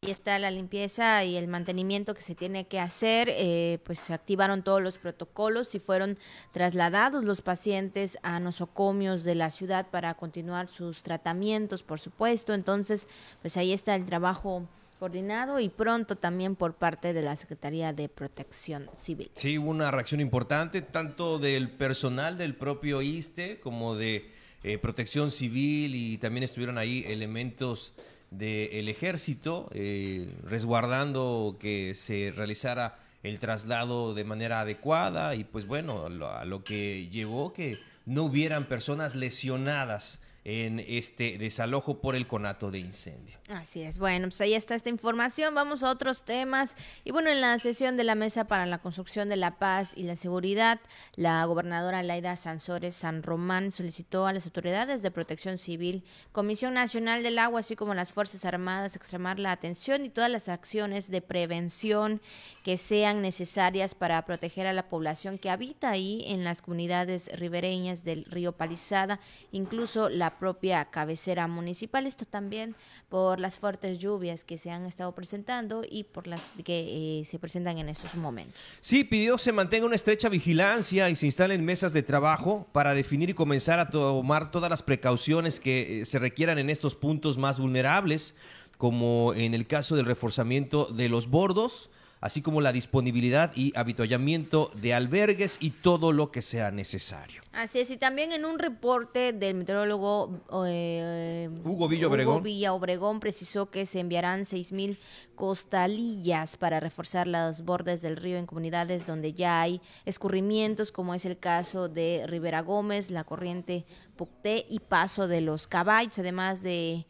Ahí 0.06 0.12
está 0.12 0.38
la 0.38 0.52
limpieza 0.52 1.24
y 1.24 1.36
el 1.36 1.48
mantenimiento 1.48 2.14
que 2.14 2.22
se 2.22 2.36
tiene 2.36 2.68
que 2.68 2.80
hacer, 2.80 3.28
eh, 3.32 3.80
pues 3.84 3.98
se 3.98 4.14
activaron 4.14 4.62
todos 4.62 4.80
los 4.80 5.00
protocolos 5.00 5.74
y 5.74 5.80
fueron 5.80 6.20
trasladados 6.52 7.24
los 7.24 7.42
pacientes 7.42 8.20
a 8.22 8.40
nosocomios 8.40 9.24
de 9.24 9.34
la 9.34 9.50
ciudad 9.50 9.88
para 9.90 10.14
continuar 10.14 10.68
sus 10.68 11.02
tratamientos, 11.02 11.82
por 11.82 12.00
supuesto. 12.00 12.54
Entonces, 12.54 13.08
pues 13.42 13.58
ahí 13.58 13.74
está 13.74 13.96
el 13.96 14.06
trabajo 14.06 14.68
coordinado 15.00 15.60
y 15.60 15.70
pronto 15.70 16.16
también 16.16 16.56
por 16.56 16.76
parte 16.76 17.12
de 17.12 17.24
la 17.24 17.36
Secretaría 17.36 17.92
de 17.92 18.08
Protección 18.08 18.88
Civil. 18.96 19.32
Sí, 19.34 19.58
hubo 19.58 19.72
una 19.72 19.90
reacción 19.90 20.22
importante, 20.22 20.84
tanto 20.84 21.40
del 21.40 21.72
personal 21.72 22.38
del 22.38 22.54
propio 22.54 23.02
ISTE 23.02 23.60
como 23.60 23.96
de 23.96 24.30
eh, 24.64 24.78
protección 24.78 25.32
civil 25.32 25.96
y 25.96 26.20
también 26.20 26.44
estuvieron 26.44 26.78
ahí 26.78 27.04
elementos 27.08 27.94
del 28.32 28.90
ejército 28.90 29.70
eh, 29.74 30.28
resguardando 30.44 31.58
que 31.60 31.94
se 31.96 32.34
realizara 32.36 32.98
el 33.24 33.40
traslado 33.40 34.14
de 34.14 34.24
manera 34.24 34.62
adecuada 34.62 35.36
y 35.36 35.44
pues 35.44 35.66
bueno, 35.68 36.10
lo- 36.10 36.30
a 36.32 36.46
lo 36.46 36.64
que 36.64 37.08
llevó 37.10 37.54
que 37.54 37.78
no 38.06 38.24
hubieran 38.24 38.66
personas 38.66 39.16
lesionadas 39.16 40.22
en 40.46 40.80
este 40.80 41.40
desalojo 41.40 42.00
por 42.00 42.16
el 42.16 42.28
conato 42.28 42.70
de 42.70 42.78
incendio. 42.78 43.36
Así 43.50 43.82
es. 43.82 43.98
Bueno, 43.98 44.28
pues 44.28 44.40
ahí 44.42 44.54
está 44.54 44.76
esta 44.76 44.90
información. 44.90 45.54
Vamos 45.56 45.82
a 45.82 45.90
otros 45.90 46.24
temas. 46.24 46.76
Y 47.04 47.12
bueno, 47.12 47.32
en 47.32 47.42
la 47.42 47.58
sesión 47.58 47.98
de 47.98 48.04
la 48.04 48.14
Mesa 48.14 48.46
para 48.46 48.68
la 48.68 48.78
Construcción 48.78 49.28
de 49.28 49.38
la 49.38 49.58
Paz 49.58 49.94
y 49.96 50.04
la 50.04 50.16
Seguridad, 50.16 50.80
la 51.16 51.44
gobernadora 51.46 52.04
Laida 52.04 52.36
Sansores 52.38 52.96
San 52.96 53.24
Román 53.24 53.72
solicitó 53.72 54.28
a 54.28 54.34
las 54.34 54.46
autoridades 54.46 55.02
de 55.02 55.10
protección 55.10 55.58
civil, 55.58 56.04
Comisión 56.32 56.76
Nacional 56.76 57.24
del 57.24 57.40
Agua, 57.40 57.62
así 57.62 57.76
como 57.76 57.96
las 57.96 58.14
Fuerzas 58.14 58.46
Armadas, 58.46 58.96
extremar 58.96 59.40
la 59.40 59.52
atención 59.52 60.06
y 60.06 60.10
todas 60.10 60.30
las 60.30 60.48
acciones 60.48 61.10
de 61.10 61.22
prevención 61.22 62.22
que 62.64 62.78
sean 62.78 63.24
necesarias 63.24 63.96
para 63.96 64.24
proteger 64.26 64.68
a 64.68 64.74
la 64.74 64.90
población 64.90 65.40
que 65.40 65.50
habita 65.50 65.90
ahí 65.90 66.24
en 66.28 66.44
las 66.44 66.62
comunidades 66.62 67.32
ribereñas 67.34 68.04
del 68.04 68.26
río 68.26 68.52
Palizada, 68.52 69.20
incluso 69.52 70.10
la 70.10 70.35
propia 70.40 70.86
cabecera 70.86 71.48
municipal. 71.48 72.06
Esto 72.06 72.26
también 72.26 72.76
por 73.10 73.40
las 73.40 73.58
fuertes 73.58 74.00
lluvias 74.00 74.44
que 74.44 74.58
se 74.58 74.72
han 74.72 74.86
estado 74.86 75.14
presentando 75.14 75.84
y 75.90 76.04
por 76.04 76.28
las 76.28 76.42
que 76.64 77.20
eh, 77.22 77.26
se 77.26 77.40
presentan 77.40 77.78
en 77.78 77.90
estos 77.90 78.16
momentos. 78.16 78.56
Sí, 78.82 79.04
pidió 79.04 79.38
se 79.38 79.52
mantenga 79.52 79.86
una 79.86 79.96
estrecha 79.96 80.30
vigilancia 80.30 81.10
y 81.10 81.16
se 81.16 81.26
instalen 81.26 81.64
mesas 81.64 81.94
de 81.94 82.04
trabajo 82.04 82.68
para 82.72 82.94
definir 82.94 83.30
y 83.30 83.34
comenzar 83.34 83.80
a 83.80 83.90
tomar 83.90 84.52
todas 84.52 84.70
las 84.70 84.84
precauciones 84.84 85.60
que 85.60 86.02
eh, 86.02 86.06
se 86.06 86.20
requieran 86.20 86.58
en 86.58 86.70
estos 86.70 86.96
puntos 86.96 87.38
más 87.38 87.60
vulnerables, 87.60 88.36
como 88.78 89.34
en 89.36 89.54
el 89.54 89.68
caso 89.68 89.96
del 89.96 90.06
reforzamiento 90.06 90.86
de 90.86 91.10
los 91.10 91.30
bordos 91.30 91.90
así 92.26 92.42
como 92.42 92.60
la 92.60 92.72
disponibilidad 92.72 93.52
y 93.54 93.72
habituallamiento 93.78 94.72
de 94.82 94.96
albergues 94.96 95.58
y 95.60 95.70
todo 95.70 96.12
lo 96.12 96.32
que 96.32 96.42
sea 96.42 96.72
necesario. 96.72 97.44
Así 97.52 97.80
es, 97.80 97.92
y 97.92 97.98
también 97.98 98.32
en 98.32 98.46
un 98.46 98.58
reporte 98.58 99.32
del 99.32 99.54
meteorólogo 99.54 100.42
eh, 100.66 101.48
Hugo 101.64 101.88
Villa 101.88 102.08
Obregón. 102.08 102.42
Villa 102.42 102.74
Obregón 102.74 103.20
precisó 103.20 103.70
que 103.70 103.86
se 103.86 104.00
enviarán 104.00 104.42
6.000 104.42 104.98
costalillas 105.36 106.58
para 106.58 106.80
reforzar 106.80 107.28
los 107.28 107.64
bordes 107.64 108.02
del 108.02 108.18
río 108.18 108.38
en 108.38 108.48
comunidades 108.48 109.06
donde 109.06 109.34
ya 109.34 109.62
hay 109.62 109.80
escurrimientos, 110.06 110.92
como 110.92 111.14
es 111.14 111.26
el 111.26 111.38
caso 111.38 111.90
de 111.90 112.26
Rivera 112.26 112.62
Gómez, 112.62 113.12
la 113.12 113.24
corriente 113.24 113.86
Y 114.70 114.80
Paso 114.80 115.28
de 115.28 115.42
los 115.42 115.68
Caballos, 115.68 116.20
además 116.20 116.64
de 116.64 117.06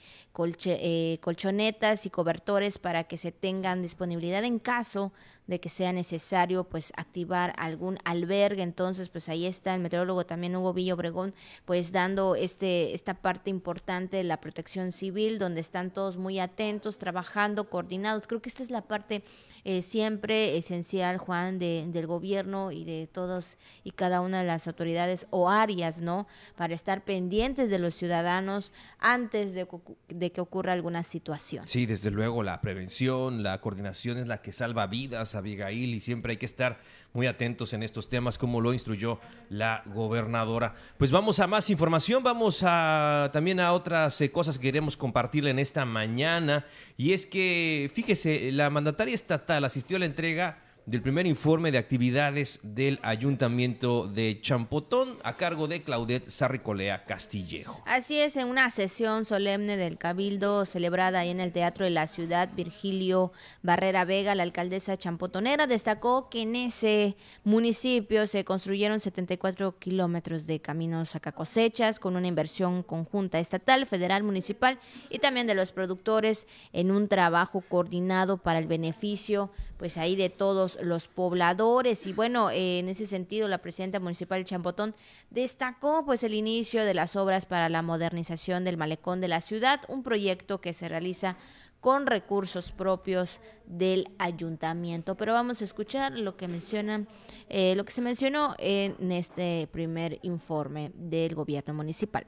eh, 0.65 1.17
colchonetas 1.21 2.05
y 2.05 2.09
cobertores 2.09 2.77
para 2.77 3.03
que 3.03 3.17
se 3.17 3.31
tengan 3.31 3.81
disponibilidad 3.81 4.43
en 4.43 4.59
caso 4.59 5.13
de 5.47 5.59
que 5.59 5.69
sea 5.69 5.93
necesario 5.93 6.63
pues 6.63 6.91
activar 6.97 7.53
algún 7.57 7.99
albergue. 8.05 8.63
Entonces, 8.63 9.09
pues 9.09 9.29
ahí 9.29 9.45
está 9.45 9.75
el 9.75 9.81
meteorólogo 9.81 10.25
también 10.25 10.55
Hugo 10.55 10.73
Villa 10.73 10.95
Obregón, 10.95 11.33
pues 11.65 11.91
dando 11.91 12.35
este 12.35 12.95
esta 12.95 13.13
parte 13.13 13.49
importante 13.49 14.17
de 14.17 14.23
la 14.23 14.41
protección 14.41 14.91
civil 14.91 15.37
donde 15.37 15.61
están 15.61 15.91
todos 15.91 16.17
muy 16.17 16.39
atentos, 16.39 16.97
trabajando, 16.97 17.69
coordinados. 17.69 18.27
Creo 18.27 18.41
que 18.41 18.49
esta 18.49 18.63
es 18.63 18.71
la 18.71 18.81
parte 18.81 19.23
eh, 19.65 19.81
siempre 19.81 20.57
esencial, 20.57 21.17
Juan, 21.17 21.57
de, 21.57 21.85
del 21.87 22.05
gobierno 22.05 22.71
y 22.71 22.85
de 22.85 23.09
todos 23.11 23.57
y 23.83 23.91
cada 23.91 24.21
una 24.21 24.39
de 24.39 24.45
las 24.45 24.67
autoridades 24.67 25.25
o 25.31 25.49
áreas, 25.49 26.01
¿no? 26.01 26.27
Para 26.55 26.75
estar 26.75 27.03
pendientes 27.03 27.71
de 27.71 27.79
los 27.79 27.95
ciudadanos 27.95 28.71
antes 28.99 29.55
de, 29.55 29.67
de 30.07 30.31
que 30.31 30.39
ocurra 30.39 30.73
alguna 30.73 31.01
situación. 31.01 31.67
Sí, 31.67 31.87
desde 31.87 32.11
luego, 32.11 32.43
la 32.43 32.61
prevención, 32.61 33.41
la 33.41 33.59
coordinación 33.59 34.19
es 34.19 34.27
la 34.27 34.41
que 34.41 34.51
salva 34.51 34.85
vidas, 34.85 35.33
Abigail, 35.33 35.95
y 35.95 35.99
siempre 35.99 36.33
hay 36.33 36.37
que 36.37 36.45
estar 36.45 36.79
muy 37.15 37.27
atentos 37.27 37.73
en 37.73 37.81
estos 37.81 38.09
temas, 38.09 38.37
como 38.37 38.61
lo 38.61 38.73
instruyó 38.73 39.19
la 39.49 39.81
gobernadora. 39.85 40.75
Pues 40.97 41.11
vamos 41.11 41.39
a 41.39 41.47
más 41.47 41.69
información, 41.69 42.21
vamos 42.21 42.61
a 42.63 43.29
también 43.33 43.59
a 43.59 43.71
otras 43.71 44.19
eh, 44.21 44.31
cosas 44.31 44.59
que 44.59 44.67
queremos 44.67 44.97
compartirle 44.97 45.49
en 45.49 45.59
esta 45.59 45.85
mañana, 45.85 46.65
y 46.97 47.13
es 47.13 47.25
que, 47.25 47.89
fíjese, 47.93 48.51
la 48.51 48.69
mandataria 48.69 49.15
estatal 49.15 49.63
asistió 49.63 49.97
a 49.97 50.01
la 50.01 50.05
entrega 50.05 50.64
del 50.85 51.01
primer 51.01 51.25
informe 51.25 51.71
de 51.71 51.79
actividades 51.79 52.59
del 52.61 52.99
Ayuntamiento 53.01 54.07
de 54.07 54.39
Champotón 54.39 55.17
a 55.23 55.33
cargo 55.33 55.67
de 55.67 55.81
Claudette 55.81 56.29
Sarricolea 56.29 57.05
Castillejo. 57.05 57.81
Así 57.87 58.19
es, 58.19 58.37
en 58.37 58.49
una 58.49 58.69
sesión 58.69 59.25
solemne 59.25 59.77
del 59.77 59.97
Cabildo 59.97 60.65
celebrada 60.65 61.19
ahí 61.19 61.31
en 61.31 61.39
el 61.39 61.51
Teatro 61.51 61.85
de 61.85 61.91
la 61.91 62.05
Ciudad, 62.05 62.51
Virgilio 62.55 63.31
Barrera 63.63 64.05
Vega, 64.05 64.35
la 64.35 64.43
alcaldesa 64.43 64.95
champotonera, 64.95 65.65
destacó 65.65 66.29
que 66.29 66.43
en 66.43 66.55
ese 66.55 67.17
municipio 67.43 68.27
se 68.27 68.45
construyeron 68.45 68.99
74 68.99 69.79
kilómetros 69.79 70.45
de 70.45 70.59
caminos 70.59 71.15
a 71.15 71.19
cosechas 71.31 71.99
con 71.99 72.15
una 72.15 72.27
inversión 72.27 72.83
conjunta 72.83 73.39
estatal, 73.39 73.87
federal, 73.87 74.21
municipal 74.21 74.79
y 75.09 75.17
también 75.17 75.47
de 75.47 75.55
los 75.55 75.71
productores 75.71 76.45
en 76.73 76.91
un 76.91 77.07
trabajo 77.07 77.61
coordinado 77.61 78.37
para 78.37 78.59
el 78.59 78.67
beneficio 78.67 79.49
pues 79.77 79.97
ahí 79.97 80.15
de 80.15 80.29
todos 80.29 80.74
los 80.81 81.07
pobladores 81.07 82.07
y 82.07 82.13
bueno, 82.13 82.49
eh, 82.49 82.79
en 82.79 82.89
ese 82.89 83.07
sentido 83.07 83.47
la 83.47 83.59
presidenta 83.59 83.99
municipal 83.99 84.39
de 84.39 84.45
Champotón 84.45 84.95
destacó 85.29 86.05
pues 86.05 86.23
el 86.23 86.33
inicio 86.33 86.85
de 86.85 86.93
las 86.93 87.15
obras 87.15 87.45
para 87.45 87.69
la 87.69 87.81
modernización 87.81 88.63
del 88.63 88.77
malecón 88.77 89.21
de 89.21 89.27
la 89.27 89.41
ciudad, 89.41 89.81
un 89.87 90.03
proyecto 90.03 90.61
que 90.61 90.73
se 90.73 90.89
realiza 90.89 91.37
con 91.85 92.07
recursos 92.07 92.71
propios 92.71 93.41
del 93.67 94.09
ayuntamiento. 94.17 95.13
Pero 95.15 95.33
vamos 95.33 95.61
a 95.61 95.65
escuchar 95.65 96.17
lo 96.17 96.35
que 96.35 96.47
menciona, 96.47 97.05
eh, 97.47 97.75
lo 97.75 97.85
que 97.85 97.93
se 97.93 98.01
mencionó 98.01 98.55
en 98.57 99.11
este 99.11 99.69
primer 99.71 100.17
informe 100.23 100.91
del 100.95 101.35
gobierno 101.35 101.75
municipal. 101.75 102.25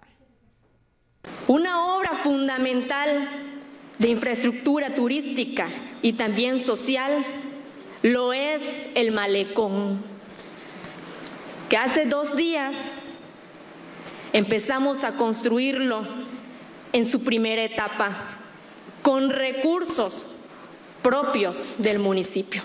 Una 1.48 1.98
obra 1.98 2.14
fundamental 2.14 3.28
de 3.98 4.10
infraestructura 4.10 4.94
turística 4.94 5.68
y 6.02 6.14
también 6.14 6.60
social 6.60 7.26
lo 8.14 8.32
es 8.32 8.88
el 8.96 9.12
malecón, 9.12 10.02
que 11.70 11.76
hace 11.76 12.06
dos 12.06 12.38
días 12.38 12.74
empezamos 14.32 15.04
a 15.04 15.18
construirlo 15.18 16.04
en 16.94 17.06
su 17.06 17.24
primera 17.26 17.64
etapa 17.64 18.16
con 19.02 19.30
recursos 19.30 20.28
propios 21.02 21.76
del 21.80 22.00
municipio. 22.00 22.62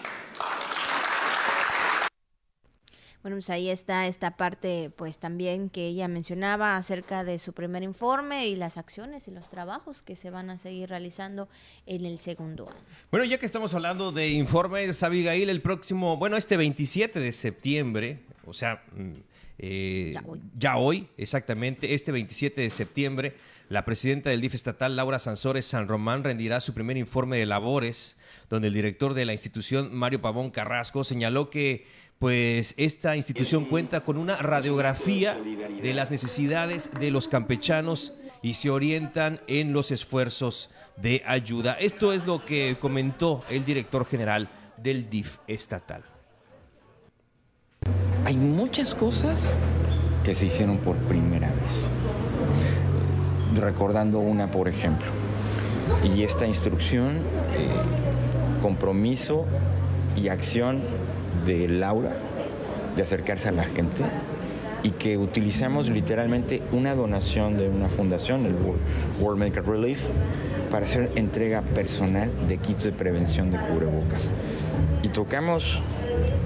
Bueno, 3.22 3.36
pues 3.36 3.50
ahí 3.50 3.70
está 3.70 4.08
esta 4.08 4.36
parte, 4.36 4.90
pues 4.96 5.18
también 5.18 5.70
que 5.70 5.86
ella 5.86 6.08
mencionaba 6.08 6.76
acerca 6.76 7.22
de 7.22 7.38
su 7.38 7.52
primer 7.52 7.84
informe 7.84 8.48
y 8.48 8.56
las 8.56 8.76
acciones 8.76 9.28
y 9.28 9.30
los 9.30 9.48
trabajos 9.48 10.02
que 10.02 10.16
se 10.16 10.30
van 10.30 10.50
a 10.50 10.58
seguir 10.58 10.88
realizando 10.88 11.48
en 11.86 12.04
el 12.04 12.18
segundo 12.18 12.68
año. 12.68 12.80
Bueno, 13.12 13.24
ya 13.24 13.38
que 13.38 13.46
estamos 13.46 13.74
hablando 13.74 14.10
de 14.10 14.30
informes, 14.30 15.02
Abigail, 15.04 15.50
el 15.50 15.62
próximo, 15.62 16.16
bueno, 16.16 16.36
este 16.36 16.56
27 16.56 17.20
de 17.20 17.30
septiembre, 17.30 18.22
o 18.44 18.52
sea, 18.52 18.82
mm, 18.96 19.12
eh, 19.58 20.14
ya, 20.58 20.76
hoy. 20.76 21.08
exactamente, 21.16 21.94
este 21.94 22.10
27 22.10 22.60
de 22.60 22.70
septiembre, 22.70 23.36
la 23.68 23.84
presidenta 23.84 24.30
del 24.30 24.40
DIF 24.40 24.54
estatal, 24.54 24.96
Laura 24.96 25.20
Sansores 25.20 25.64
San 25.64 25.86
Román, 25.86 26.24
rendirá 26.24 26.60
su 26.60 26.74
primer 26.74 26.96
informe 26.96 27.38
de 27.38 27.46
labores, 27.46 28.18
donde 28.50 28.68
el 28.68 28.74
director 28.74 29.14
de 29.14 29.24
la 29.24 29.32
institución, 29.32 29.94
Mario 29.94 30.20
Pavón 30.20 30.50
Carrasco, 30.50 31.04
señaló 31.04 31.48
que 31.48 31.86
pues 32.22 32.74
esta 32.76 33.16
institución 33.16 33.64
cuenta 33.64 34.02
con 34.02 34.16
una 34.16 34.36
radiografía 34.36 35.36
de 35.82 35.92
las 35.92 36.12
necesidades 36.12 36.88
de 37.00 37.10
los 37.10 37.26
campechanos 37.26 38.14
y 38.42 38.54
se 38.54 38.70
orientan 38.70 39.40
en 39.48 39.72
los 39.72 39.90
esfuerzos 39.90 40.70
de 40.96 41.24
ayuda. 41.26 41.72
Esto 41.80 42.12
es 42.12 42.24
lo 42.24 42.44
que 42.44 42.76
comentó 42.80 43.42
el 43.50 43.64
director 43.64 44.06
general 44.06 44.48
del 44.76 45.10
DIF 45.10 45.38
estatal. 45.48 46.04
Hay 48.24 48.36
muchas 48.36 48.94
cosas 48.94 49.50
que 50.22 50.36
se 50.36 50.46
hicieron 50.46 50.78
por 50.78 50.94
primera 50.94 51.48
vez. 51.48 51.88
Recordando 53.60 54.20
una, 54.20 54.48
por 54.48 54.68
ejemplo, 54.68 55.08
y 56.04 56.22
esta 56.22 56.46
instrucción, 56.46 57.16
eh, 57.16 57.66
compromiso 58.62 59.44
y 60.14 60.28
acción 60.28 60.82
de 61.46 61.68
Laura 61.68 62.12
de 62.96 63.02
acercarse 63.02 63.48
a 63.48 63.52
la 63.52 63.64
gente 63.64 64.04
y 64.82 64.90
que 64.90 65.16
utilizamos 65.16 65.88
literalmente 65.88 66.62
una 66.72 66.94
donación 66.94 67.56
de 67.56 67.68
una 67.68 67.88
fundación, 67.88 68.46
el 68.46 68.54
World 69.20 69.38
Medical 69.38 69.64
Relief, 69.64 70.00
para 70.70 70.84
hacer 70.84 71.12
entrega 71.14 71.62
personal 71.62 72.30
de 72.48 72.58
kits 72.58 72.84
de 72.84 72.92
prevención 72.92 73.50
de 73.50 73.58
cubrebocas. 73.58 74.30
Y 75.02 75.08
tocamos 75.08 75.80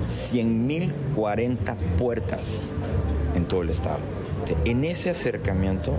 100.040 0.07 1.77
puertas 1.99 2.63
en 3.35 3.47
todo 3.47 3.63
el 3.63 3.71
estado. 3.71 4.01
En 4.65 4.85
ese 4.85 5.11
acercamiento 5.11 5.95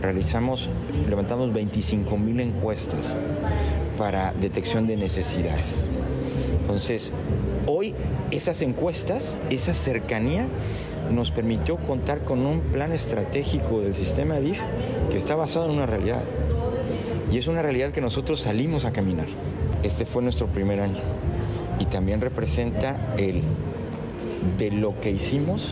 realizamos, 0.00 0.68
levantamos 1.08 1.50
25.000 1.50 2.40
encuestas 2.40 3.18
para 3.98 4.32
detección 4.34 4.86
de 4.86 4.96
necesidades. 4.96 5.86
Entonces, 6.60 7.12
hoy 7.66 7.94
esas 8.30 8.62
encuestas, 8.62 9.36
esa 9.50 9.74
cercanía, 9.74 10.46
nos 11.12 11.30
permitió 11.30 11.76
contar 11.76 12.20
con 12.20 12.46
un 12.46 12.60
plan 12.60 12.92
estratégico 12.92 13.80
del 13.80 13.94
sistema 13.94 14.38
DIF 14.38 14.60
que 15.10 15.18
está 15.18 15.34
basado 15.34 15.66
en 15.66 15.72
una 15.72 15.86
realidad. 15.86 16.22
Y 17.30 17.38
es 17.38 17.46
una 17.46 17.62
realidad 17.62 17.90
que 17.90 18.00
nosotros 18.00 18.40
salimos 18.40 18.84
a 18.84 18.92
caminar. 18.92 19.26
Este 19.82 20.06
fue 20.06 20.22
nuestro 20.22 20.46
primer 20.46 20.80
año. 20.80 21.00
Y 21.78 21.86
también 21.86 22.20
representa 22.20 23.14
el 23.18 23.42
de 24.58 24.70
lo 24.70 25.00
que 25.00 25.10
hicimos 25.10 25.70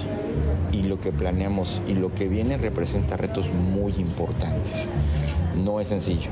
y 0.73 0.83
lo 0.83 1.01
que 1.01 1.13
planeamos 1.13 1.83
y 1.87 1.95
lo 1.95 2.13
que 2.15 2.29
viene 2.29 2.59
representa 2.59 3.17
retos 3.17 3.47
muy 3.53 3.93
importantes. 3.93 4.89
No 5.63 5.81
es 5.81 5.89
sencillo. 5.89 6.31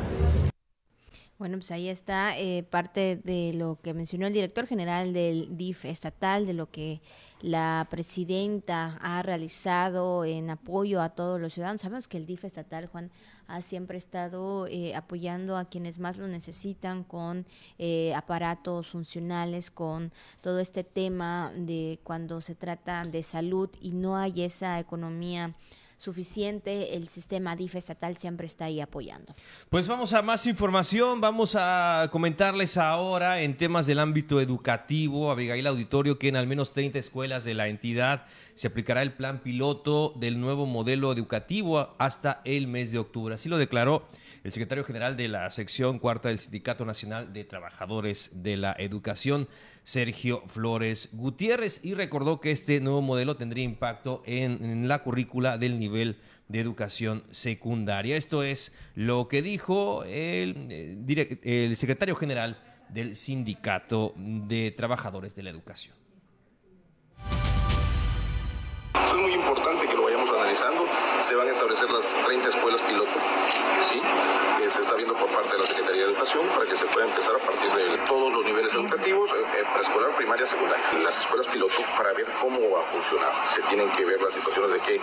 Bueno, 1.41 1.57
pues 1.57 1.71
ahí 1.71 1.89
está 1.89 2.39
eh, 2.39 2.65
parte 2.69 3.17
de 3.25 3.55
lo 3.55 3.79
que 3.83 3.95
mencionó 3.95 4.27
el 4.27 4.35
director 4.35 4.67
general 4.67 5.15
del 5.15 5.57
DIF 5.57 5.87
estatal, 5.87 6.45
de 6.45 6.53
lo 6.53 6.71
que 6.71 7.01
la 7.41 7.87
presidenta 7.89 8.99
ha 9.01 9.23
realizado 9.23 10.27
en 10.27 10.51
apoyo 10.51 11.01
a 11.01 11.09
todos 11.09 11.41
los 11.41 11.55
ciudadanos. 11.55 11.81
Sabemos 11.81 12.09
que 12.09 12.19
el 12.19 12.27
DIF 12.27 12.45
estatal, 12.45 12.89
Juan, 12.89 13.11
ha 13.49 13.63
siempre 13.63 13.97
estado 13.97 14.67
eh, 14.67 14.95
apoyando 14.95 15.57
a 15.57 15.65
quienes 15.65 15.99
más 15.99 16.19
lo 16.19 16.29
necesitan 16.29 17.05
con 17.05 17.47
eh, 17.79 18.13
aparatos 18.15 18.89
funcionales, 18.89 19.71
con 19.71 20.13
todo 20.43 20.61
este 20.61 20.85
tema 20.85 21.55
de 21.57 22.01
cuando 22.05 22.43
se 22.43 22.55
trata 22.55 23.07
de 23.07 23.23
salud 23.23 23.71
y 23.81 23.93
no 23.93 24.19
hay 24.19 24.43
esa 24.43 24.79
economía 24.79 25.55
suficiente, 26.01 26.97
el 26.97 27.09
sistema 27.09 27.55
DIF 27.57 27.77
estatal 27.77 28.17
siempre 28.17 28.47
está 28.47 28.65
ahí 28.65 28.81
apoyando. 28.81 29.35
Pues 29.69 29.87
vamos 29.87 30.15
a 30.15 30.23
más 30.23 30.47
información, 30.47 31.21
vamos 31.21 31.57
a 31.61 32.09
comentarles 32.11 32.79
ahora 32.79 33.43
en 33.43 33.55
temas 33.55 33.87
del 33.87 33.99
ámbito 33.99 34.41
educativo, 34.41 35.31
Abigail 35.31 35.67
Auditorio, 35.67 36.19
que 36.19 36.29
en 36.29 36.37
al 36.37 36.47
menos 36.47 36.73
30 36.73 36.99
escuelas 36.99 37.45
de 37.45 37.53
la 37.53 37.69
entidad 37.69 38.25
se 38.55 38.69
aplicará 38.69 39.03
el 39.03 39.13
plan 39.13 39.43
piloto 39.43 40.15
del 40.17 40.41
nuevo 40.41 40.65
modelo 40.65 41.13
educativo 41.13 41.95
hasta 41.99 42.41
el 42.47 42.67
mes 42.67 42.93
de 42.93 42.99
octubre. 42.99 43.35
Así 43.35 43.51
lo 43.51 43.59
declaró 43.59 44.09
el 44.43 44.53
secretario 44.53 44.85
general 44.85 45.17
de 45.17 45.29
la 45.29 45.51
sección 45.51 45.99
cuarta 45.99 46.29
del 46.29 46.39
Sindicato 46.39 46.85
Nacional 46.85 47.33
de 47.33 47.45
Trabajadores 47.45 48.43
de 48.43 48.57
la 48.57 48.75
Educación, 48.79 49.49
Sergio 49.83 50.43
Flores 50.47 51.11
Gutiérrez, 51.13 51.81
y 51.85 51.95
recordó 51.95 52.41
que 52.41 52.51
este 52.51 52.81
nuevo 52.81 53.03
modelo 53.03 53.37
tendría 53.37 53.65
impacto 53.65 54.23
en, 54.25 54.89
la 54.89 55.03
currícula 55.03 55.59
del 55.59 55.79
nivel 55.79 56.19
de 56.49 56.61
educación 56.61 57.25
secundaria. 57.31 58.17
Esto 58.17 58.43
es 58.43 58.75
lo 58.95 59.29
que 59.29 59.43
dijo 59.43 60.05
el, 60.05 60.67
eh, 60.71 61.39
el 61.43 61.77
secretario 61.77 62.17
general 62.17 62.59
del 62.89 63.17
Sindicato 63.17 64.15
de 64.17 64.71
Trabajadores 64.73 65.35
de 65.35 65.43
la 65.43 65.51
Educación. 65.51 65.95
Es 68.95 69.15
muy 69.15 69.33
importante 69.33 69.87
que 69.87 69.95
lo 69.95 70.05
vayamos 70.05 70.29
analizando. 70.31 70.87
Se 71.21 71.35
van 71.35 71.47
a 71.47 71.51
establecer 71.51 71.91
las 71.91 72.07
30 72.27 72.49
escuelas 72.49 72.81
piloto 72.81 73.11
se 74.71 74.83
está 74.83 74.95
viendo 74.95 75.15
por 75.15 75.29
parte 75.31 75.51
de 75.51 75.59
la 75.59 75.67
Secretaría 75.67 76.03
de 76.03 76.13
Educación 76.13 76.47
para 76.55 76.65
que 76.65 76.77
se 76.77 76.85
pueda 76.87 77.05
empezar 77.05 77.35
a 77.35 77.39
partir 77.39 77.73
de 77.73 77.99
todos 78.07 78.33
los 78.33 78.45
niveles 78.45 78.73
educativos, 78.73 79.31
eh, 79.33 79.35
eh, 79.59 79.65
preescolar, 79.75 80.11
primaria, 80.17 80.47
secundaria. 80.47 80.85
Las 81.03 81.19
escuelas 81.19 81.49
piloto 81.49 81.83
para 81.97 82.13
ver 82.13 82.27
cómo 82.41 82.59
va 82.71 82.81
a 82.81 82.85
funcionar. 82.85 83.33
Se 83.53 83.63
tienen 83.63 83.91
que 83.91 84.05
ver 84.05 84.23
las 84.23 84.33
situaciones 84.33 84.71
de 84.73 84.79
que, 84.81 85.01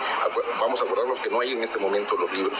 vamos 0.58 0.80
a 0.80 0.84
acordarnos 0.84 1.20
que 1.20 1.28
no 1.28 1.40
hay 1.40 1.52
en 1.52 1.62
este 1.62 1.78
momento 1.78 2.16
los 2.16 2.32
libros, 2.32 2.58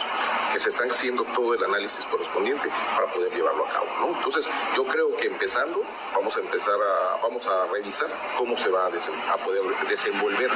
que 0.52 0.58
se 0.58 0.68
están 0.68 0.90
haciendo 0.90 1.24
todo 1.34 1.54
el 1.54 1.64
análisis 1.64 2.04
correspondiente 2.04 2.68
para 2.94 3.10
poder 3.10 3.32
llevarlo 3.32 3.66
a 3.66 3.70
cabo. 3.70 3.86
Entonces, 4.14 4.46
yo 4.76 4.84
creo 4.84 5.16
que 5.16 5.28
empezando, 5.28 5.80
vamos 6.14 6.36
a 6.36 6.40
empezar 6.40 6.74
a, 6.74 7.22
vamos 7.22 7.46
a 7.46 7.66
revisar 7.72 8.08
cómo 8.36 8.56
se 8.56 8.68
va 8.68 8.86
a 8.86 9.36
poder 9.38 9.62
desenvolver 9.88 10.50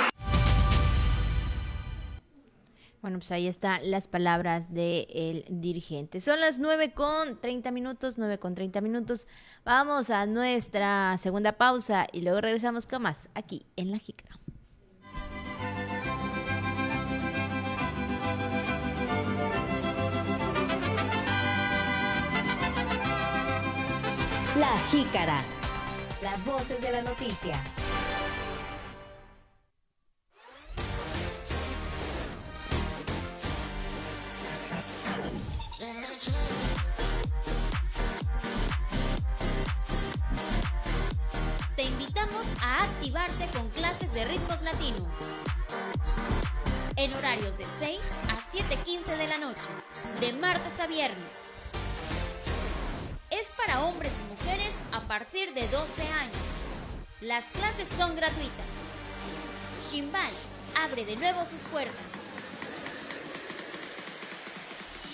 bueno, 3.02 3.18
pues 3.18 3.32
ahí 3.32 3.48
están 3.48 3.90
las 3.90 4.06
palabras 4.06 4.72
del 4.72 5.44
dirigente. 5.48 6.20
Son 6.20 6.38
las 6.38 6.60
9 6.60 6.94
con 6.94 7.40
30 7.40 7.72
minutos, 7.72 8.16
9 8.16 8.38
con 8.38 8.54
30 8.54 8.80
minutos. 8.80 9.26
Vamos 9.64 10.08
a 10.10 10.24
nuestra 10.26 11.18
segunda 11.18 11.52
pausa 11.52 12.06
y 12.12 12.20
luego 12.20 12.40
regresamos 12.40 12.86
con 12.86 13.02
más 13.02 13.28
aquí 13.34 13.66
en 13.74 13.90
La 13.90 13.98
Jícara. 13.98 14.38
La 24.56 24.78
Jícara. 24.88 25.40
Las 26.22 26.44
voces 26.44 26.80
de 26.80 26.92
la 26.92 27.02
noticia. 27.02 27.56
Activarte 42.80 43.46
con 43.48 43.68
clases 43.70 44.12
de 44.14 44.24
ritmos 44.24 44.62
latinos. 44.62 45.08
En 46.96 47.14
horarios 47.14 47.58
de 47.58 47.64
6 47.78 48.00
a 48.28 48.36
7.15 48.36 49.16
de 49.16 49.26
la 49.26 49.38
noche, 49.38 49.60
de 50.20 50.32
martes 50.32 50.78
a 50.80 50.86
viernes. 50.86 51.32
Es 53.30 53.50
para 53.56 53.82
hombres 53.84 54.12
y 54.12 54.32
mujeres 54.32 54.72
a 54.92 55.00
partir 55.00 55.54
de 55.54 55.66
12 55.68 56.02
años. 56.02 56.36
Las 57.20 57.44
clases 57.46 57.88
son 57.96 58.14
gratuitas. 58.16 58.66
Shimbal 59.90 60.32
abre 60.74 61.04
de 61.04 61.16
nuevo 61.16 61.44
sus 61.46 61.60
puertas. 61.70 61.94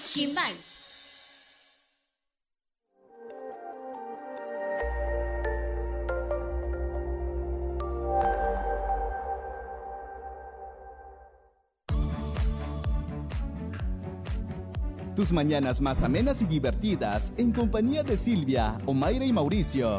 Shimbal 0.09 0.55
Tus 15.19 15.33
mañanas 15.33 15.81
más 15.81 16.05
amenas 16.05 16.43
y 16.43 16.45
divertidas 16.45 17.33
en 17.39 17.51
compañía 17.51 18.05
de 18.05 18.17
Silvia, 18.17 18.79
Omaira 18.87 19.25
y 19.25 19.33
Mauricio. 19.33 19.99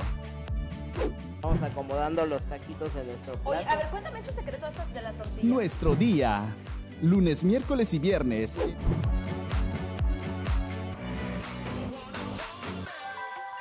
Vamos 1.41 1.61
acomodando 1.61 2.25
los 2.25 2.41
taquitos 2.43 2.95
en 2.95 3.05
nuestro 3.07 3.33
plato. 3.33 3.49
Oye, 3.49 3.65
a 3.65 3.75
ver, 3.75 3.89
cuéntame 3.89 4.19
estos 4.19 4.35
secretos 4.35 4.71
de 4.93 5.01
la 5.01 5.11
tortilla. 5.11 5.43
Nuestro 5.43 5.95
día. 5.97 6.55
Lunes, 7.01 7.43
miércoles 7.43 7.93
y 7.93 7.99
viernes. 7.99 8.61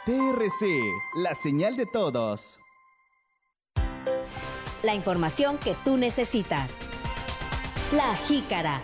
TRC, 0.06 0.64
la 1.16 1.34
señal 1.34 1.76
de 1.76 1.86
todos. 1.86 2.60
La 4.84 4.94
información 4.94 5.58
que 5.58 5.74
tú 5.84 5.96
necesitas. 5.96 6.70
La 7.90 8.14
jícara. 8.14 8.80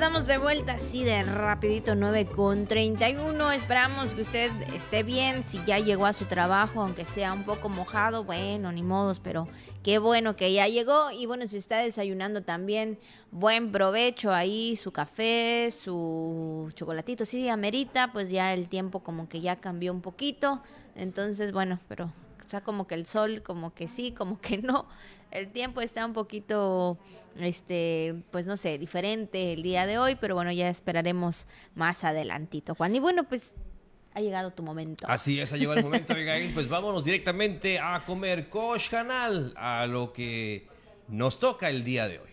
Estamos 0.00 0.26
de 0.26 0.38
vuelta 0.38 0.72
así 0.72 1.04
de 1.04 1.22
rapidito, 1.24 1.94
9 1.94 2.24
con 2.24 2.64
31. 2.64 3.52
Esperamos 3.52 4.14
que 4.14 4.22
usted 4.22 4.50
esté 4.74 5.02
bien, 5.02 5.44
si 5.44 5.62
ya 5.66 5.78
llegó 5.78 6.06
a 6.06 6.14
su 6.14 6.24
trabajo, 6.24 6.80
aunque 6.80 7.04
sea 7.04 7.34
un 7.34 7.44
poco 7.44 7.68
mojado, 7.68 8.24
bueno, 8.24 8.72
ni 8.72 8.82
modos, 8.82 9.20
pero 9.20 9.46
qué 9.82 9.98
bueno 9.98 10.36
que 10.36 10.54
ya 10.54 10.66
llegó. 10.68 11.10
Y 11.10 11.26
bueno, 11.26 11.46
si 11.46 11.58
está 11.58 11.80
desayunando 11.80 12.42
también, 12.42 12.98
buen 13.30 13.72
provecho 13.72 14.32
ahí, 14.32 14.74
su 14.74 14.90
café, 14.90 15.70
su 15.70 16.72
chocolatito, 16.74 17.26
sí, 17.26 17.50
amerita, 17.50 18.10
pues 18.10 18.30
ya 18.30 18.54
el 18.54 18.70
tiempo 18.70 19.00
como 19.00 19.28
que 19.28 19.42
ya 19.42 19.56
cambió 19.56 19.92
un 19.92 20.00
poquito. 20.00 20.62
Entonces, 20.94 21.52
bueno, 21.52 21.78
pero 21.88 22.10
está 22.40 22.62
como 22.62 22.86
que 22.86 22.94
el 22.94 23.04
sol, 23.04 23.42
como 23.42 23.74
que 23.74 23.86
sí, 23.86 24.12
como 24.12 24.40
que 24.40 24.56
no 24.62 24.86
el 25.30 25.48
tiempo 25.48 25.80
está 25.80 26.04
un 26.04 26.12
poquito, 26.12 26.98
este, 27.38 28.14
pues 28.30 28.46
no 28.46 28.56
sé, 28.56 28.78
diferente 28.78 29.52
el 29.52 29.62
día 29.62 29.86
de 29.86 29.98
hoy, 29.98 30.16
pero 30.16 30.34
bueno, 30.34 30.52
ya 30.52 30.68
esperaremos 30.68 31.46
más 31.74 32.04
adelantito, 32.04 32.74
Juan. 32.74 32.94
Y 32.94 33.00
bueno, 33.00 33.24
pues 33.24 33.54
ha 34.14 34.20
llegado 34.20 34.52
tu 34.52 34.62
momento. 34.62 35.06
Así 35.08 35.40
es, 35.40 35.52
ha 35.52 35.56
llegado 35.56 35.78
el 35.78 35.84
momento, 35.84 36.12
Abigail. 36.14 36.52
Pues 36.52 36.68
vámonos 36.68 37.04
directamente 37.04 37.78
a 37.78 38.04
comer 38.04 38.48
Kosh 38.48 38.88
Canal, 38.88 39.54
a 39.56 39.86
lo 39.86 40.12
que 40.12 40.66
nos 41.08 41.38
toca 41.38 41.68
el 41.68 41.84
día 41.84 42.08
de 42.08 42.18
hoy. 42.18 42.30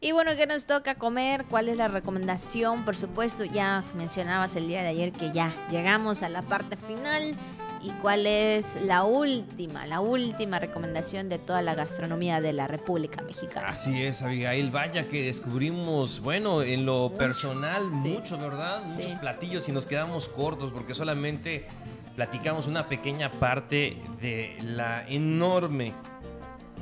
Y 0.00 0.12
bueno, 0.12 0.30
¿qué 0.36 0.46
nos 0.46 0.64
toca 0.64 0.94
comer? 0.94 1.44
¿Cuál 1.50 1.68
es 1.68 1.76
la 1.76 1.88
recomendación? 1.88 2.84
Por 2.84 2.94
supuesto, 2.94 3.44
ya 3.44 3.84
mencionabas 3.96 4.54
el 4.54 4.68
día 4.68 4.80
de 4.82 4.88
ayer 4.88 5.10
que 5.10 5.32
ya 5.32 5.52
llegamos 5.72 6.22
a 6.22 6.28
la 6.28 6.42
parte 6.42 6.76
final. 6.76 7.34
¿Y 7.82 7.90
cuál 8.00 8.26
es 8.26 8.80
la 8.82 9.02
última, 9.02 9.86
la 9.86 9.98
última 9.98 10.60
recomendación 10.60 11.28
de 11.28 11.38
toda 11.38 11.62
la 11.62 11.74
gastronomía 11.74 12.40
de 12.40 12.52
la 12.52 12.68
República 12.68 13.24
Mexicana? 13.24 13.68
Así 13.68 14.04
es, 14.04 14.22
Abigail. 14.22 14.70
Vaya 14.70 15.08
que 15.08 15.24
descubrimos, 15.24 16.20
bueno, 16.20 16.62
en 16.62 16.86
lo 16.86 17.12
personal, 17.14 17.88
mucho, 17.88 18.38
¿verdad? 18.38 18.84
Muchos 18.84 19.14
platillos 19.14 19.68
y 19.68 19.72
nos 19.72 19.86
quedamos 19.86 20.28
cortos 20.28 20.70
porque 20.70 20.94
solamente 20.94 21.66
platicamos 22.14 22.68
una 22.68 22.88
pequeña 22.88 23.32
parte 23.32 24.00
de 24.20 24.56
la 24.62 25.04
enorme, 25.08 25.92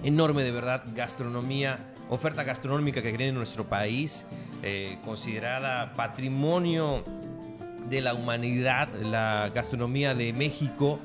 enorme 0.03 0.43
de 0.43 0.51
verdad 0.51 0.85
gastronomía 0.95 1.95
oferta 2.09 2.45
gastronómica 2.45 3.03
que 3.03 3.13
tiene 3.13 3.33
nuestro 3.33 3.65
país, 3.65 4.25
eh, 4.63 4.99
considerada 5.05 5.93
patrimonio 5.95 7.05
de 7.89 8.01
la 8.01 8.15
humanidad, 8.15 8.89
la 9.01 9.51
gastronomía 9.55 10.15
de 10.15 10.33
México. 10.33 10.99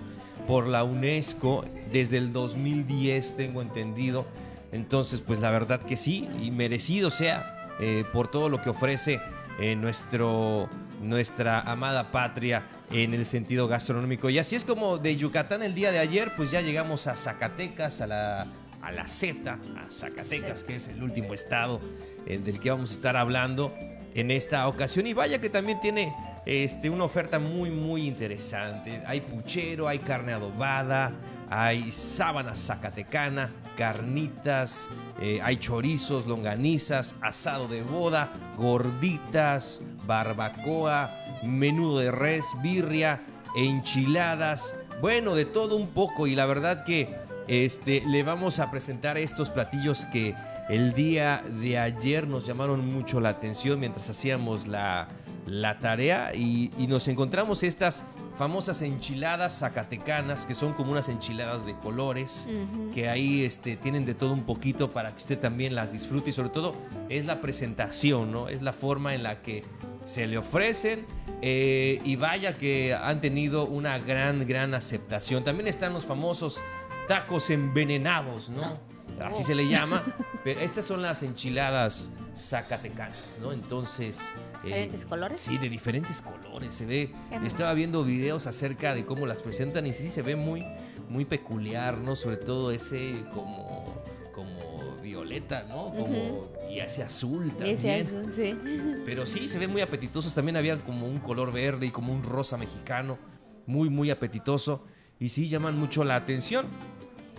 por 0.47 0.67
la 0.67 0.83
UNESCO 0.83 1.63
desde 1.93 2.17
el 2.17 2.33
2010, 2.33 3.37
tengo 3.37 3.61
entendido. 3.61 4.25
Entonces, 4.71 5.21
pues 5.21 5.39
la 5.39 5.51
verdad 5.51 5.79
que 5.79 5.95
sí, 5.95 6.27
y 6.41 6.49
merecido 6.49 7.11
sea 7.11 7.69
eh, 7.79 8.05
por 8.11 8.29
todo 8.29 8.49
lo 8.49 8.59
que 8.59 8.71
ofrece 8.71 9.21
eh, 9.59 9.75
nuestro, 9.75 10.67
nuestra 10.99 11.59
amada 11.61 12.11
patria 12.11 12.63
en 12.91 13.13
el 13.13 13.25
sentido 13.25 13.67
gastronómico. 13.67 14.29
Y 14.29 14.39
así 14.39 14.55
es 14.55 14.65
como 14.65 14.97
de 14.97 15.15
Yucatán 15.15 15.61
el 15.61 15.75
día 15.75 15.91
de 15.91 15.99
ayer, 15.99 16.35
pues 16.35 16.49
ya 16.49 16.61
llegamos 16.61 17.05
a 17.05 17.15
Zacatecas, 17.15 18.01
a 18.01 18.07
la, 18.07 18.47
a 18.81 18.91
la 18.91 19.07
Z, 19.07 19.51
a 19.51 19.91
Zacatecas, 19.91 20.63
que 20.63 20.75
es 20.75 20.87
el 20.87 21.03
último 21.03 21.33
estado 21.33 21.79
eh, 22.25 22.37
del 22.37 22.59
que 22.59 22.71
vamos 22.71 22.91
a 22.91 22.95
estar 22.95 23.17
hablando 23.17 23.73
en 24.13 24.31
esta 24.31 24.67
ocasión. 24.67 25.07
Y 25.07 25.13
vaya 25.13 25.39
que 25.39 25.49
también 25.49 25.79
tiene 25.79 26.13
este, 26.45 26.89
una 26.89 27.03
oferta 27.03 27.39
muy, 27.39 27.69
muy 27.69 28.07
interesante. 28.07 29.01
Hay 29.05 29.21
puchero, 29.21 29.87
hay 29.87 29.99
carne 29.99 30.33
adobada, 30.33 31.11
hay 31.49 31.91
sábana 31.91 32.55
zacatecana, 32.55 33.51
carnitas, 33.77 34.87
eh, 35.21 35.39
hay 35.43 35.57
chorizos, 35.57 36.25
longanizas, 36.25 37.15
asado 37.21 37.67
de 37.67 37.83
boda, 37.83 38.31
gorditas, 38.57 39.81
barbacoa, 40.05 41.11
menudo 41.43 41.99
de 41.99 42.11
res, 42.11 42.45
birria, 42.61 43.21
enchiladas, 43.55 44.75
bueno, 45.01 45.35
de 45.35 45.45
todo 45.45 45.75
un 45.75 45.87
poco 45.87 46.27
y 46.27 46.35
la 46.35 46.45
verdad 46.45 46.83
que 46.83 47.15
este, 47.47 48.03
le 48.07 48.23
vamos 48.23 48.59
a 48.59 48.71
presentar 48.71 49.17
estos 49.17 49.49
platillos 49.49 50.05
que 50.05 50.35
el 50.69 50.93
día 50.93 51.43
de 51.61 51.77
ayer 51.77 52.27
nos 52.27 52.45
llamaron 52.45 52.91
mucho 52.93 53.19
la 53.19 53.29
atención 53.29 53.79
mientras 53.79 54.09
hacíamos 54.09 54.67
la, 54.67 55.07
la 55.45 55.79
tarea 55.79 56.33
y, 56.33 56.71
y 56.77 56.87
nos 56.87 57.07
encontramos 57.07 57.63
estas 57.63 58.03
famosas 58.37 58.81
enchiladas 58.81 59.59
zacatecanas, 59.59 60.45
que 60.45 60.55
son 60.55 60.73
como 60.73 60.91
unas 60.91 61.09
enchiladas 61.09 61.65
de 61.65 61.75
colores, 61.75 62.49
que 62.93 63.07
ahí 63.09 63.43
este, 63.43 63.77
tienen 63.77 64.05
de 64.05 64.13
todo 64.13 64.33
un 64.33 64.45
poquito 64.45 64.91
para 64.91 65.11
que 65.11 65.17
usted 65.17 65.37
también 65.37 65.75
las 65.75 65.91
disfrute 65.91 66.31
y 66.31 66.33
sobre 66.33 66.49
todo 66.49 66.73
es 67.09 67.25
la 67.25 67.41
presentación, 67.41 68.31
¿no? 68.31 68.49
Es 68.49 68.61
la 68.61 68.73
forma 68.73 69.13
en 69.13 69.23
la 69.23 69.41
que 69.41 69.63
se 70.05 70.25
le 70.25 70.37
ofrecen 70.37 71.05
eh, 71.43 72.01
y 72.03 72.15
vaya 72.15 72.57
que 72.57 72.95
han 72.95 73.21
tenido 73.21 73.65
una 73.65 73.99
gran, 73.99 74.47
gran 74.47 74.73
aceptación. 74.73 75.43
También 75.43 75.67
están 75.67 75.93
los 75.93 76.05
famosos 76.05 76.63
tacos 77.07 77.49
envenenados, 77.49 78.49
¿no? 78.49 78.79
Así 79.19 79.43
se 79.43 79.53
le 79.53 79.67
llama, 79.67 80.03
pero 80.43 80.61
estas 80.61 80.85
son 80.85 81.01
las 81.01 81.21
enchiladas 81.21 82.13
zacatecanas, 82.35 83.37
¿no? 83.41 83.51
Entonces... 83.51 84.33
eh, 84.63 84.67
¿Diferentes 84.67 85.05
colores? 85.05 85.37
Sí, 85.37 85.57
de 85.57 85.69
diferentes 85.69 86.21
colores. 86.21 86.73
Se 86.73 86.85
ve. 86.85 87.11
Estaba 87.45 87.73
viendo 87.73 88.03
videos 88.03 88.47
acerca 88.47 88.95
de 88.95 89.05
cómo 89.05 89.25
las 89.25 89.43
presentan 89.43 89.85
y 89.85 89.93
sí 89.93 90.09
se 90.09 90.21
ve 90.21 90.35
muy, 90.35 90.65
muy 91.09 91.25
peculiar, 91.25 91.97
¿no? 91.97 92.15
Sobre 92.15 92.37
todo 92.37 92.71
ese 92.71 93.23
como, 93.33 94.01
como 94.33 94.95
violeta, 95.03 95.63
¿no? 95.67 95.91
Como. 95.91 96.47
Y 96.69 96.79
ese 96.79 97.03
azul 97.03 97.49
también. 97.49 97.77
ese 97.77 97.99
azul, 98.01 98.31
sí. 98.33 98.57
Pero 99.05 99.25
sí, 99.25 99.47
se 99.47 99.59
ven 99.59 99.71
muy 99.71 99.81
apetitosos. 99.81 100.33
También 100.33 100.55
había 100.55 100.77
como 100.77 101.05
un 101.05 101.19
color 101.19 101.51
verde 101.51 101.85
y 101.87 101.91
como 101.91 102.13
un 102.13 102.23
rosa 102.23 102.57
mexicano. 102.57 103.19
Muy, 103.67 103.89
muy 103.89 104.09
apetitoso. 104.09 104.85
Y 105.21 105.29
sí, 105.29 105.47
llaman 105.47 105.77
mucho 105.77 106.03
la 106.03 106.15
atención. 106.15 106.65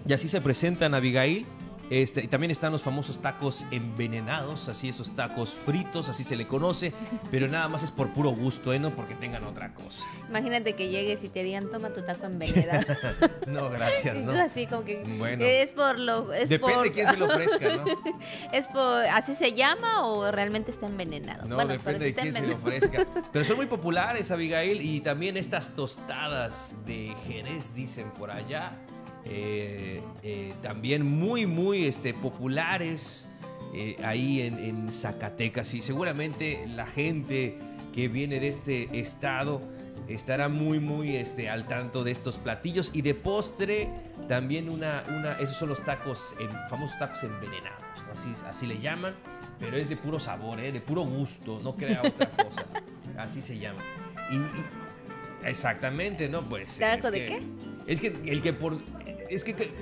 Y 0.09 0.13
así 0.13 0.29
se 0.29 0.41
presentan 0.41 0.95
Abigail. 0.95 1.45
Este, 1.93 2.25
y 2.25 2.27
también 2.27 2.51
están 2.51 2.73
los 2.73 2.81
famosos 2.81 3.21
tacos 3.21 3.67
envenenados, 3.71 4.71
así 4.71 4.89
esos 4.89 5.15
tacos 5.15 5.53
fritos, 5.53 6.09
así 6.09 6.25
se 6.25 6.37
le 6.37 6.47
conoce, 6.47 6.95
pero 7.31 7.49
nada 7.49 7.69
más 7.69 7.83
es 7.83 7.91
por 7.91 8.15
puro 8.15 8.31
gusto, 8.31 8.73
¿eh? 8.73 8.79
no 8.79 8.93
porque 8.97 9.15
tengan 9.15 9.45
otra 9.45 9.75
cosa. 9.75 10.07
Imagínate 10.27 10.73
que 10.75 10.89
llegues 10.89 11.23
y 11.23 11.29
te 11.29 11.43
digan, 11.45 11.71
toma 11.71 11.91
tu 11.91 12.01
taco 12.03 12.25
envenenado. 12.25 12.87
No, 13.47 13.69
gracias, 13.69 14.23
¿no? 14.23 14.33
así 14.33 14.67
como 14.67 14.85
que 14.85 15.05
Bueno. 15.19 15.45
es 15.45 15.73
por 15.73 15.99
lo 15.99 16.33
es 16.33 16.49
Depende 16.49 16.75
por- 16.77 16.85
de 16.85 16.93
quién 16.93 17.09
se 17.09 17.17
lo 17.19 17.27
ofrezca, 17.27 17.77
¿no? 17.77 17.85
es 18.53 18.67
por 18.69 19.05
así 19.13 19.35
se 19.35 19.53
llama 19.53 20.07
o 20.07 20.31
realmente 20.31 20.71
está 20.71 20.87
envenenado. 20.87 21.47
No, 21.47 21.57
Bueno, 21.57 21.73
depende 21.73 22.07
de 22.07 22.15
quién 22.15 22.33
se 22.33 22.47
lo 22.47 22.55
ofrezca. 22.55 23.07
Pero 23.31 23.45
son 23.45 23.57
muy 23.57 23.67
populares, 23.67 24.31
Abigail, 24.31 24.81
y 24.81 25.01
también 25.01 25.37
estas 25.37 25.77
tostadas 25.77 26.73
de 26.87 27.15
Jerez, 27.27 27.75
dicen 27.75 28.11
por 28.13 28.31
allá, 28.31 28.73
eh, 29.25 30.03
eh, 30.23 30.53
también 30.63 31.05
muy, 31.07 31.47
muy 31.47 31.87
este, 31.87 32.13
populares 32.15 33.29
eh, 33.75 33.97
ahí 34.05 34.43
en, 34.43 34.59
en 34.59 34.93
Zacatecas. 34.93 35.73
Y 35.75 35.83
seguramente 35.83 36.65
la 36.75 36.87
gente 36.87 37.59
que 37.95 38.09
viene 38.09 38.41
de 38.41 38.49
este 38.49 38.99
estado 39.01 39.61
estará 40.09 40.49
muy, 40.49 40.81
muy 40.81 41.17
este, 41.17 41.49
al 41.49 41.67
tanto 41.69 42.05
de 42.05 42.11
estos 42.11 42.37
platillos. 42.39 42.91
Y 42.95 43.03
de 43.03 43.15
postre, 43.15 43.89
también 44.29 44.69
una, 44.69 45.05
una 45.09 45.33
esos 45.35 45.57
son 45.57 45.69
los 45.69 45.83
tacos, 45.85 46.35
en, 46.41 46.49
famosos 46.69 46.99
tacos 46.99 47.23
envenenados, 47.23 47.81
¿no? 48.07 48.13
así, 48.13 48.31
así 48.47 48.67
le 48.67 48.79
llaman. 48.81 49.15
Pero 49.61 49.77
es 49.77 49.89
de 49.89 49.97
puro 49.97 50.19
sabor, 50.19 50.61
de 50.61 50.81
puro 50.81 51.03
gusto, 51.03 51.61
no 51.63 51.77
crea 51.77 52.03
otra 52.05 52.29
cosa. 52.45 52.65
Así 53.17 53.41
se 53.41 53.59
llama. 53.59 53.81
Y, 54.33 54.37
y- 54.37 55.49
exactamente, 55.49 56.29
¿no? 56.29 56.43
Pues. 56.43 56.79
¿Taco 56.79 57.07
es 57.09 57.13
de 57.13 57.19
que- 57.21 57.27
qué? 57.27 57.43
Es 57.87 58.01
que 58.01 58.17
el 58.27 58.41
que 58.43 58.53
por. 58.53 58.79
Es 59.35 59.45
que. 59.45 59.55
que- 59.55 59.73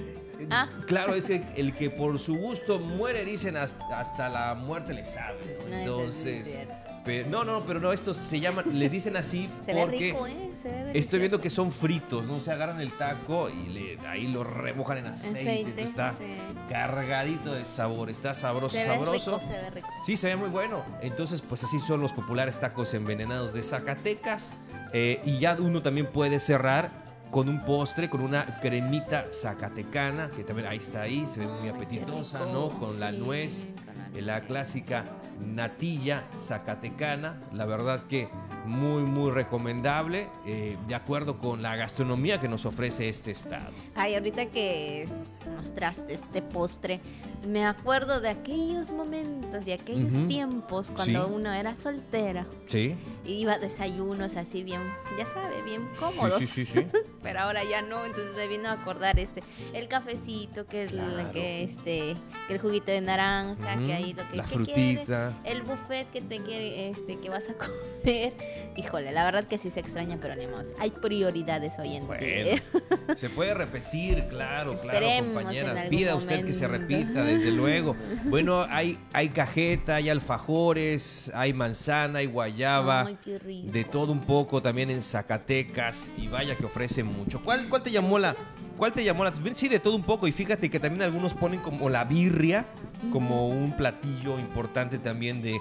Ah. 0.51 0.67
Claro, 0.87 1.15
es 1.15 1.27
que 1.27 1.43
el 1.57 1.75
que 1.75 1.91
por 1.91 2.19
su 2.19 2.35
gusto 2.35 2.79
muere, 2.79 3.27
dicen 3.27 3.59
hasta, 3.59 4.01
hasta 4.01 4.29
la 4.31 4.55
muerte 4.55 4.95
le 4.95 5.05
sabe, 5.05 5.59
¿no? 5.63 5.69
No, 5.69 5.77
entonces 5.77 6.59
pero- 7.05 7.29
no, 7.29 7.45
no, 7.45 7.67
pero 7.67 7.79
no, 7.79 7.93
estos 7.93 8.17
se 8.17 8.41
llaman, 8.41 8.65
les 8.79 8.91
dicen 8.91 9.19
así 9.19 9.51
Se 9.67 9.75
ve 9.75 9.81
porque 9.83 9.99
rico, 9.99 10.27
¿eh? 10.27 10.51
Se 10.63 10.69
ve 10.71 10.93
estoy 10.99 11.19
viendo 11.19 11.43
que 11.43 11.51
son 11.51 11.71
fritos, 11.71 12.25
¿no? 12.25 12.41
Se 12.41 12.51
agarran 12.53 12.81
el 12.81 12.97
taco 12.97 13.51
y 13.51 13.69
le, 13.69 13.99
ahí 14.09 14.29
lo 14.29 14.43
remojan 14.43 14.97
en 14.99 15.07
aceite. 15.09 15.41
Aceite, 15.41 15.83
está 15.83 16.15
sí. 16.17 16.25
cargadito 16.71 17.53
de 17.53 17.67
sabor, 17.67 18.09
está 18.09 18.33
sabroso, 18.33 18.75
Se 18.77 18.89
ve 18.89 18.95
sabroso. 18.95 19.39
rico, 19.41 19.47
se 19.53 19.61
ve 19.61 19.71
rico. 19.71 19.89
Sí, 20.05 20.17
se 20.17 20.29
ve 20.29 20.37
muy 20.37 20.49
bueno. 20.49 20.83
Entonces, 21.03 21.43
pues 21.43 21.63
así 21.65 21.79
son 21.81 22.01
los 22.01 22.13
populares 22.15 22.59
tacos 22.59 22.95
envenenados 22.95 23.53
de 23.53 23.63
Zacatecas. 23.63 24.55
Eh, 24.95 25.21
y 25.25 25.39
ya 25.39 25.55
uno 25.61 25.83
también 25.83 26.07
puede 26.07 26.41
cerrar 26.41 27.10
con 27.31 27.49
un 27.49 27.65
postre, 27.65 28.11
con 28.11 28.21
una 28.21 28.45
cremita 28.61 29.27
zacatecana, 29.31 30.31
que 30.31 30.45
también 30.45 30.69
ahí 30.69 30.79
está 30.79 31.03
ahí, 31.03 31.27
se 31.27 31.41
ve 31.41 31.47
muy 31.47 31.69
apetitosa, 31.69 32.41
rico, 32.41 32.53
¿no? 32.53 32.69
Con 32.79 32.99
la 32.99 33.11
sí, 33.11 33.19
nuez, 33.19 33.69
la 34.13 34.19
eh, 34.19 34.23
la 34.23 34.41
clásica 34.41 35.05
natilla 35.41 36.25
zacatecana. 36.37 37.41
La 37.53 37.65
verdad 37.67 38.03
que 38.09 38.29
muy, 38.67 39.03
muy 39.03 39.31
recomendable, 39.31 40.29
eh, 40.47 40.77
de 40.87 40.95
acuerdo 40.95 41.39
con 41.39 41.63
la 41.63 41.77
gastronomía 41.77 42.41
que 42.41 42.49
nos 42.49 42.67
ofrece 42.67 43.09
este 43.09 43.31
estado. 43.31 43.71
Ay, 43.95 44.15
ahorita 44.15 44.47
que 44.47 45.09
mostraste 45.57 46.13
este 46.15 46.43
postre, 46.43 47.01
me 47.49 47.65
acuerdo 47.67 48.21
de 48.21 48.29
aquellos 48.29 48.91
momentos, 48.91 49.65
de 49.65 49.73
aquellos 49.75 50.29
tiempos 50.29 50.93
cuando 50.95 51.27
Sí. 51.27 51.33
uno 51.35 51.53
era 51.53 51.75
soltera 51.75 52.47
Sí. 52.67 52.95
y 53.25 53.33
iba 53.33 53.55
a 53.55 53.59
desayunos 53.59 54.37
así 54.37 54.63
bien, 54.63 54.83
ya 55.19 55.25
sabe, 55.25 55.63
bien 55.63 55.89
cómodos. 55.99 56.39
Sí, 56.39 56.47
sí, 56.47 56.65
sí, 56.67 56.81
sí. 56.81 56.87
Pero 57.23 57.41
ahora 57.41 57.65
ya 57.65 57.81
no, 57.83 58.05
entonces 58.05 58.35
me 58.37 58.47
vino 58.47 58.69
a 58.69 58.73
acordar 58.73 59.19
este, 59.19 59.43
el 59.73 59.89
cafecito, 59.89 60.67
que 60.67 60.83
el, 60.85 60.91
Claro. 60.91 61.33
que 61.33 61.63
este, 61.63 62.15
que 62.47 62.55
el 62.55 62.61
juguito 62.61 62.93
de 62.93 63.01
naranja, 63.01 63.77
que 63.79 63.93
ahí 63.95 64.13
lo 64.13 64.29
que, 64.29 64.37
la 64.37 64.45
frutita. 64.45 64.75
quieres, 64.75 65.11
el 65.45 65.63
buffet 65.63 66.11
que 66.11 66.21
te 66.21 66.41
quiere, 66.43 66.91
este, 66.91 67.19
que 67.19 67.29
vas 67.29 67.49
a 67.49 67.55
comer. 68.05 68.33
Híjole, 68.77 69.13
la 69.13 69.25
verdad 69.25 69.45
que 69.45 69.59
sí 69.59 69.71
se 69.71 69.81
extraña, 69.81 70.19
pero 70.21 70.35
ni 70.37 70.47
modo. 70.47 70.63
Hay 70.79 70.91
prioridades 70.91 71.79
hoy 71.79 71.97
en 71.97 72.09
día. 72.09 72.63
Bueno, 72.73 73.19
se 73.19 73.31
puede 73.31 73.55
repetir, 73.55 74.27
claro, 74.29 74.77
claro, 74.77 75.07
compañera. 75.25 75.87
Pida 75.89 76.15
usted 76.15 76.45
que 76.45 76.53
se 76.53 76.67
repita, 76.69 77.25
desde 77.25 77.51
luego. 77.51 77.97
Bueno, 78.25 78.65
hay, 78.69 78.99
hay 79.13 79.29
cajeta, 79.31 79.97
hay 79.97 80.09
alfajores, 80.09 81.31
hay 81.35 81.53
manzana, 81.53 82.21
hay 82.21 82.27
guayaba, 82.27 83.07
Ay, 83.07 83.19
qué 83.25 83.39
rico. 83.39 83.73
de 83.73 83.85
todo 83.85 84.13
un 84.13 84.21
poco 84.21 84.63
también 84.63 84.91
en 84.91 85.03
Zacatecas 85.03 86.11
y 86.17 86.29
vaya 86.29 86.57
que 86.57 86.65
ofrece 86.65 87.03
mucho. 87.03 87.41
¿Cuál, 87.43 87.69
cuál 87.69 87.83
te 87.83 87.91
llamó 87.91 88.19
la, 88.19 88.37
cuál 88.77 88.93
te 88.93 89.03
llamó 89.03 89.25
la? 89.25 89.33
Sí, 89.55 89.69
de 89.69 89.79
todo 89.81 89.97
un 89.97 90.03
poco 90.05 90.27
y 90.29 90.33
fíjate 90.33 90.71
que 90.71 90.79
también 90.79 91.03
algunos 91.03 91.35
ponen 91.35 91.61
como 91.61 91.89
la 91.91 92.05
birria 92.05 92.67
como 93.13 93.49
un 93.49 93.77
platillo 93.77 94.39
importante 94.39 94.99
también 94.99 95.43
de, 95.43 95.61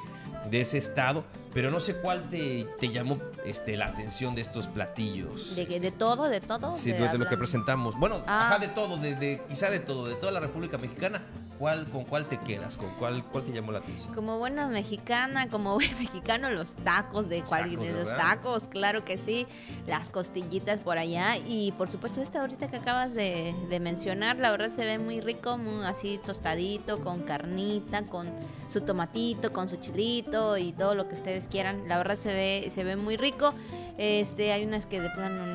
de 0.50 0.62
ese 0.62 0.78
estado, 0.78 1.24
pero 1.54 1.72
no 1.72 1.80
sé 1.80 1.96
cuál 1.96 2.30
te, 2.30 2.66
te 2.80 2.90
llamó 2.90 3.18
este, 3.46 3.76
la 3.78 3.88
atención 3.88 4.36
de 4.36 4.42
estos 4.42 4.68
platillos. 4.68 5.56
De, 5.56 5.92
todo, 5.92 6.28
de 6.30 6.42
todo. 6.42 6.72
Sí, 6.72 6.92
de 6.92 7.18
lo 7.18 7.28
que 7.28 7.38
presentamos. 7.38 7.98
Bueno, 7.98 8.22
Ah. 8.28 8.48
ajá, 8.48 8.60
de 8.60 8.68
todo, 8.68 8.98
de, 8.98 9.16
de- 9.16 9.42
quizá 9.48 9.70
de 9.70 9.80
todo, 9.80 10.08
de 10.08 10.16
toda 10.16 10.32
la 10.32 10.40
República 10.40 10.78
Mexicana. 10.78 11.22
¿Cuál, 11.60 11.90
¿Con 11.90 12.06
cuál 12.06 12.26
te 12.26 12.38
quedas? 12.38 12.78
¿Con 12.78 12.90
cuál, 12.92 13.22
cuál 13.26 13.44
te 13.44 13.52
llamó 13.52 13.74
la 13.74 13.80
atención? 13.80 14.16
Como 14.16 14.40
buena 14.40 14.70
mexicana, 14.70 15.50
como 15.50 15.74
buen 15.74 15.92
mexicano, 16.00 16.50
los 16.50 16.74
tacos 16.74 17.28
de 17.28 17.42
cual, 17.44 17.72
tacos, 17.72 17.86
de 17.86 17.94
los 17.94 18.08
tacos, 18.08 18.64
claro 18.64 19.04
que 19.04 19.18
sí, 19.18 19.46
las 19.86 20.10
costillitas 20.10 20.80
por 20.80 20.98
allá 20.98 21.36
y 21.36 21.74
por 21.74 21.92
supuesto 21.92 22.22
esta 22.22 22.40
ahorita 22.40 22.70
que 22.70 22.78
acabas 22.78 23.14
de, 23.14 23.54
de 23.70 23.80
mencionar, 23.82 24.38
la 24.38 24.52
verdad 24.52 24.70
se 24.70 24.86
ve 24.86 25.00
muy 25.00 25.20
rico, 25.20 25.58
muy 25.58 25.86
así 25.86 26.18
tostadito, 26.26 27.02
con 27.04 27.24
carnita, 27.24 28.06
con 28.06 28.30
su 28.70 28.80
tomatito, 28.80 29.52
con 29.52 29.68
su 29.68 29.76
chilito 29.76 30.58
y 30.58 30.72
todo 30.72 30.96
lo 30.96 31.10
que 31.10 31.16
ustedes 31.16 31.50
quieran. 31.50 31.90
La 31.90 31.98
verdad 31.98 32.16
se 32.16 32.32
ve 32.32 32.68
se 32.70 32.86
ve 32.86 32.96
muy 32.96 33.18
rico. 33.18 33.54
Este 34.02 34.54
hay 34.54 34.66
unas 34.66 34.86
que 34.86 35.02
de 35.02 35.10
plano 35.10 35.46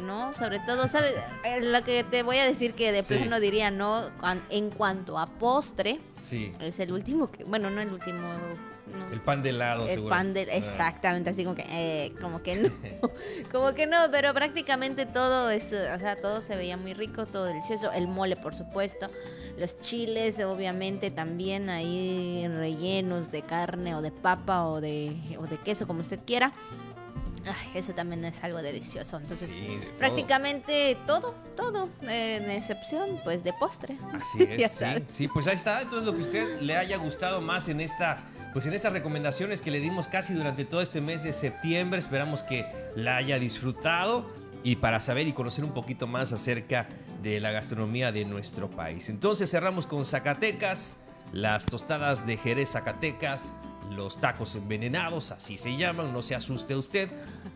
¿no? 0.00 0.34
Sobre 0.34 0.58
todo, 0.60 0.88
¿sabes? 0.88 1.14
Eh, 1.44 1.60
Lo 1.60 1.84
que 1.84 2.02
te 2.04 2.22
voy 2.22 2.38
a 2.38 2.44
decir 2.44 2.74
que 2.74 2.90
de 2.90 3.02
Sí. 3.02 3.14
plano 3.14 3.38
diría, 3.38 3.70
¿no? 3.70 4.02
En 4.50 4.70
cuanto 4.70 5.18
a 5.18 5.26
postre, 5.26 6.00
Sí. 6.22 6.52
es 6.60 6.80
el 6.80 6.92
último 6.92 7.30
que, 7.30 7.44
bueno, 7.44 7.70
no 7.70 7.80
el 7.80 7.92
último, 7.92 8.20
no. 8.20 9.12
El 9.12 9.20
pan 9.20 9.42
de 9.42 9.50
helado, 9.50 9.84
El 9.86 9.94
seguro. 9.94 10.10
pan 10.10 10.34
de, 10.34 10.40
Ah. 10.50 10.54
exactamente, 10.56 11.30
así 11.30 11.44
como 11.44 11.54
que, 11.54 11.64
eh, 11.70 12.12
como 12.20 12.42
que 12.42 12.56
no, 12.56 12.70
como 13.52 13.74
que 13.74 13.86
no, 13.86 14.10
pero 14.10 14.34
prácticamente 14.34 15.06
todo 15.06 15.50
es, 15.50 15.66
o 15.66 15.98
sea, 15.98 16.16
todo 16.20 16.42
se 16.42 16.56
veía 16.56 16.76
muy 16.76 16.94
rico, 16.94 17.26
todo 17.26 17.44
delicioso, 17.44 17.92
el 17.92 18.08
mole 18.08 18.36
por 18.36 18.54
supuesto, 18.54 19.08
los 19.56 19.78
chiles 19.80 20.40
obviamente 20.40 21.10
también 21.10 21.70
ahí 21.70 22.44
rellenos 22.48 23.30
de 23.30 23.42
carne 23.42 23.94
o 23.94 24.02
de 24.02 24.10
papa 24.10 24.64
o 24.66 24.80
de, 24.80 25.14
o 25.38 25.46
de 25.46 25.58
queso 25.58 25.86
como 25.86 26.00
usted 26.00 26.18
quiera. 26.26 26.52
Ay, 27.46 27.70
eso 27.74 27.92
también 27.94 28.24
es 28.24 28.42
algo 28.44 28.62
delicioso, 28.62 29.18
entonces 29.18 29.50
Sí, 29.50 29.66
de 29.66 29.86
todo. 29.86 29.96
prácticamente 29.98 30.96
todo, 31.06 31.34
todo, 31.56 31.88
eh, 32.02 32.36
en 32.42 32.50
excepción 32.50 33.20
pues 33.24 33.42
de 33.44 33.52
postre. 33.52 33.96
Así 34.12 34.42
es, 34.48 34.58
Ya 34.58 34.68
sí, 34.68 34.76
sabes. 34.78 35.02
sí, 35.10 35.28
pues 35.28 35.46
ahí 35.46 35.54
está. 35.54 35.82
Entonces 35.82 36.06
lo 36.06 36.14
que 36.14 36.20
a 36.20 36.24
usted 36.24 36.60
le 36.60 36.76
haya 36.76 36.96
gustado 36.98 37.40
más 37.40 37.68
en 37.68 37.80
esta, 37.80 38.22
pues 38.52 38.66
en 38.66 38.74
estas 38.74 38.92
recomendaciones 38.92 39.60
que 39.62 39.70
le 39.70 39.80
dimos 39.80 40.08
casi 40.08 40.34
durante 40.34 40.64
todo 40.64 40.82
este 40.82 41.00
mes 41.00 41.22
de 41.22 41.32
septiembre, 41.32 41.98
esperamos 41.98 42.42
que 42.42 42.64
la 42.94 43.16
haya 43.16 43.38
disfrutado 43.38 44.30
y 44.64 44.76
para 44.76 45.00
saber 45.00 45.26
y 45.26 45.32
conocer 45.32 45.64
un 45.64 45.72
poquito 45.74 46.06
más 46.06 46.32
acerca 46.32 46.86
de 47.22 47.40
la 47.40 47.50
gastronomía 47.50 48.12
de 48.12 48.24
nuestro 48.24 48.70
país. 48.70 49.08
Entonces 49.08 49.50
cerramos 49.50 49.86
con 49.86 50.04
Zacatecas, 50.04 50.94
las 51.32 51.66
tostadas 51.66 52.26
de 52.26 52.36
Jerez 52.36 52.70
Zacatecas, 52.72 53.52
los 53.96 54.20
tacos 54.20 54.54
envenenados, 54.54 55.30
así 55.30 55.58
se 55.58 55.76
llaman, 55.76 56.12
no 56.12 56.22
se 56.22 56.34
asuste 56.34 56.74
usted. 56.76 57.08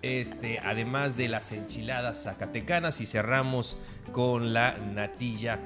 Este, 0.02 0.58
además 0.60 1.16
de 1.16 1.28
las 1.28 1.52
enchiladas 1.52 2.24
zacatecanas 2.24 3.00
y 3.00 3.06
cerramos 3.06 3.76
con 4.12 4.52
la 4.52 4.76
natilla 4.76 5.58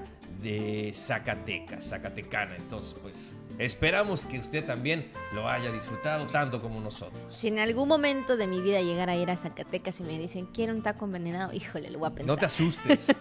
de 0.43 0.93
Zacatecas, 0.95 1.89
Zacatecana. 1.91 2.57
Entonces, 2.57 2.97
pues 3.01 3.37
esperamos 3.65 4.25
que 4.25 4.39
usted 4.39 4.65
también 4.65 5.11
lo 5.33 5.49
haya 5.49 5.71
disfrutado 5.71 6.27
tanto 6.27 6.61
como 6.61 6.81
nosotros. 6.81 7.35
Si 7.35 7.49
en 7.49 7.59
algún 7.59 7.89
momento 7.89 8.37
de 8.37 8.47
mi 8.47 8.61
vida 8.61 8.81
llegara 8.81 9.13
a 9.13 9.17
ir 9.17 9.31
a 9.31 9.37
Zacatecas 9.37 10.01
y 10.01 10.05
me 10.05 10.19
dicen, 10.19 10.47
quiero 10.47 10.73
un 10.75 10.83
taco 10.83 11.05
envenenado, 11.05 11.53
híjole, 11.53 11.91
lo 11.91 11.99
voy 11.99 12.09
a 12.09 12.11
pensar. 12.11 12.27
No 12.27 12.37
te 12.37 12.47
asustes. 12.47 13.07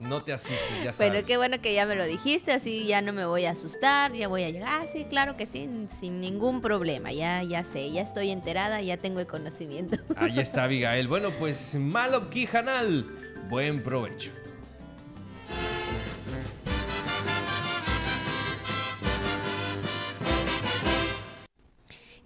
No 0.00 0.22
te 0.22 0.32
asustes, 0.32 0.84
ya 0.84 0.92
sabes. 0.92 1.12
Pero 1.12 1.26
qué 1.26 1.36
bueno 1.38 1.60
que 1.60 1.74
ya 1.74 1.84
me 1.84 1.96
lo 1.96 2.04
dijiste, 2.04 2.52
así 2.52 2.86
ya 2.86 3.02
no 3.02 3.12
me 3.12 3.26
voy 3.26 3.46
a 3.46 3.50
asustar, 3.50 4.12
ya 4.12 4.28
voy 4.28 4.44
a 4.44 4.50
llegar. 4.50 4.68
Ah, 4.70 4.86
sí, 4.86 5.06
claro 5.10 5.36
que 5.36 5.44
sí, 5.44 5.68
sin 6.00 6.20
ningún 6.20 6.60
problema. 6.60 7.10
Ya, 7.10 7.42
ya 7.42 7.64
sé, 7.64 7.90
ya 7.90 8.02
estoy 8.02 8.30
enterada, 8.30 8.80
ya 8.80 8.96
tengo 8.96 9.18
el 9.18 9.26
conocimiento. 9.26 9.96
Ahí 10.14 10.38
está 10.38 10.64
Abigail. 10.68 11.08
Bueno, 11.08 11.32
pues 11.32 11.74
Malop 11.74 12.30
Kijanal, 12.30 13.06
buen 13.50 13.82
provecho. 13.82 14.30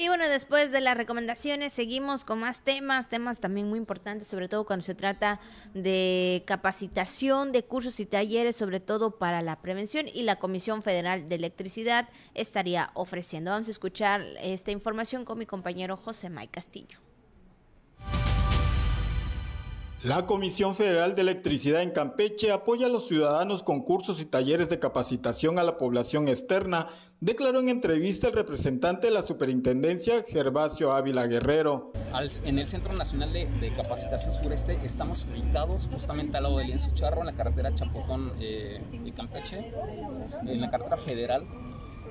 Y 0.03 0.09
bueno, 0.09 0.29
después 0.29 0.73
de 0.73 0.81
las 0.81 0.97
recomendaciones, 0.97 1.73
seguimos 1.73 2.25
con 2.25 2.41
más 2.41 2.63
temas, 2.65 3.09
temas 3.09 3.39
también 3.39 3.69
muy 3.69 3.79
importantes, 3.79 4.27
sobre 4.27 4.49
todo 4.49 4.67
cuando 4.67 4.85
se 4.85 4.97
trata 4.97 5.39
de 5.75 6.43
capacitación, 6.45 7.53
de 7.53 7.63
cursos 7.63 8.01
y 8.01 8.07
talleres, 8.07 8.57
sobre 8.57 8.81
todo 8.81 9.17
para 9.17 9.43
la 9.43 9.63
prevención 9.63 10.09
y 10.13 10.25
la 10.25 10.41
Comisión 10.41 10.83
Federal 10.83 11.29
de 11.29 11.37
Electricidad 11.37 12.09
estaría 12.35 12.91
ofreciendo. 12.95 13.53
Vamos 13.53 13.69
a 13.69 13.71
escuchar 13.71 14.23
esta 14.41 14.73
información 14.73 15.25
con 15.25 15.39
mi 15.39 15.47
compañero 15.47 15.97
José 15.97 16.31
May 16.31 16.49
Castillo. 16.49 17.12
La 20.03 20.27
Comisión 20.27 20.75
Federal 20.75 21.15
de 21.15 21.21
Electricidad 21.21 21.81
en 21.81 21.93
Campeche 21.93 22.51
apoya 22.51 22.87
a 22.87 22.89
los 22.89 23.07
ciudadanos 23.07 23.63
con 23.63 23.85
cursos 23.85 24.21
y 24.21 24.25
talleres 24.25 24.69
de 24.69 24.81
capacitación 24.81 25.61
a 25.61 25.63
la 25.63 25.79
población 25.79 26.27
externa, 26.27 26.89
declaró 27.21 27.61
en 27.61 27.69
entrevista 27.69 28.27
el 28.27 28.33
representante 28.33 29.07
de 29.07 29.13
la 29.13 29.23
Superintendencia, 29.23 30.25
Gervasio 30.29 30.91
Ávila 30.93 31.29
Guerrero. 31.29 31.93
En 32.45 32.59
el 32.59 32.67
Centro 32.67 32.93
Nacional 32.95 33.33
de, 33.33 33.47
de 33.47 33.71
Capacitación 33.71 34.35
Sureste 34.35 34.77
estamos 34.83 35.29
ubicados 35.33 35.89
justamente 35.93 36.37
al 36.37 36.43
lado 36.43 36.59
del 36.59 36.67
Lienzo 36.67 36.91
Charro, 36.97 37.21
en 37.21 37.27
la 37.27 37.35
carretera 37.35 37.73
Chapotón 37.73 38.33
eh, 38.41 38.81
de 39.05 39.13
Campeche, 39.13 39.73
en 40.45 40.61
la 40.61 40.69
carretera 40.69 40.97
federal. 40.97 41.45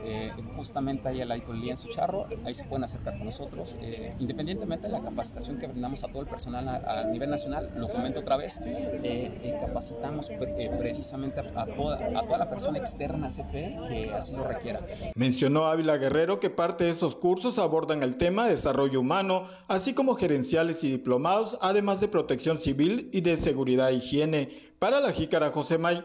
Eh, 0.04 0.32
justamente 0.56 1.08
ahí 1.08 1.22
al 1.22 1.30
ladito 1.30 1.52
del 1.52 1.62
lienzo 1.62 1.90
charro, 1.90 2.26
ahí 2.46 2.54
se 2.54 2.64
pueden 2.66 2.84
acercar 2.84 3.18
con 3.18 3.26
nosotros, 3.26 3.76
eh, 3.82 4.14
independientemente 4.20 4.88
de 4.88 4.94
la 4.94 5.02
capacitación 5.02 5.60
que 5.60 5.68
brindamos 5.68 6.04
a 6.04 6.08
todo 6.08 6.22
el 6.22 6.28
personal 6.28 6.68
a, 6.68 7.04
nivel 7.12 7.30
nacional, 7.30 7.70
lo 7.78 7.90
comento 7.90 8.20
otra 8.20 8.38
vez, 8.38 8.58
eh, 8.64 9.32
eh, 9.44 9.58
capacitamos 9.66 10.30
pre- 10.30 10.72
precisamente 10.78 11.40
a, 11.40 11.66
toda, 11.66 11.98
a 12.20 12.24
toda 12.26 12.38
la 12.38 12.50
persona 12.50 12.78
externa 12.78 13.28
a 13.28 13.30
CFE 13.30 13.78
que 13.90 14.12
así 14.14 14.34
lo 14.34 14.48
requiera. 14.48 14.80
Mencionó 15.16 15.66
Ávila 15.68 15.98
Guerrero 15.98 16.40
que 16.40 16.50
parte 16.50 16.84
de 16.84 16.92
esos 16.92 17.16
cursos 17.16 17.60
abordan 17.60 18.04
el 18.04 18.18
tema 18.18 18.46
de 18.46 18.52
desarrollo 18.52 19.00
humano, 19.00 19.46
así 19.68 19.94
como 19.94 20.16
gerenciales 20.16 20.84
y 20.84 20.92
diplomados, 20.92 21.58
además 21.62 22.00
de 22.00 22.08
protección 22.08 22.58
civil 22.58 23.10
y 23.14 23.22
de 23.22 23.38
seguridad 23.38 23.90
e 23.90 23.96
higiene. 23.96 24.50
Para 24.80 25.00
la 25.00 25.12
jícara 25.12 25.52
José 25.52 25.78
May. 25.78 26.04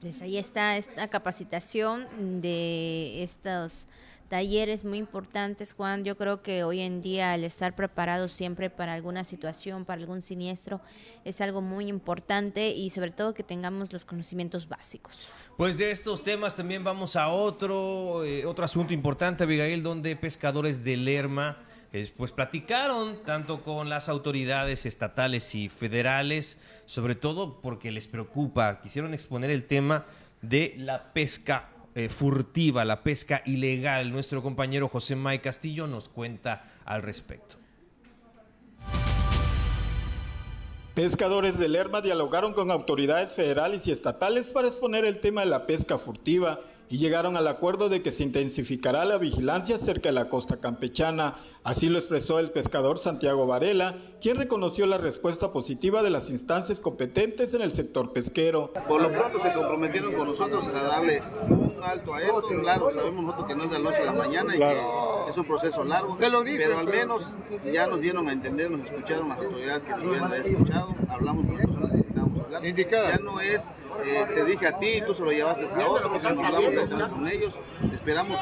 Pues 0.00 0.22
ahí 0.22 0.38
está 0.38 0.78
esta 0.78 1.08
capacitación 1.08 2.06
de 2.40 3.22
estos 3.22 3.86
talleres 4.30 4.84
muy 4.84 4.96
importantes, 4.96 5.74
Juan. 5.74 6.04
Yo 6.04 6.16
creo 6.16 6.40
que 6.40 6.64
hoy 6.64 6.80
en 6.80 7.02
día 7.02 7.34
el 7.34 7.44
estar 7.44 7.74
preparado 7.74 8.28
siempre 8.28 8.70
para 8.70 8.94
alguna 8.94 9.24
situación, 9.24 9.84
para 9.84 10.00
algún 10.00 10.22
siniestro, 10.22 10.80
es 11.24 11.42
algo 11.42 11.60
muy 11.60 11.88
importante 11.88 12.70
y 12.70 12.88
sobre 12.88 13.10
todo 13.10 13.34
que 13.34 13.42
tengamos 13.42 13.92
los 13.92 14.06
conocimientos 14.06 14.68
básicos. 14.68 15.28
Pues 15.58 15.76
de 15.76 15.90
estos 15.90 16.22
temas 16.22 16.56
también 16.56 16.82
vamos 16.82 17.16
a 17.16 17.28
otro, 17.28 18.24
eh, 18.24 18.46
otro 18.46 18.64
asunto 18.64 18.94
importante, 18.94 19.44
Abigail, 19.44 19.82
donde 19.82 20.16
pescadores 20.16 20.82
de 20.82 20.96
Lerma 20.96 21.58
pues 22.16 22.30
platicaron 22.30 23.22
tanto 23.24 23.62
con 23.62 23.88
las 23.88 24.08
autoridades 24.08 24.86
estatales 24.86 25.54
y 25.54 25.68
federales, 25.68 26.58
sobre 26.86 27.16
todo 27.16 27.60
porque 27.60 27.90
les 27.90 28.06
preocupa, 28.06 28.80
quisieron 28.80 29.12
exponer 29.12 29.50
el 29.50 29.66
tema 29.66 30.06
de 30.40 30.74
la 30.78 31.12
pesca 31.12 31.70
eh, 31.96 32.08
furtiva, 32.08 32.84
la 32.84 33.02
pesca 33.02 33.42
ilegal. 33.44 34.12
Nuestro 34.12 34.42
compañero 34.42 34.88
José 34.88 35.16
May 35.16 35.40
Castillo 35.40 35.88
nos 35.88 36.08
cuenta 36.08 36.64
al 36.84 37.02
respecto. 37.02 37.56
Pescadores 40.94 41.58
de 41.58 41.68
Lerma 41.68 42.00
dialogaron 42.00 42.52
con 42.52 42.70
autoridades 42.70 43.34
federales 43.34 43.86
y 43.88 43.90
estatales 43.90 44.50
para 44.50 44.68
exponer 44.68 45.04
el 45.04 45.18
tema 45.18 45.40
de 45.40 45.48
la 45.48 45.66
pesca 45.66 45.98
furtiva 45.98 46.60
y 46.90 46.98
llegaron 46.98 47.36
al 47.36 47.46
acuerdo 47.46 47.88
de 47.88 48.02
que 48.02 48.10
se 48.10 48.24
intensificará 48.24 49.04
la 49.04 49.16
vigilancia 49.16 49.78
cerca 49.78 50.08
de 50.08 50.12
la 50.12 50.28
costa 50.28 50.56
campechana. 50.56 51.36
Así 51.62 51.88
lo 51.88 51.98
expresó 51.98 52.40
el 52.40 52.50
pescador 52.50 52.98
Santiago 52.98 53.46
Varela, 53.46 53.94
quien 54.20 54.36
reconoció 54.36 54.86
la 54.86 54.98
respuesta 54.98 55.52
positiva 55.52 56.02
de 56.02 56.10
las 56.10 56.30
instancias 56.30 56.80
competentes 56.80 57.54
en 57.54 57.62
el 57.62 57.70
sector 57.70 58.12
pesquero. 58.12 58.72
Por 58.88 59.02
lo 59.02 59.12
pronto 59.12 59.40
se 59.40 59.52
comprometieron 59.52 60.14
con 60.14 60.26
nosotros 60.26 60.66
a 60.66 60.82
darle 60.82 61.22
un 61.48 61.80
alto 61.80 62.12
a 62.12 62.22
esto. 62.22 62.42
Claro, 62.60 62.90
sabemos 62.92 63.24
nosotros 63.24 63.46
que 63.46 63.54
no 63.54 63.64
es 63.64 63.70
de 63.70 63.78
la 63.78 63.84
noche 63.84 64.02
a 64.02 64.06
la 64.06 64.12
mañana 64.12 64.56
y 64.56 64.58
que 64.58 65.30
es 65.30 65.38
un 65.38 65.44
proceso 65.44 65.84
largo, 65.84 66.16
pero 66.18 66.78
al 66.78 66.86
menos 66.88 67.36
ya 67.72 67.86
nos 67.86 68.00
dieron 68.00 68.28
a 68.28 68.32
entender, 68.32 68.68
nos 68.68 68.84
escucharon 68.86 69.28
las 69.28 69.38
autoridades 69.38 69.84
que 69.84 69.94
debían 69.94 70.24
haber 70.24 70.44
escuchado, 70.44 70.92
hablamos 71.08 71.46
con 71.46 71.56
las 71.56 71.66
personas 71.66 71.99
hablar. 72.56 72.74
Ya 72.74 73.18
no 73.22 73.40
es, 73.40 73.70
eh, 74.04 74.26
te 74.34 74.44
dije 74.44 74.66
a 74.66 74.78
ti, 74.78 75.02
tú 75.06 75.14
se 75.14 75.22
lo 75.22 75.30
llevaste 75.30 75.66
a 75.66 75.88
otro, 75.88 76.08
nos 76.08 76.24
hablamos 76.24 76.70
directamente 76.70 77.14
con 77.14 77.28
ellos. 77.28 77.54
Esperamos 77.84 78.38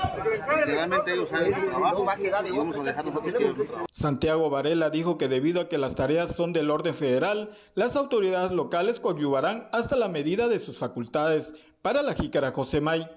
que 0.67 0.73
realmente 0.73 1.13
ellos 1.13 1.33
hagan 1.33 1.55
su 1.55 1.67
trabajo 1.67 2.07
y 2.47 2.57
vamos 2.57 2.77
a 2.77 2.83
dejar 2.83 3.05
nosotros 3.05 3.35
que 3.35 3.45
ellos. 3.45 3.69
Santiago 3.91 4.51
Varela 4.51 4.91
dijo 4.91 5.19
que 5.19 5.29
debido 5.29 5.61
a 5.61 5.69
que 5.69 5.79
las 5.79 5.95
tareas 5.95 6.35
son 6.35 6.53
del 6.53 6.71
orden 6.71 6.95
federal, 6.95 7.51
las 7.75 7.97
autoridades 7.97 8.53
locales 8.53 9.01
coadyuvarán 9.01 9.69
hasta 9.73 9.97
la 9.97 10.09
medida 10.09 10.49
de 10.49 10.59
sus 10.59 10.79
facultades. 10.79 11.55
Para 11.83 12.03
la 12.03 12.15
jícara 12.15 12.51
José 12.51 12.81
May. 12.81 13.09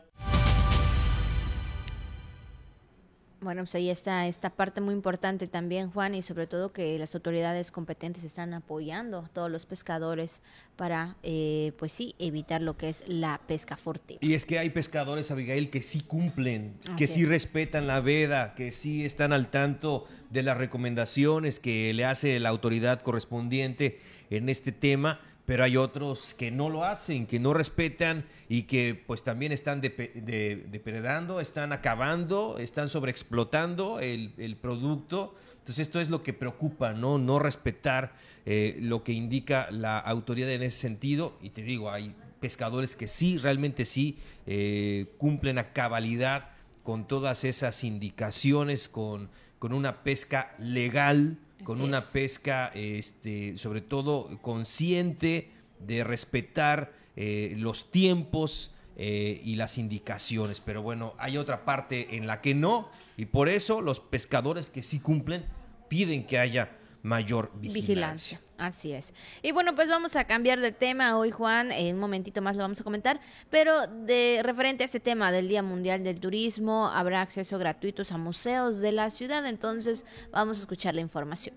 Bueno, 3.41 3.63
pues 3.63 3.73
ahí 3.73 3.89
está 3.89 4.27
esta 4.27 4.51
parte 4.51 4.81
muy 4.81 4.93
importante 4.93 5.47
también, 5.47 5.89
Juan, 5.89 6.13
y 6.13 6.21
sobre 6.21 6.45
todo 6.45 6.71
que 6.71 6.99
las 6.99 7.15
autoridades 7.15 7.71
competentes 7.71 8.23
están 8.23 8.53
apoyando 8.53 9.17
a 9.17 9.27
todos 9.29 9.49
los 9.49 9.65
pescadores 9.65 10.43
para, 10.75 11.15
eh, 11.23 11.71
pues 11.79 11.91
sí, 11.91 12.13
evitar 12.19 12.61
lo 12.61 12.77
que 12.77 12.89
es 12.89 13.03
la 13.07 13.41
pesca 13.47 13.77
furtiva. 13.77 14.19
Y 14.21 14.35
es 14.35 14.45
que 14.45 14.59
hay 14.59 14.69
pescadores, 14.69 15.31
Abigail, 15.31 15.71
que 15.71 15.81
sí 15.81 16.01
cumplen, 16.01 16.75
que 16.97 17.07
sí 17.07 17.23
es. 17.23 17.29
respetan 17.29 17.87
la 17.87 17.99
veda, 17.99 18.53
que 18.53 18.71
sí 18.71 19.05
están 19.05 19.33
al 19.33 19.49
tanto 19.49 20.05
de 20.29 20.43
las 20.43 20.59
recomendaciones 20.59 21.59
que 21.59 21.91
le 21.95 22.05
hace 22.05 22.39
la 22.39 22.49
autoridad 22.49 23.01
correspondiente 23.01 23.99
en 24.29 24.49
este 24.49 24.71
tema, 24.71 25.19
pero 25.51 25.65
hay 25.65 25.75
otros 25.75 26.33
que 26.33 26.49
no 26.49 26.69
lo 26.69 26.85
hacen, 26.85 27.27
que 27.27 27.37
no 27.37 27.53
respetan 27.53 28.23
y 28.47 28.63
que 28.63 28.95
pues 28.95 29.21
también 29.21 29.51
están 29.51 29.81
depredando, 29.81 31.41
están 31.41 31.73
acabando, 31.73 32.57
están 32.57 32.87
sobreexplotando 32.87 33.99
el, 33.99 34.31
el 34.37 34.55
producto 34.55 35.35
Entonces 35.57 35.79
esto 35.79 35.99
es 35.99 36.09
lo 36.09 36.23
que 36.23 36.31
preocupa, 36.31 36.93
¿no? 36.93 37.17
No 37.17 37.37
respetar 37.37 38.13
eh, 38.45 38.77
lo 38.79 39.03
que 39.03 39.11
indica 39.11 39.69
la 39.71 39.99
autoridad 39.99 40.49
en 40.51 40.63
ese 40.63 40.79
sentido. 40.79 41.37
Y 41.41 41.49
te 41.49 41.63
digo, 41.63 41.91
hay 41.91 42.15
pescadores 42.39 42.95
que 42.95 43.07
sí, 43.07 43.37
realmente 43.37 43.83
sí, 43.83 44.19
eh, 44.47 45.07
cumplen 45.17 45.57
a 45.57 45.73
cabalidad 45.73 46.51
con 46.81 47.09
todas 47.09 47.43
esas 47.43 47.83
indicaciones, 47.83 48.87
con, 48.87 49.29
con 49.59 49.73
una 49.73 50.01
pesca 50.01 50.55
legal, 50.59 51.39
con 51.63 51.77
Así 51.77 51.87
una 51.87 51.99
es. 51.99 52.05
pesca, 52.05 52.71
este, 52.73 53.57
sobre 53.57 53.81
todo 53.81 54.29
consciente 54.41 55.51
de 55.79 56.03
respetar 56.03 56.93
eh, 57.15 57.53
los 57.57 57.91
tiempos 57.91 58.71
eh, 58.97 59.41
y 59.43 59.55
las 59.55 59.77
indicaciones. 59.77 60.61
Pero 60.61 60.81
bueno, 60.81 61.13
hay 61.17 61.37
otra 61.37 61.65
parte 61.65 62.15
en 62.17 62.27
la 62.27 62.41
que 62.41 62.53
no, 62.53 62.89
y 63.17 63.25
por 63.25 63.49
eso 63.49 63.81
los 63.81 63.99
pescadores 63.99 64.69
que 64.69 64.83
sí 64.83 64.99
cumplen 64.99 65.45
piden 65.87 66.25
que 66.25 66.39
haya 66.39 66.77
mayor 67.03 67.51
vigilancia. 67.55 67.81
Vigilancia. 67.81 68.41
Así 68.57 68.93
es. 68.93 69.13
Y 69.41 69.51
bueno, 69.53 69.73
pues 69.73 69.89
vamos 69.89 70.15
a 70.15 70.25
cambiar 70.25 70.59
de 70.59 70.71
tema 70.71 71.17
hoy, 71.17 71.31
Juan. 71.31 71.71
En 71.71 71.95
un 71.95 72.01
momentito 72.01 72.43
más 72.43 72.55
lo 72.55 72.61
vamos 72.61 72.79
a 72.79 72.83
comentar. 72.83 73.19
Pero 73.49 73.87
de 73.87 74.41
referente 74.43 74.83
a 74.83 74.85
este 74.85 74.99
tema 74.99 75.31
del 75.31 75.47
Día 75.47 75.63
Mundial 75.63 76.03
del 76.03 76.19
Turismo, 76.19 76.87
habrá 76.87 77.21
acceso 77.21 77.57
gratuitos 77.57 78.11
a 78.11 78.17
museos 78.17 78.79
de 78.79 78.91
la 78.91 79.09
ciudad. 79.09 79.47
Entonces, 79.47 80.05
vamos 80.31 80.59
a 80.59 80.61
escuchar 80.61 80.93
la 80.93 81.01
información. 81.01 81.55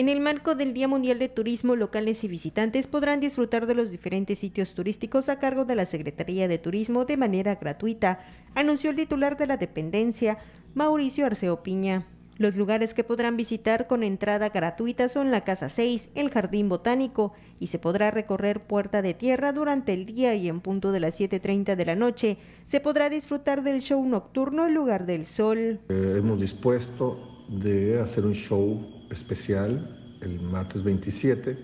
En 0.00 0.08
el 0.08 0.20
marco 0.20 0.54
del 0.54 0.72
Día 0.72 0.88
Mundial 0.88 1.18
de 1.18 1.28
Turismo, 1.28 1.76
locales 1.76 2.24
y 2.24 2.28
visitantes 2.28 2.86
podrán 2.86 3.20
disfrutar 3.20 3.66
de 3.66 3.74
los 3.74 3.90
diferentes 3.90 4.38
sitios 4.38 4.72
turísticos 4.72 5.28
a 5.28 5.38
cargo 5.38 5.66
de 5.66 5.74
la 5.74 5.84
Secretaría 5.84 6.48
de 6.48 6.56
Turismo 6.56 7.04
de 7.04 7.18
manera 7.18 7.56
gratuita, 7.56 8.20
anunció 8.54 8.88
el 8.88 8.96
titular 8.96 9.36
de 9.36 9.46
la 9.46 9.58
dependencia, 9.58 10.38
Mauricio 10.72 11.26
Arceo 11.26 11.62
Piña. 11.62 12.06
Los 12.38 12.56
lugares 12.56 12.94
que 12.94 13.04
podrán 13.04 13.36
visitar 13.36 13.88
con 13.88 14.02
entrada 14.02 14.48
gratuita 14.48 15.10
son 15.10 15.30
la 15.30 15.44
Casa 15.44 15.68
6, 15.68 16.08
el 16.14 16.30
Jardín 16.30 16.70
Botánico, 16.70 17.34
y 17.58 17.66
se 17.66 17.78
podrá 17.78 18.10
recorrer 18.10 18.62
Puerta 18.62 19.02
de 19.02 19.12
Tierra 19.12 19.52
durante 19.52 19.92
el 19.92 20.06
día 20.06 20.34
y 20.34 20.48
en 20.48 20.62
punto 20.62 20.92
de 20.92 21.00
las 21.00 21.20
7.30 21.20 21.76
de 21.76 21.84
la 21.84 21.94
noche. 21.94 22.38
Se 22.64 22.80
podrá 22.80 23.10
disfrutar 23.10 23.62
del 23.62 23.82
show 23.82 24.02
nocturno 24.02 24.64
El 24.64 24.72
Lugar 24.72 25.04
del 25.04 25.26
Sol. 25.26 25.78
Eh, 25.90 26.14
hemos 26.16 26.40
dispuesto 26.40 27.29
de 27.50 28.00
hacer 28.00 28.24
un 28.24 28.34
show 28.34 28.80
especial 29.10 29.96
el 30.20 30.40
martes 30.40 30.82
27. 30.84 31.58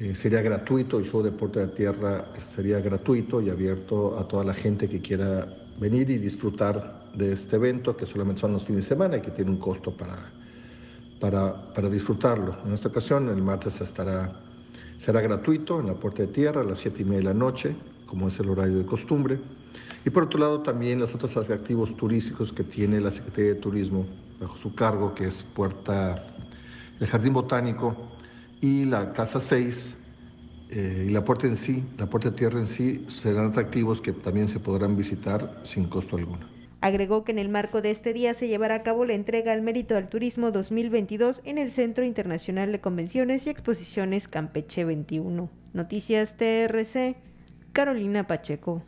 Eh, 0.00 0.14
sería 0.14 0.40
gratuito, 0.40 0.98
el 0.98 1.04
show 1.04 1.22
de 1.22 1.32
Puerta 1.32 1.60
de 1.60 1.68
Tierra 1.68 2.26
estaría 2.36 2.78
gratuito 2.80 3.42
y 3.42 3.50
abierto 3.50 4.16
a 4.16 4.28
toda 4.28 4.44
la 4.44 4.54
gente 4.54 4.88
que 4.88 5.00
quiera 5.00 5.48
venir 5.80 6.08
y 6.10 6.18
disfrutar 6.18 7.10
de 7.14 7.32
este 7.32 7.56
evento, 7.56 7.96
que 7.96 8.06
solamente 8.06 8.42
son 8.42 8.52
los 8.52 8.64
fines 8.64 8.84
de 8.84 8.88
semana 8.90 9.16
y 9.16 9.20
que 9.20 9.32
tiene 9.32 9.50
un 9.50 9.56
costo 9.56 9.90
para, 9.90 10.30
para, 11.18 11.72
para 11.72 11.90
disfrutarlo. 11.90 12.56
En 12.64 12.72
esta 12.72 12.88
ocasión, 12.88 13.28
el 13.28 13.42
martes 13.42 13.80
estará, 13.80 14.40
será 14.98 15.20
gratuito 15.20 15.80
en 15.80 15.86
la 15.86 15.94
Puerta 15.94 16.22
de 16.22 16.28
Tierra 16.28 16.60
a 16.60 16.64
las 16.64 16.78
7 16.78 17.02
y 17.02 17.04
media 17.04 17.18
de 17.18 17.24
la 17.24 17.34
noche, 17.34 17.74
como 18.06 18.28
es 18.28 18.38
el 18.38 18.48
horario 18.50 18.78
de 18.78 18.86
costumbre. 18.86 19.40
Y 20.04 20.10
por 20.10 20.24
otro 20.24 20.38
lado, 20.38 20.60
también 20.60 21.00
los 21.00 21.12
otros 21.12 21.36
atractivos 21.36 21.96
turísticos 21.96 22.52
que 22.52 22.62
tiene 22.62 23.00
la 23.00 23.10
Secretaría 23.10 23.54
de 23.54 23.60
Turismo 23.60 24.06
bajo 24.40 24.56
su 24.58 24.74
cargo, 24.74 25.14
que 25.14 25.24
es 25.26 25.42
Puerta, 25.42 26.24
el 27.00 27.06
Jardín 27.06 27.32
Botánico 27.32 27.96
y 28.60 28.84
la 28.84 29.12
Casa 29.12 29.40
6, 29.40 29.96
eh, 30.70 31.06
y 31.08 31.10
la 31.10 31.24
puerta 31.24 31.46
en 31.46 31.56
sí, 31.56 31.82
la 31.96 32.06
puerta 32.06 32.30
de 32.30 32.36
tierra 32.36 32.58
en 32.58 32.66
sí, 32.66 33.04
serán 33.08 33.46
atractivos 33.46 34.00
que 34.00 34.12
también 34.12 34.48
se 34.48 34.60
podrán 34.60 34.96
visitar 34.96 35.60
sin 35.62 35.88
costo 35.88 36.16
alguno. 36.16 36.46
Agregó 36.80 37.24
que 37.24 37.32
en 37.32 37.38
el 37.38 37.48
marco 37.48 37.82
de 37.82 37.90
este 37.90 38.12
día 38.12 38.34
se 38.34 38.46
llevará 38.46 38.76
a 38.76 38.82
cabo 38.82 39.04
la 39.04 39.14
entrega 39.14 39.52
al 39.52 39.62
Mérito 39.62 39.96
al 39.96 40.08
Turismo 40.08 40.52
2022 40.52 41.40
en 41.44 41.58
el 41.58 41.72
Centro 41.72 42.04
Internacional 42.04 42.70
de 42.70 42.80
Convenciones 42.80 43.46
y 43.46 43.50
Exposiciones 43.50 44.28
Campeche 44.28 44.84
21. 44.84 45.50
Noticias 45.72 46.36
TRC, 46.36 47.16
Carolina 47.72 48.26
Pacheco. 48.28 48.84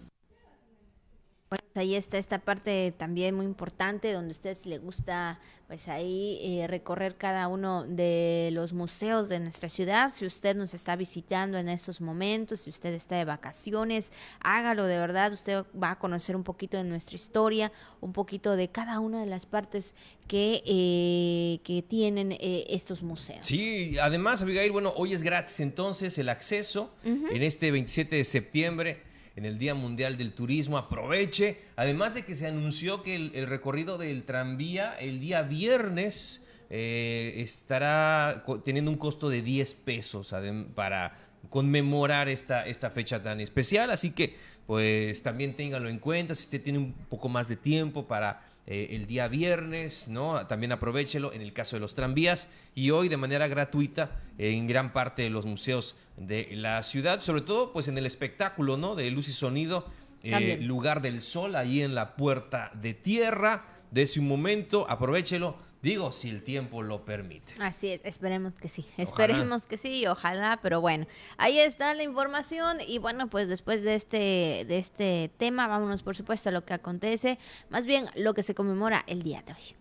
Bueno, 1.50 1.64
pues 1.72 1.82
ahí 1.82 1.96
está 1.96 2.16
esta 2.16 2.38
parte 2.38 2.94
también 2.96 3.34
muy 3.34 3.44
importante 3.44 4.12
donde 4.12 4.28
a 4.28 4.30
ustedes 4.30 4.66
le 4.66 4.78
gusta 4.78 5.40
pues 5.66 5.88
ahí 5.88 6.38
eh, 6.44 6.68
recorrer 6.68 7.16
cada 7.16 7.48
uno 7.48 7.84
de 7.88 8.50
los 8.52 8.72
museos 8.72 9.28
de 9.28 9.40
nuestra 9.40 9.68
ciudad. 9.68 10.12
Si 10.14 10.26
usted 10.26 10.54
nos 10.54 10.74
está 10.74 10.94
visitando 10.94 11.58
en 11.58 11.68
estos 11.68 12.00
momentos, 12.00 12.60
si 12.60 12.70
usted 12.70 12.94
está 12.94 13.16
de 13.16 13.24
vacaciones, 13.24 14.12
hágalo 14.38 14.84
de 14.84 14.98
verdad. 14.98 15.32
Usted 15.32 15.64
va 15.80 15.90
a 15.90 15.98
conocer 15.98 16.36
un 16.36 16.44
poquito 16.44 16.76
de 16.76 16.84
nuestra 16.84 17.16
historia, 17.16 17.72
un 18.00 18.12
poquito 18.12 18.54
de 18.54 18.68
cada 18.68 19.00
una 19.00 19.18
de 19.20 19.26
las 19.26 19.44
partes 19.44 19.96
que, 20.28 20.62
eh, 20.64 21.58
que 21.64 21.82
tienen 21.82 22.30
eh, 22.30 22.66
estos 22.70 23.02
museos. 23.02 23.44
Sí, 23.44 23.98
además, 23.98 24.40
Abigail, 24.42 24.70
bueno, 24.70 24.92
hoy 24.94 25.14
es 25.14 25.24
gratis 25.24 25.58
entonces 25.58 26.16
el 26.18 26.28
acceso 26.28 26.94
en 27.02 27.42
este 27.42 27.72
27 27.72 28.14
de 28.14 28.22
septiembre 28.24 29.09
en 29.36 29.44
el 29.44 29.58
Día 29.58 29.74
Mundial 29.74 30.16
del 30.16 30.32
Turismo. 30.32 30.78
Aproveche. 30.78 31.58
Además 31.76 32.14
de 32.14 32.24
que 32.24 32.34
se 32.34 32.46
anunció 32.46 33.02
que 33.02 33.14
el, 33.14 33.46
recorrido 33.46 33.98
del 33.98 34.24
tranvía 34.24 34.94
el 34.94 35.20
día 35.20 35.42
viernes 35.42 36.44
eh, 36.70 37.34
estará 37.36 38.44
teniendo 38.64 38.90
un 38.90 38.96
costo 38.96 39.28
de 39.28 39.42
10 39.42 39.74
pesos 39.74 40.34
para 40.74 41.12
conmemorar 41.48 42.28
esta, 42.28 42.66
esta 42.66 42.90
fecha 42.90 43.22
tan 43.22 43.40
especial. 43.40 43.90
Así 43.90 44.10
que, 44.10 44.36
pues 44.66 45.22
también 45.22 45.54
téngalo 45.54 45.88
en 45.88 45.98
cuenta. 45.98 46.34
Si 46.34 46.44
usted 46.44 46.62
tiene 46.62 46.78
un 46.78 46.92
poco 46.92 47.28
más 47.28 47.48
de 47.48 47.56
tiempo 47.56 48.06
para 48.06 48.49
eh, 48.72 48.94
el 48.94 49.08
día 49.08 49.26
viernes, 49.26 50.06
¿no? 50.06 50.46
También 50.46 50.70
aprovechelo 50.70 51.32
en 51.32 51.42
el 51.42 51.52
caso 51.52 51.74
de 51.74 51.80
los 51.80 51.96
tranvías 51.96 52.48
y 52.76 52.92
hoy 52.92 53.08
de 53.08 53.16
manera 53.16 53.48
gratuita 53.48 54.20
en 54.38 54.68
gran 54.68 54.92
parte 54.92 55.22
de 55.22 55.30
los 55.30 55.44
museos 55.44 55.96
de 56.16 56.46
la 56.52 56.80
ciudad, 56.84 57.18
sobre 57.18 57.40
todo 57.40 57.72
pues 57.72 57.88
en 57.88 57.98
el 57.98 58.06
espectáculo, 58.06 58.76
¿no? 58.76 58.94
De 58.94 59.10
luz 59.10 59.26
y 59.26 59.32
sonido, 59.32 59.86
eh, 60.22 60.58
lugar 60.60 61.02
del 61.02 61.20
sol, 61.20 61.56
ahí 61.56 61.82
en 61.82 61.96
la 61.96 62.14
puerta 62.14 62.70
de 62.80 62.94
tierra, 62.94 63.64
de 63.90 64.08
un 64.18 64.28
momento, 64.28 64.88
aprovechelo, 64.88 65.56
digo, 65.82 66.12
si 66.12 66.28
el 66.28 66.42
tiempo 66.42 66.82
lo 66.82 67.04
permite. 67.04 67.54
Así 67.60 67.88
es, 67.88 68.00
esperemos 68.04 68.54
que 68.54 68.68
sí, 68.68 68.86
esperemos 68.96 69.66
que 69.66 69.76
sí, 69.76 70.06
ojalá, 70.06 70.58
pero 70.62 70.80
bueno, 70.80 71.06
ahí 71.38 71.58
está 71.58 71.94
la 71.94 72.02
información 72.02 72.78
y 72.86 72.98
bueno, 72.98 73.28
pues 73.28 73.48
después 73.48 73.82
de 73.82 73.94
este, 73.94 74.64
de 74.66 74.78
este 74.78 75.30
tema, 75.36 75.66
vámonos 75.66 76.02
por 76.02 76.16
supuesto 76.16 76.48
a 76.48 76.52
lo 76.52 76.64
que 76.64 76.74
acontece, 76.74 77.38
más 77.68 77.86
bien 77.86 78.06
lo 78.14 78.34
que 78.34 78.42
se 78.42 78.54
conmemora 78.54 79.04
el 79.06 79.22
día 79.22 79.42
de 79.42 79.52
hoy. 79.52 79.76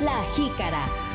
La 0.00 0.22
jícara. 0.34 1.13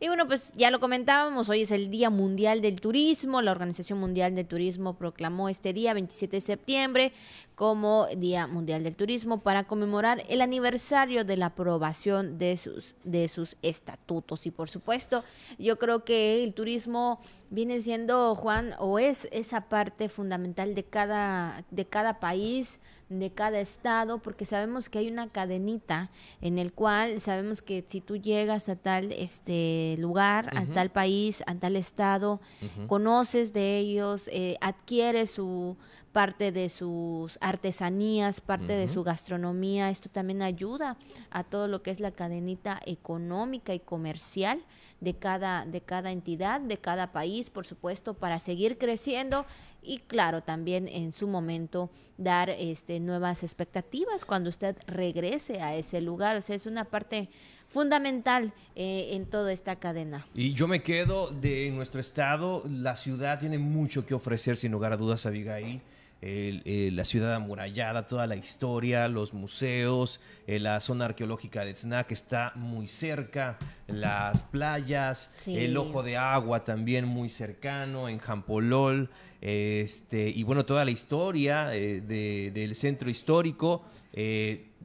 Y 0.00 0.08
bueno, 0.08 0.26
pues 0.26 0.50
ya 0.54 0.70
lo 0.70 0.80
comentábamos, 0.80 1.48
hoy 1.48 1.62
es 1.62 1.70
el 1.70 1.88
Día 1.88 2.10
Mundial 2.10 2.60
del 2.60 2.80
Turismo, 2.80 3.42
la 3.42 3.52
Organización 3.52 4.00
Mundial 4.00 4.34
del 4.34 4.46
Turismo 4.46 4.94
proclamó 4.98 5.48
este 5.48 5.72
día, 5.72 5.94
27 5.94 6.36
de 6.36 6.40
septiembre, 6.40 7.12
como 7.54 8.06
Día 8.16 8.46
Mundial 8.46 8.82
del 8.82 8.96
Turismo 8.96 9.38
para 9.40 9.64
conmemorar 9.64 10.24
el 10.28 10.40
aniversario 10.40 11.24
de 11.24 11.36
la 11.36 11.46
aprobación 11.46 12.36
de 12.38 12.56
sus, 12.56 12.96
de 13.04 13.28
sus 13.28 13.56
estatutos. 13.62 14.46
Y 14.46 14.50
por 14.50 14.68
supuesto, 14.68 15.22
yo 15.58 15.78
creo 15.78 16.04
que 16.04 16.42
el 16.42 16.52
turismo 16.52 17.20
viene 17.50 17.80
siendo, 17.80 18.34
Juan, 18.34 18.74
o 18.78 18.98
es 18.98 19.28
esa 19.30 19.68
parte 19.68 20.08
fundamental 20.08 20.74
de 20.74 20.84
cada, 20.84 21.64
de 21.70 21.84
cada 21.84 22.18
país, 22.18 22.80
de 23.08 23.30
cada 23.30 23.60
estado, 23.60 24.18
porque 24.18 24.44
sabemos 24.44 24.88
que 24.88 24.98
hay 24.98 25.08
una 25.08 25.28
cadenita 25.28 26.10
en 26.40 26.58
el 26.58 26.72
cual 26.72 27.20
sabemos 27.20 27.62
que 27.62 27.84
si 27.86 28.00
tú 28.00 28.16
llegas 28.16 28.68
a 28.68 28.76
tal 28.76 29.12
este 29.12 29.94
lugar, 29.98 30.50
a 30.56 30.62
Ujú. 30.62 30.72
tal 30.72 30.90
país, 30.90 31.44
a 31.46 31.54
tal 31.54 31.76
estado, 31.76 32.40
conoces 32.88 33.52
de 33.52 33.78
ellos, 33.78 34.28
eh, 34.32 34.56
adquieres 34.60 35.30
su 35.30 35.76
parte 36.12 36.52
de 36.52 36.68
sus 36.68 37.38
artesanías, 37.44 38.40
parte 38.40 38.72
de 38.72 38.88
su 38.88 39.04
gastronomía, 39.04 39.90
esto 39.90 40.08
también 40.08 40.42
ayuda 40.42 40.96
a 41.30 41.44
todo 41.44 41.68
lo 41.68 41.82
que 41.82 41.90
es 41.90 42.00
la 42.00 42.10
cadenita 42.10 42.80
económica 42.86 43.74
y 43.74 43.80
comercial 43.80 44.60
de 45.00 45.14
cada 45.14 45.66
de 45.66 45.80
cada 45.80 46.10
entidad, 46.10 46.60
de 46.60 46.78
cada 46.78 47.12
país, 47.12 47.50
por 47.50 47.66
supuesto, 47.66 48.14
para 48.14 48.40
seguir 48.40 48.78
creciendo 48.78 49.44
y 49.82 49.98
claro, 49.98 50.42
también 50.42 50.88
en 50.88 51.12
su 51.12 51.28
momento 51.28 51.90
dar 52.16 52.48
este 52.48 53.00
nuevas 53.00 53.42
expectativas 53.42 54.24
cuando 54.24 54.48
usted 54.48 54.76
regrese 54.86 55.60
a 55.60 55.74
ese 55.76 56.00
lugar, 56.00 56.36
o 56.36 56.40
sea, 56.40 56.56
es 56.56 56.64
una 56.66 56.84
parte 56.84 57.28
fundamental 57.66 58.52
eh, 58.74 59.10
en 59.12 59.26
toda 59.26 59.52
esta 59.52 59.76
cadena. 59.76 60.26
Y 60.34 60.54
yo 60.54 60.68
me 60.68 60.82
quedo 60.82 61.30
de 61.30 61.70
nuestro 61.70 62.00
estado, 62.00 62.62
la 62.66 62.96
ciudad 62.96 63.38
tiene 63.38 63.58
mucho 63.58 64.06
que 64.06 64.14
ofrecer, 64.14 64.56
sin 64.56 64.72
lugar 64.72 64.92
a 64.92 64.96
dudas, 64.96 65.26
Abigail. 65.26 65.82
El- 66.24 66.62
eh, 66.64 66.90
la 66.92 67.04
ciudad 67.04 67.34
amurallada, 67.34 68.06
toda 68.06 68.26
la 68.26 68.34
historia, 68.36 69.08
los 69.08 69.34
museos, 69.34 70.20
eh, 70.46 70.58
la 70.58 70.80
zona 70.80 71.04
arqueológica 71.04 71.64
de 71.64 71.74
Tzna, 71.74 72.04
que 72.04 72.14
está 72.14 72.52
muy 72.54 72.86
cerca, 72.88 73.58
las 73.86 74.42
playas, 74.44 75.30
Sí. 75.34 75.56
el 75.58 75.76
ojo 75.76 76.02
de 76.02 76.16
agua 76.16 76.64
también 76.64 77.04
muy 77.04 77.28
cercano, 77.28 78.08
en 78.08 78.18
Jampolol, 78.18 79.10
este, 79.40 80.30
y 80.30 80.42
bueno, 80.42 80.64
toda 80.64 80.84
la 80.84 80.90
historia 80.90 81.74
eh, 81.74 82.00
de- 82.00 82.50
del 82.54 82.74
centro 82.74 83.10
histórico. 83.10 83.84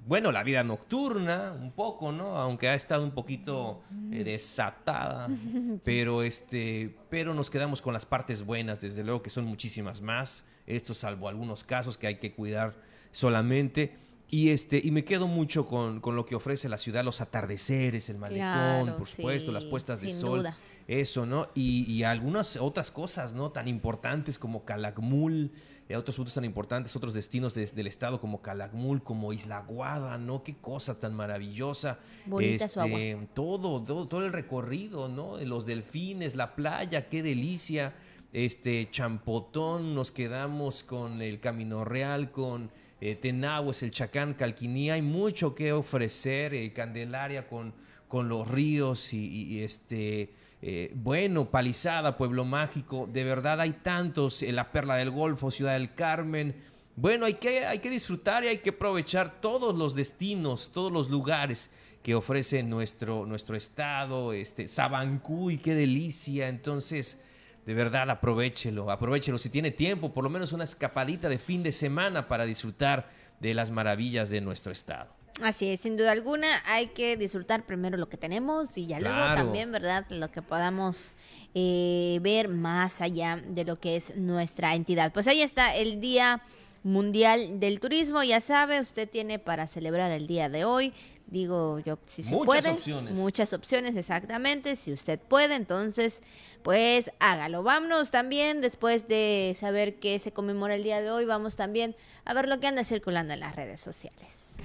bueno, 0.07 0.31
la 0.31 0.41
vida 0.43 0.63
nocturna, 0.63 1.51
un 1.51 1.71
poco, 1.71 2.11
¿no? 2.11 2.35
Aunque 2.37 2.67
ha 2.67 2.73
estado 2.73 3.03
un 3.03 3.11
poquito 3.11 3.83
eh, 4.11 4.23
desatada, 4.23 5.27
pero 5.85 6.23
este, 6.23 6.95
pero 7.11 7.35
nos 7.35 7.49
quedamos 7.51 7.79
con 7.79 7.93
las 7.93 8.05
partes 8.07 8.43
buenas, 8.43 8.81
desde 8.81 9.03
luego 9.03 9.21
que 9.21 9.29
son 9.29 9.45
muchísimas 9.45 10.01
más. 10.01 10.45
Esto 10.69 10.93
salvo 10.93 11.27
algunos 11.27 11.63
casos 11.65 11.97
que 11.97 12.07
hay 12.07 12.15
que 12.19 12.33
cuidar 12.33 12.75
solamente. 13.11 13.97
Y 14.31 14.49
este, 14.51 14.79
y 14.83 14.91
me 14.91 15.03
quedo 15.03 15.27
mucho 15.27 15.65
con, 15.65 15.99
con 16.01 16.15
lo 16.15 16.23
que 16.27 16.35
ofrece 16.35 16.69
la 16.69 16.77
ciudad, 16.77 17.03
los 17.03 17.19
atardeceres, 17.19 18.09
el 18.09 18.19
malecón, 18.19 18.39
Claro, 18.85 18.97
por 18.97 19.07
supuesto, 19.07 19.47
sí, 19.47 19.53
las 19.53 19.65
puestas 19.65 20.01
de 20.01 20.11
sol. 20.11 20.39
duda. 20.39 20.57
Eso, 20.87 21.25
¿no? 21.25 21.47
Y, 21.55 21.91
y 21.91 22.03
algunas 22.03 22.55
otras 22.57 22.91
cosas, 22.91 23.33
¿no? 23.33 23.51
Tan 23.51 23.67
importantes 23.67 24.37
como 24.37 24.65
Calakmul, 24.65 25.51
eh, 25.87 25.95
otros 25.95 26.15
puntos 26.15 26.35
tan 26.35 26.45
importantes, 26.45 26.95
otros 26.95 27.15
destinos 27.15 27.55
des- 27.55 27.73
del 27.75 27.87
estado 27.87 28.21
como 28.21 28.41
Calakmul, 28.43 29.01
como 29.03 29.33
Isla 29.33 29.61
Guada, 29.67 30.17
¿no? 30.19 30.43
Qué 30.43 30.55
cosa 30.57 30.99
tan 30.99 31.15
maravillosa. 31.15 31.97
Bonita 32.27 32.69
su 32.69 32.79
agua. 32.81 32.99
Este, 32.99 33.27
Todo, 33.33 33.83
todo, 33.83 34.07
todo 34.07 34.25
el 34.25 34.31
recorrido, 34.33 35.09
¿no? 35.09 35.37
Los 35.39 35.65
delfines, 35.65 36.35
la 36.35 36.55
playa, 36.55 37.09
qué 37.09 37.23
delicia. 37.23 37.93
Este, 38.31 38.87
Champotón, 38.91 39.95
nos 39.95 40.11
quedamos 40.11 40.83
con 40.83 41.21
el 41.21 41.39
Camino 41.39 41.83
Real, 41.83 42.31
con 42.31 42.71
eh, 43.01 43.15
Tenahues, 43.15 43.83
el 43.83 43.91
Chacán, 43.91 44.33
Calquinía. 44.33 44.93
Hay 44.93 45.01
mucho 45.01 45.55
que 45.55 45.73
ofrecer, 45.73 46.53
eh, 46.53 46.71
Candelaria 46.73 47.47
con, 47.47 47.73
con 48.07 48.29
los 48.29 48.47
ríos 48.47 49.13
y 49.13 49.61
este... 49.63 50.33
eh, 50.61 50.91
bueno, 50.93 51.49
Palizada, 51.49 52.17
Pueblo 52.17 52.43
Mágico, 52.43 53.07
de 53.11 53.23
verdad 53.23 53.61
hay 53.61 53.71
tantos, 53.71 54.43
eh, 54.43 54.51
la 54.51 54.71
Perla 54.71 54.97
del 54.97 55.11
Golfo, 55.11 55.51
Ciudad 55.51 55.73
del 55.73 55.93
Carmen. 55.93 56.55
Bueno, 56.95 57.25
hay 57.25 57.35
que, 57.35 57.65
hay 57.65 57.79
que 57.79 57.89
disfrutar 57.89 58.43
y 58.43 58.47
hay 58.49 58.57
que 58.57 58.71
aprovechar 58.71 59.39
todos 59.39 59.75
los 59.75 59.95
destinos, 59.95 60.71
todos 60.73 60.91
los 60.91 61.09
lugares 61.09 61.69
que 62.03 62.13
ofrece 62.13 62.61
nuestro, 62.63 63.25
nuestro 63.25 63.55
estado, 63.55 64.33
este, 64.33 64.67
Sabancuy, 64.67 65.57
qué 65.57 65.73
delicia. 65.75 66.49
Entonces, 66.49 67.21
de 67.69 67.75
verdad, 67.75 68.09
aprovechelo, 68.09 68.89
aprovechelo. 68.89 69.37
Si 69.37 69.51
tiene 69.51 69.69
tiempo, 69.69 70.11
por 70.11 70.23
lo 70.23 70.31
menos 70.31 70.53
una 70.53 70.63
escapadita 70.63 71.29
de 71.29 71.37
fin 71.37 71.61
de 71.61 71.71
semana 71.71 72.27
para 72.27 72.47
disfrutar 72.47 73.07
de 73.39 73.53
las 73.53 73.69
maravillas 73.69 74.31
de 74.31 74.41
nuestro 74.41 74.71
estado. 74.71 75.11
Así 75.43 75.69
es, 75.69 75.79
sin 75.79 75.95
duda 75.95 76.11
alguna, 76.11 76.47
hay 76.65 76.87
que 76.87 77.15
disfrutar 77.15 77.67
primero 77.67 77.95
lo 77.95 78.09
que 78.09 78.17
tenemos 78.17 78.75
y 78.75 78.87
ya 78.87 78.99
luego 78.99 79.19
también, 79.35 79.71
¿verdad? 79.71 80.03
Lo 80.09 80.31
que 80.31 80.41
podamos 80.41 81.11
eh, 81.53 82.17
ver 82.23 82.47
más 82.47 83.01
allá 83.01 83.39
de 83.47 83.65
lo 83.65 83.75
que 83.75 83.97
es 83.97 84.17
nuestra 84.17 84.73
entidad. 84.73 85.13
Pues 85.13 85.27
ahí 85.27 85.43
está 85.43 85.75
el 85.75 86.01
Día 86.01 86.41
Mundial 86.81 87.59
del 87.59 87.79
Turismo, 87.79 88.23
ya 88.23 88.41
sabe, 88.41 88.79
usted 88.79 89.07
tiene 89.07 89.37
para 89.37 89.67
celebrar 89.67 90.09
el 90.09 90.25
día 90.25 90.49
de 90.49 90.65
hoy. 90.65 90.91
Digo 91.31 91.77
yo, 91.79 91.99
si 92.07 92.23
se 92.23 92.33
Muchas 92.33 92.45
puede. 92.45 92.69
opciones. 92.71 93.13
Muchas 93.13 93.53
opciones, 93.53 93.95
exactamente. 93.95 94.75
Si 94.75 94.91
usted 94.91 95.19
puede, 95.19 95.53
entonces, 95.55 96.23
pues 96.63 97.11
hágalo. 97.19 97.61
Vámonos 97.61 98.09
también, 98.09 98.61
después 98.61 99.07
de 99.07 99.53
saber 99.55 99.99
que 99.99 100.17
se 100.17 100.31
conmemora 100.31 100.73
el 100.75 100.83
día 100.83 101.01
de 101.01 101.11
hoy, 101.11 101.25
vamos 101.25 101.55
también 101.55 101.95
a 102.25 102.33
ver 102.33 102.47
lo 102.47 102.59
que 102.59 102.65
anda 102.67 102.83
circulando 102.83 103.33
en 103.33 103.41
las 103.41 103.55
redes 103.55 103.79
sociales. 103.79 104.55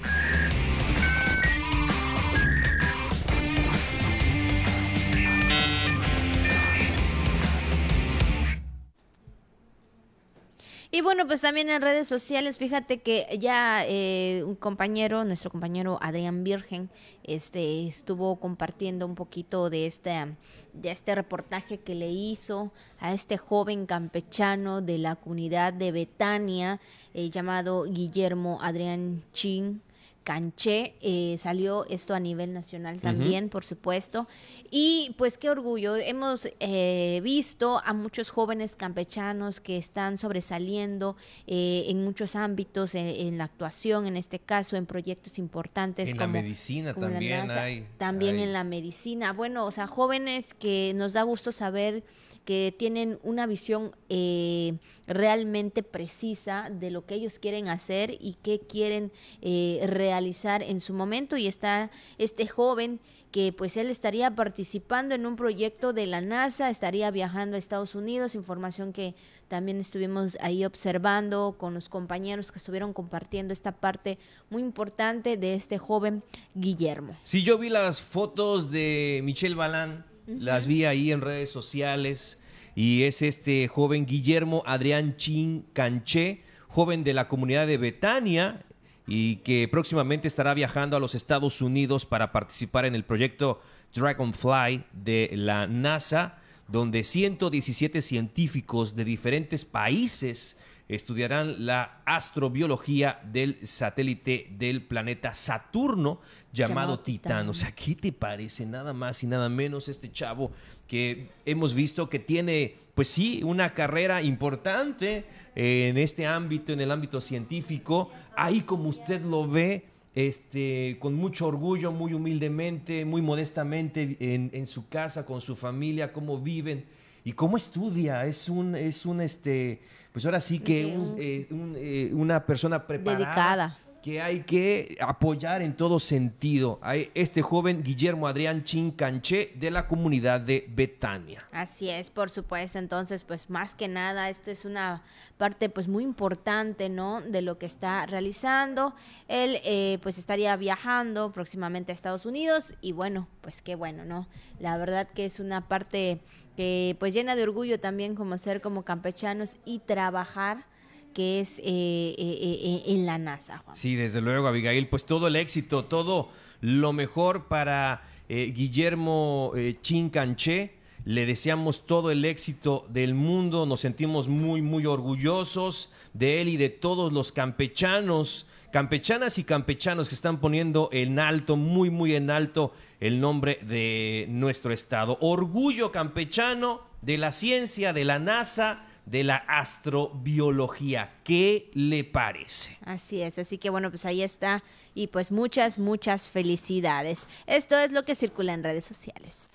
Y 10.94 11.00
bueno, 11.00 11.26
pues 11.26 11.40
también 11.40 11.70
en 11.70 11.82
redes 11.82 12.06
sociales, 12.06 12.56
fíjate 12.56 12.98
que 12.98 13.26
ya 13.40 13.84
eh, 13.84 14.44
un 14.46 14.54
compañero, 14.54 15.24
nuestro 15.24 15.50
compañero 15.50 15.98
Adrián 16.00 16.44
Virgen, 16.44 16.88
este 17.24 17.88
estuvo 17.88 18.38
compartiendo 18.38 19.04
un 19.04 19.16
poquito 19.16 19.70
de 19.70 19.86
este, 19.86 20.36
de 20.72 20.90
este 20.92 21.16
reportaje 21.16 21.78
que 21.78 21.96
le 21.96 22.12
hizo 22.12 22.70
a 23.00 23.12
este 23.12 23.38
joven 23.38 23.86
campechano 23.86 24.82
de 24.82 24.98
la 24.98 25.16
comunidad 25.16 25.72
de 25.72 25.90
Betania, 25.90 26.80
eh, 27.12 27.28
llamado 27.28 27.86
Guillermo 27.86 28.60
Adrián 28.62 29.24
Chin. 29.32 29.82
Canché, 30.24 30.94
eh, 31.02 31.36
salió 31.38 31.84
esto 31.90 32.14
a 32.14 32.18
nivel 32.20 32.54
nacional 32.54 33.00
también, 33.02 33.50
por 33.50 33.64
supuesto. 33.64 34.26
Y 34.70 35.14
pues 35.18 35.36
qué 35.36 35.50
orgullo, 35.50 35.96
hemos 35.96 36.48
eh, 36.60 37.20
visto 37.22 37.80
a 37.84 37.92
muchos 37.92 38.30
jóvenes 38.30 38.74
campechanos 38.74 39.60
que 39.60 39.76
están 39.76 40.16
sobresaliendo 40.16 41.16
eh, 41.46 41.84
en 41.88 42.02
muchos 42.02 42.36
ámbitos, 42.36 42.94
en, 42.94 43.06
en 43.06 43.36
la 43.38 43.44
actuación, 43.44 44.06
en 44.06 44.16
este 44.16 44.38
caso, 44.38 44.76
en 44.76 44.86
proyectos 44.86 45.38
importantes. 45.38 46.08
En 46.10 46.16
la 46.16 46.22
como- 46.24 46.32
medicina 46.32 46.94
como 46.94 47.06
la 47.06 47.12
también 47.12 47.46
NASA, 47.46 47.62
hay- 47.62 47.86
También 47.98 48.36
hay. 48.36 48.42
en 48.44 48.52
la 48.54 48.64
medicina. 48.64 49.32
Bueno, 49.34 49.66
o 49.66 49.70
sea, 49.70 49.86
jóvenes 49.86 50.54
que 50.54 50.92
nos 50.96 51.12
da 51.12 51.22
gusto 51.22 51.52
saber 51.52 52.02
que 52.44 52.74
tienen 52.78 53.18
una 53.22 53.46
visión 53.46 53.92
eh, 54.08 54.74
realmente 55.06 55.82
precisa 55.82 56.68
de 56.70 56.90
lo 56.90 57.06
que 57.06 57.14
ellos 57.14 57.38
quieren 57.38 57.68
hacer 57.68 58.16
y 58.20 58.36
qué 58.42 58.60
quieren 58.60 59.12
eh, 59.40 59.84
realizar 59.86 60.62
en 60.62 60.80
su 60.80 60.94
momento. 60.94 61.36
Y 61.36 61.46
está 61.46 61.90
este 62.18 62.46
joven 62.46 63.00
que 63.34 63.52
pues 63.52 63.76
él 63.76 63.90
estaría 63.90 64.32
participando 64.32 65.12
en 65.12 65.26
un 65.26 65.34
proyecto 65.34 65.92
de 65.92 66.06
la 66.06 66.20
NASA, 66.20 66.70
estaría 66.70 67.10
viajando 67.10 67.56
a 67.56 67.58
Estados 67.58 67.96
Unidos, 67.96 68.36
información 68.36 68.92
que 68.92 69.16
también 69.48 69.80
estuvimos 69.80 70.38
ahí 70.40 70.64
observando 70.64 71.56
con 71.58 71.74
los 71.74 71.88
compañeros 71.88 72.52
que 72.52 72.58
estuvieron 72.58 72.92
compartiendo 72.92 73.52
esta 73.52 73.72
parte 73.72 74.18
muy 74.50 74.62
importante 74.62 75.36
de 75.36 75.54
este 75.54 75.78
joven 75.78 76.22
Guillermo. 76.54 77.16
Sí, 77.24 77.42
yo 77.42 77.58
vi 77.58 77.70
las 77.70 78.00
fotos 78.00 78.70
de 78.70 79.20
Michelle 79.24 79.56
Balán, 79.56 80.06
las 80.26 80.66
vi 80.66 80.84
ahí 80.84 81.12
en 81.12 81.20
redes 81.20 81.50
sociales 81.50 82.40
y 82.74 83.02
es 83.02 83.22
este 83.22 83.68
joven 83.68 84.06
Guillermo 84.06 84.62
Adrián 84.66 85.16
Chin 85.16 85.66
Canché, 85.72 86.42
joven 86.68 87.04
de 87.04 87.14
la 87.14 87.28
comunidad 87.28 87.66
de 87.66 87.78
Betania 87.78 88.64
y 89.06 89.36
que 89.36 89.68
próximamente 89.68 90.28
estará 90.28 90.54
viajando 90.54 90.96
a 90.96 91.00
los 91.00 91.14
Estados 91.14 91.60
Unidos 91.60 92.06
para 92.06 92.32
participar 92.32 92.84
en 92.84 92.94
el 92.94 93.04
proyecto 93.04 93.60
Dragonfly 93.94 94.84
de 94.92 95.30
la 95.34 95.66
NASA, 95.66 96.38
donde 96.68 97.04
117 97.04 98.00
científicos 98.00 98.96
de 98.96 99.04
diferentes 99.04 99.64
países 99.64 100.56
estudiarán 100.88 101.64
la 101.64 102.02
astrobiología 102.04 103.20
del 103.32 103.66
satélite 103.66 104.48
del 104.58 104.82
planeta 104.82 105.32
Saturno 105.32 106.20
llamado, 106.52 106.68
Llamado 106.68 106.98
Titán. 107.00 107.22
Titán. 107.22 107.48
O 107.48 107.54
sea, 107.54 107.72
¿qué 107.72 107.94
te 107.94 108.12
parece 108.12 108.66
nada 108.66 108.92
más 108.92 109.22
y 109.22 109.26
nada 109.26 109.48
menos 109.48 109.88
este 109.88 110.12
chavo 110.12 110.50
que 110.86 111.28
hemos 111.46 111.74
visto 111.74 112.08
que 112.08 112.18
tiene, 112.18 112.76
pues 112.94 113.08
sí, 113.08 113.42
una 113.44 113.72
carrera 113.74 114.22
importante 114.22 115.24
en 115.54 115.96
este 115.96 116.26
ámbito, 116.26 116.72
en 116.72 116.80
el 116.80 116.90
ámbito 116.90 117.20
científico? 117.20 118.10
Ahí 118.36 118.60
como 118.60 118.88
usted 118.90 119.22
lo 119.22 119.48
ve, 119.48 119.86
este, 120.14 120.96
con 121.00 121.14
mucho 121.14 121.46
orgullo, 121.46 121.90
muy 121.90 122.14
humildemente, 122.14 123.04
muy 123.04 123.22
modestamente 123.22 124.16
en, 124.20 124.50
en 124.52 124.66
su 124.66 124.88
casa, 124.88 125.26
con 125.26 125.40
su 125.40 125.56
familia, 125.56 126.12
cómo 126.12 126.38
viven 126.38 126.84
y 127.24 127.32
cómo 127.32 127.56
estudia. 127.56 128.24
Es 128.26 128.48
un, 128.48 128.76
es 128.76 129.06
un, 129.06 129.20
este, 129.20 129.80
pues 130.14 130.24
ahora 130.26 130.40
sí 130.40 130.60
que 130.60 130.84
Sí, 130.84 130.94
un- 130.96 131.00
un- 131.10 131.14
eh, 131.18 131.48
un, 131.50 131.74
eh, 131.76 132.10
una 132.14 132.46
persona 132.46 132.86
preparada 132.86 133.24
Dedicada. 133.24 133.78
Que 134.04 134.20
hay 134.20 134.42
que 134.42 134.98
apoyar 135.00 135.62
en 135.62 135.74
todo 135.74 135.98
sentido 135.98 136.78
a 136.82 136.94
este 136.94 137.40
joven 137.40 137.82
Guillermo 137.82 138.28
Adrián 138.28 138.62
Chin 138.62 138.90
Canché 138.90 139.54
de 139.54 139.70
la 139.70 139.88
comunidad 139.88 140.42
de 140.42 140.66
Betania. 140.68 141.38
Así 141.52 141.88
es, 141.88 142.10
por 142.10 142.28
supuesto. 142.28 142.78
Entonces, 142.78 143.24
pues 143.24 143.48
más 143.48 143.74
que 143.74 143.88
nada, 143.88 144.28
esto 144.28 144.50
es 144.50 144.66
una 144.66 145.02
parte 145.38 145.70
pues 145.70 145.88
muy 145.88 146.04
importante, 146.04 146.90
¿no? 146.90 147.22
De 147.22 147.40
lo 147.40 147.56
que 147.56 147.64
está 147.64 148.04
realizando. 148.04 148.94
Él 149.26 149.58
eh, 149.64 149.98
pues 150.02 150.18
estaría 150.18 150.54
viajando 150.56 151.32
próximamente 151.32 151.90
a 151.90 151.94
Estados 151.94 152.26
Unidos 152.26 152.74
y 152.82 152.92
bueno, 152.92 153.26
pues 153.40 153.62
qué 153.62 153.74
bueno, 153.74 154.04
¿no? 154.04 154.28
La 154.60 154.76
verdad 154.76 155.08
que 155.08 155.24
es 155.24 155.40
una 155.40 155.66
parte 155.66 156.20
que 156.58 156.94
pues 157.00 157.14
llena 157.14 157.36
de 157.36 157.44
orgullo 157.44 157.80
también 157.80 158.16
como 158.16 158.36
ser 158.36 158.60
como 158.60 158.82
campechanos 158.82 159.56
y 159.64 159.78
trabajar 159.78 160.66
que 161.14 161.40
es 161.40 161.58
eh, 161.60 161.62
eh, 161.64 162.14
eh, 162.18 162.82
en 162.88 163.06
la 163.06 163.16
NASA, 163.16 163.58
Juan. 163.58 163.74
Sí, 163.74 163.94
desde 163.94 164.20
luego, 164.20 164.46
Abigail, 164.48 164.88
pues 164.88 165.06
todo 165.06 165.28
el 165.28 165.36
éxito, 165.36 165.84
todo 165.86 166.28
lo 166.60 166.92
mejor 166.92 167.46
para 167.46 168.02
Guillermo 168.28 169.52
eh, 169.56 169.76
Chin 169.80 170.10
Canché. 170.10 170.74
Le 171.06 171.26
deseamos 171.26 171.86
todo 171.86 172.10
el 172.10 172.24
éxito 172.24 172.86
del 172.88 173.12
mundo, 173.14 173.66
nos 173.66 173.80
sentimos 173.80 174.26
muy, 174.26 174.62
muy 174.62 174.86
orgullosos 174.86 175.90
de 176.14 176.40
él 176.40 176.48
y 176.48 176.56
de 176.56 176.70
todos 176.70 177.12
los 177.12 177.30
campechanos, 177.30 178.46
campechanas 178.72 179.38
y 179.38 179.44
campechanos 179.44 180.08
que 180.08 180.14
están 180.14 180.40
poniendo 180.40 180.88
en 180.92 181.18
alto, 181.18 181.56
muy, 181.56 181.90
muy 181.90 182.14
en 182.14 182.30
alto 182.30 182.72
el 183.00 183.20
nombre 183.20 183.58
de 183.60 184.24
nuestro 184.30 184.72
estado. 184.72 185.18
Orgullo 185.20 185.92
campechano 185.92 186.80
de 187.02 187.18
la 187.18 187.32
ciencia, 187.32 187.92
de 187.92 188.06
la 188.06 188.18
NASA, 188.18 188.86
de 189.06 189.24
la 189.24 189.36
astrobiología. 189.36 191.14
¿Qué 191.24 191.70
le 191.74 192.04
parece? 192.04 192.76
Así 192.84 193.22
es, 193.22 193.38
así 193.38 193.58
que 193.58 193.70
bueno, 193.70 193.90
pues 193.90 194.04
ahí 194.04 194.22
está 194.22 194.62
y 194.94 195.08
pues 195.08 195.30
muchas, 195.30 195.78
muchas 195.78 196.28
felicidades. 196.28 197.26
Esto 197.46 197.78
es 197.78 197.92
lo 197.92 198.04
que 198.04 198.14
circula 198.14 198.54
en 198.54 198.62
redes 198.62 198.84
sociales. 198.84 199.50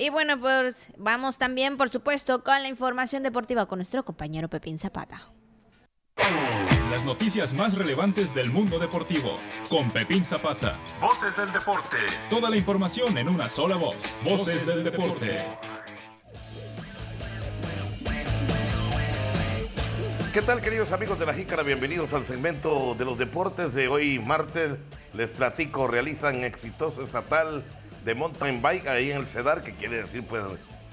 Y 0.00 0.08
bueno, 0.08 0.40
pues 0.40 0.92
vamos 0.96 1.36
también, 1.36 1.76
por 1.76 1.90
supuesto, 1.90 2.42
con 2.42 2.62
la 2.62 2.68
información 2.68 3.22
deportiva 3.22 3.66
con 3.66 3.80
nuestro 3.80 4.02
compañero 4.02 4.48
Pepín 4.48 4.78
Zapata. 4.78 5.30
Las 6.90 7.04
noticias 7.04 7.54
más 7.54 7.78
relevantes 7.78 8.34
del 8.34 8.50
mundo 8.50 8.80
deportivo 8.80 9.38
con 9.68 9.92
Pepín 9.92 10.24
Zapata. 10.24 10.76
Voces 11.00 11.36
del 11.36 11.52
deporte. 11.52 11.98
Toda 12.28 12.50
la 12.50 12.56
información 12.56 13.16
en 13.16 13.28
una 13.28 13.48
sola 13.48 13.76
voz. 13.76 13.94
Voces 14.24 14.66
del 14.66 14.82
deporte. 14.82 15.46
¿Qué 20.34 20.42
tal 20.42 20.60
queridos 20.60 20.90
amigos 20.90 21.20
de 21.20 21.26
la 21.26 21.32
Jícara? 21.32 21.62
Bienvenidos 21.62 22.12
al 22.12 22.24
segmento 22.24 22.96
de 22.98 23.04
los 23.04 23.16
deportes 23.16 23.72
de 23.72 23.86
hoy 23.86 24.18
martes. 24.18 24.72
Les 25.14 25.30
platico, 25.30 25.86
realizan 25.86 26.42
exitoso 26.42 27.04
estatal 27.04 27.62
de 28.04 28.14
mountain 28.16 28.60
bike 28.60 28.88
ahí 28.88 29.12
en 29.12 29.18
el 29.18 29.28
CEDAR, 29.28 29.62
que 29.62 29.74
quiere 29.74 29.98
decir 29.98 30.24
pues 30.28 30.42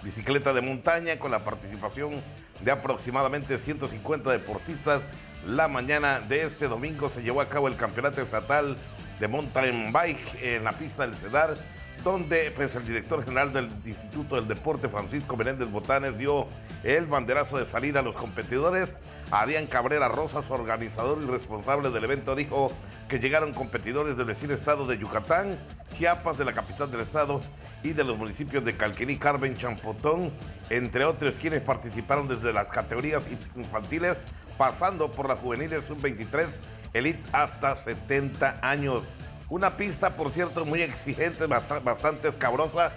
bicicleta 0.04 0.54
de 0.54 0.62
montaña 0.62 1.18
con 1.18 1.32
la 1.32 1.43
participación 1.43 2.22
de 2.62 2.70
aproximadamente 2.72 3.58
150 3.58 4.32
deportistas. 4.32 5.02
La 5.48 5.70
mañana 5.70 6.20
de 6.20 6.43
este 6.43 6.68
domingo 6.68 7.08
se 7.08 7.24
llevó 7.24 7.39
a 7.39 7.48
cabo 7.48 7.70
el 7.70 7.78
campeonato 7.78 8.22
estatal 8.22 8.76
de 9.18 9.28
mountain 9.30 9.93
bike 9.93 10.43
en 10.43 10.66
la 10.66 10.74
pista 10.74 11.08
del 11.08 11.16
CEDAR, 11.16 11.56
donde 12.04 12.52
pues, 12.54 12.76
el 12.76 12.86
director 12.86 13.24
general 13.24 13.54
del 13.54 13.70
Instituto 13.86 14.36
del 14.36 14.50
Deporte, 14.50 14.89
Francisco 14.89 15.38
Menéndez 15.38 15.72
Botanes, 15.72 16.18
dio 16.18 16.48
el 16.84 17.06
banderazo 17.06 17.58
de 17.58 17.66
salida 17.66 18.02
a 18.02 18.04
los 18.04 18.18
competidores. 18.18 18.98
Adrián 19.32 19.68
Cabrera 19.68 20.10
Rosas, 20.10 20.52
organizador 20.52 21.20
y 21.24 21.28
responsable 21.28 21.91
del 21.91 22.04
evento, 22.04 22.36
dijo 22.36 22.70
que 23.08 23.20
llegaron 23.20 23.54
competidores 23.54 24.18
del 24.18 24.26
vecino 24.26 24.54
estado 24.54 24.86
de 24.86 24.98
Yucatán, 24.98 25.58
Chiapas, 25.98 26.38
de 26.38 26.43
la 26.43 26.52
capital 26.52 26.91
del 26.91 27.00
estado, 27.00 27.39
y 27.84 27.93
de 27.93 28.04
los 28.04 28.18
municipios 28.18 28.66
de 28.66 28.76
Calquení, 28.76 29.18
Carmen, 29.18 29.56
Champotón, 29.56 30.34
entre 30.70 31.06
otros 31.06 31.36
quienes 31.39 31.62
participaron 31.62 32.28
desde 32.28 32.52
las 32.52 32.68
categorías 32.68 33.24
infantiles, 33.56 34.18
pasando 34.58 35.12
por 35.12 35.28
las 35.28 35.39
juveniles 35.39 35.86
sub-23, 35.86 36.47
elite 36.93 37.24
hasta 37.32 37.76
70 37.76 38.60
años. 38.62 39.03
Una 39.49 39.78
pista, 39.78 40.16
por 40.16 40.32
cierto, 40.32 40.66
muy 40.66 40.82
exigente, 40.82 41.45
bastante 41.45 42.28
escabrosa, 42.28 42.91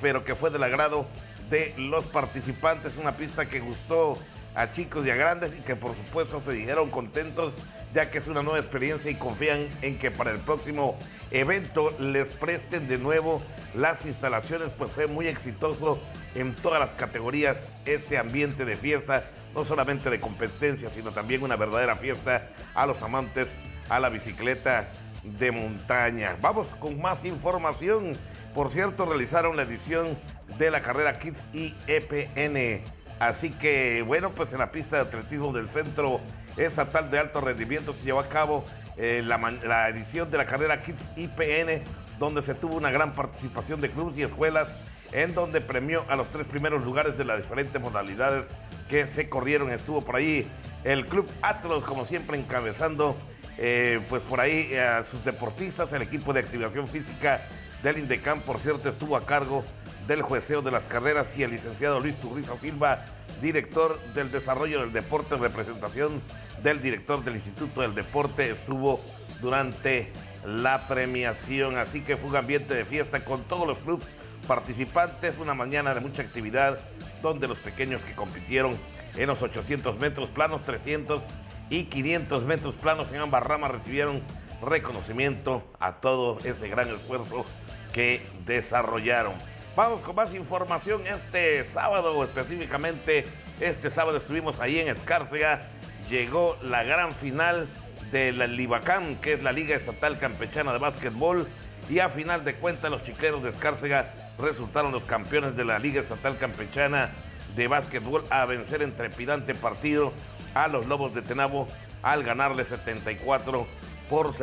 pero 0.00 0.24
que 0.24 0.34
fue 0.34 0.50
del 0.50 0.62
agrado 0.62 1.06
de 1.50 1.74
los 1.76 2.04
participantes. 2.04 2.96
Una 2.96 3.12
pista 3.12 3.46
que 3.46 3.60
gustó 3.60 4.18
a 4.54 4.72
chicos 4.72 5.06
y 5.06 5.10
a 5.10 5.16
grandes 5.16 5.56
y 5.56 5.60
que 5.60 5.76
por 5.76 5.94
supuesto 5.94 6.40
se 6.40 6.52
dijeron 6.52 6.90
contentos 6.90 7.52
ya 7.94 8.10
que 8.10 8.18
es 8.18 8.26
una 8.26 8.42
nueva 8.42 8.58
experiencia 8.58 9.10
y 9.10 9.14
confían 9.14 9.68
en 9.82 9.98
que 9.98 10.10
para 10.10 10.30
el 10.30 10.38
próximo 10.38 10.98
evento 11.30 11.94
les 11.98 12.28
presten 12.28 12.88
de 12.88 12.98
nuevo 12.98 13.42
las 13.74 14.04
instalaciones, 14.04 14.68
pues 14.76 14.90
fue 14.90 15.06
muy 15.06 15.28
exitoso 15.28 15.98
en 16.34 16.54
todas 16.56 16.80
las 16.80 16.90
categorías 16.90 17.68
este 17.84 18.18
ambiente 18.18 18.64
de 18.64 18.76
fiesta, 18.76 19.24
no 19.56 19.64
solamente 19.64 20.10
de 20.10 20.20
competencia, 20.20 20.90
sino 20.90 21.10
también 21.10 21.42
una 21.42 21.56
verdadera 21.56 21.96
fiesta 21.96 22.50
a 22.74 22.86
los 22.86 23.00
amantes 23.00 23.56
a 23.88 23.98
la 23.98 24.10
bicicleta 24.10 24.86
de 25.24 25.50
montaña. 25.50 26.36
Vamos 26.42 26.68
con 26.78 27.00
más 27.00 27.24
información. 27.24 28.12
Por 28.54 28.70
cierto, 28.70 29.06
realizaron 29.06 29.56
la 29.56 29.62
edición 29.62 30.18
de 30.58 30.70
la 30.70 30.82
carrera 30.82 31.18
Kids 31.18 31.42
y 31.54 31.74
EPN. 31.86 32.82
Así 33.18 33.50
que, 33.50 34.02
bueno, 34.06 34.30
pues 34.30 34.52
en 34.52 34.58
la 34.58 34.70
pista 34.70 34.96
de 34.96 35.02
atletismo 35.02 35.52
del 35.54 35.70
Centro 35.70 36.20
Estatal 36.58 37.10
de 37.10 37.18
Alto 37.18 37.40
Rendimiento 37.40 37.94
se 37.94 38.04
llevó 38.04 38.20
a 38.20 38.28
cabo 38.28 38.66
eh, 38.98 39.22
la, 39.24 39.88
edición 39.88 40.30
de 40.30 40.36
la 40.36 40.44
carrera 40.44 40.82
Kids 40.82 41.08
IPN, 41.16 41.82
donde 42.18 42.42
se 42.42 42.54
tuvo 42.54 42.76
una 42.76 42.90
gran 42.90 43.14
participación 43.14 43.80
de 43.80 43.90
clubes 43.90 44.18
y 44.18 44.22
escuelas, 44.22 44.68
en 45.12 45.32
donde 45.34 45.62
premió 45.62 46.04
a 46.08 46.16
los 46.16 46.28
tres 46.28 46.46
primeros 46.46 46.84
lugares 46.84 47.16
de 47.16 47.24
las 47.24 47.38
diferentes 47.38 47.80
modalidades 47.80 48.46
que 48.88 49.06
se 49.06 49.28
corrieron. 49.28 49.70
Estuvo 49.70 50.00
por 50.00 50.16
ahí 50.16 50.46
el 50.84 51.06
Club 51.06 51.28
Atlas, 51.42 51.82
como 51.84 52.04
siempre, 52.04 52.38
encabezando, 52.38 53.16
eh, 53.58 54.00
pues 54.08 54.22
por 54.22 54.40
ahí 54.40 54.74
a 54.74 55.04
sus 55.04 55.24
deportistas, 55.24 55.92
el 55.92 56.02
equipo 56.02 56.32
de 56.32 56.40
activación 56.40 56.86
física 56.86 57.40
del 57.82 57.98
INDECAM, 57.98 58.40
por 58.40 58.58
cierto, 58.58 58.88
estuvo 58.88 59.16
a 59.16 59.26
cargo 59.26 59.64
del 60.06 60.22
jueceo 60.22 60.62
de 60.62 60.70
las 60.70 60.84
carreras 60.84 61.26
y 61.36 61.42
el 61.42 61.50
licenciado 61.50 62.00
Luis 62.00 62.16
Turriza 62.16 62.56
Silva, 62.58 63.04
director 63.42 64.00
del 64.14 64.30
desarrollo 64.30 64.80
del 64.80 64.92
deporte 64.92 65.34
en 65.34 65.42
representación 65.42 66.22
del 66.62 66.80
director 66.80 67.22
del 67.24 67.36
Instituto 67.36 67.82
del 67.82 67.94
Deporte, 67.94 68.50
estuvo 68.50 69.00
durante 69.40 70.12
la 70.44 70.86
premiación. 70.88 71.76
Así 71.76 72.00
que 72.00 72.16
fue 72.16 72.30
un 72.30 72.36
ambiente 72.36 72.74
de 72.74 72.84
fiesta 72.84 73.24
con 73.24 73.44
todos 73.44 73.66
los 73.66 73.78
clubes 73.78 74.06
participantes, 74.46 75.38
una 75.38 75.54
mañana 75.54 75.94
de 75.94 76.00
mucha 76.00 76.22
actividad, 76.22 76.78
donde 77.26 77.48
los 77.48 77.58
pequeños 77.58 78.02
que 78.02 78.14
compitieron 78.14 78.76
en 79.16 79.26
los 79.26 79.42
800 79.42 79.98
metros 79.98 80.28
planos, 80.28 80.62
300 80.64 81.24
y 81.70 81.84
500 81.84 82.44
metros 82.44 82.74
planos. 82.76 83.12
En 83.12 83.20
ambas 83.20 83.42
ramas 83.42 83.70
recibieron 83.72 84.22
reconocimiento 84.62 85.64
a 85.80 85.96
todo 85.96 86.38
ese 86.44 86.68
gran 86.68 86.88
esfuerzo 86.88 87.44
que 87.92 88.26
desarrollaron. 88.44 89.34
Vamos 89.74 90.00
con 90.00 90.16
más 90.16 90.32
información. 90.34 91.06
Este 91.06 91.64
sábado, 91.64 92.24
específicamente 92.24 93.26
este 93.60 93.90
sábado 93.90 94.16
estuvimos 94.16 94.60
ahí 94.60 94.78
en 94.78 94.88
Escárcega, 94.88 95.68
llegó 96.08 96.56
la 96.62 96.82
gran 96.82 97.14
final 97.14 97.66
de 98.10 98.32
la 98.32 98.46
Libacán, 98.46 99.16
que 99.16 99.34
es 99.34 99.42
la 99.42 99.52
Liga 99.52 99.74
Estatal 99.74 100.18
Campechana 100.18 100.72
de 100.72 100.78
Básquetbol, 100.78 101.48
y 101.88 101.98
a 101.98 102.08
final 102.08 102.44
de 102.44 102.54
cuentas 102.54 102.90
los 102.90 103.02
chicleros 103.02 103.42
de 103.42 103.50
Escárcega 103.50 104.12
resultaron 104.38 104.92
los 104.92 105.04
campeones 105.04 105.56
de 105.56 105.64
la 105.64 105.78
Liga 105.78 106.00
Estatal 106.00 106.38
Campechana 106.38 107.10
de 107.54 107.68
Básquetbol 107.68 108.24
a 108.30 108.44
vencer 108.44 108.82
en 108.82 108.94
trepidante 108.94 109.54
partido 109.54 110.12
a 110.54 110.68
los 110.68 110.86
Lobos 110.86 111.14
de 111.14 111.22
Tenabo 111.22 111.68
al 112.02 112.22
ganarle 112.22 112.64
74 112.64 113.66
por, 114.08 114.34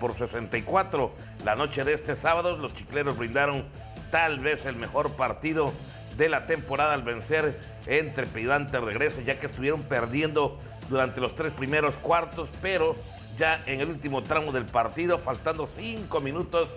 por 0.00 0.14
64. 0.14 1.12
La 1.44 1.54
noche 1.54 1.84
de 1.84 1.92
este 1.92 2.16
sábado 2.16 2.56
los 2.56 2.74
chicleros 2.74 3.16
brindaron 3.16 3.64
tal 4.10 4.40
vez 4.40 4.64
el 4.66 4.76
mejor 4.76 5.12
partido 5.12 5.72
de 6.16 6.28
la 6.28 6.46
temporada 6.46 6.94
al 6.94 7.02
vencer 7.02 7.58
en 7.86 8.14
trepidante 8.14 8.80
regreso, 8.80 9.20
ya 9.20 9.38
que 9.38 9.46
estuvieron 9.46 9.82
perdiendo 9.82 10.58
durante 10.88 11.20
los 11.20 11.34
tres 11.34 11.52
primeros 11.52 11.96
cuartos, 11.96 12.48
pero 12.62 12.96
ya 13.38 13.62
en 13.66 13.80
el 13.80 13.90
último 13.90 14.22
tramo 14.22 14.52
del 14.52 14.64
partido, 14.64 15.18
faltando 15.18 15.66
cinco 15.66 16.20
minutos, 16.20 16.68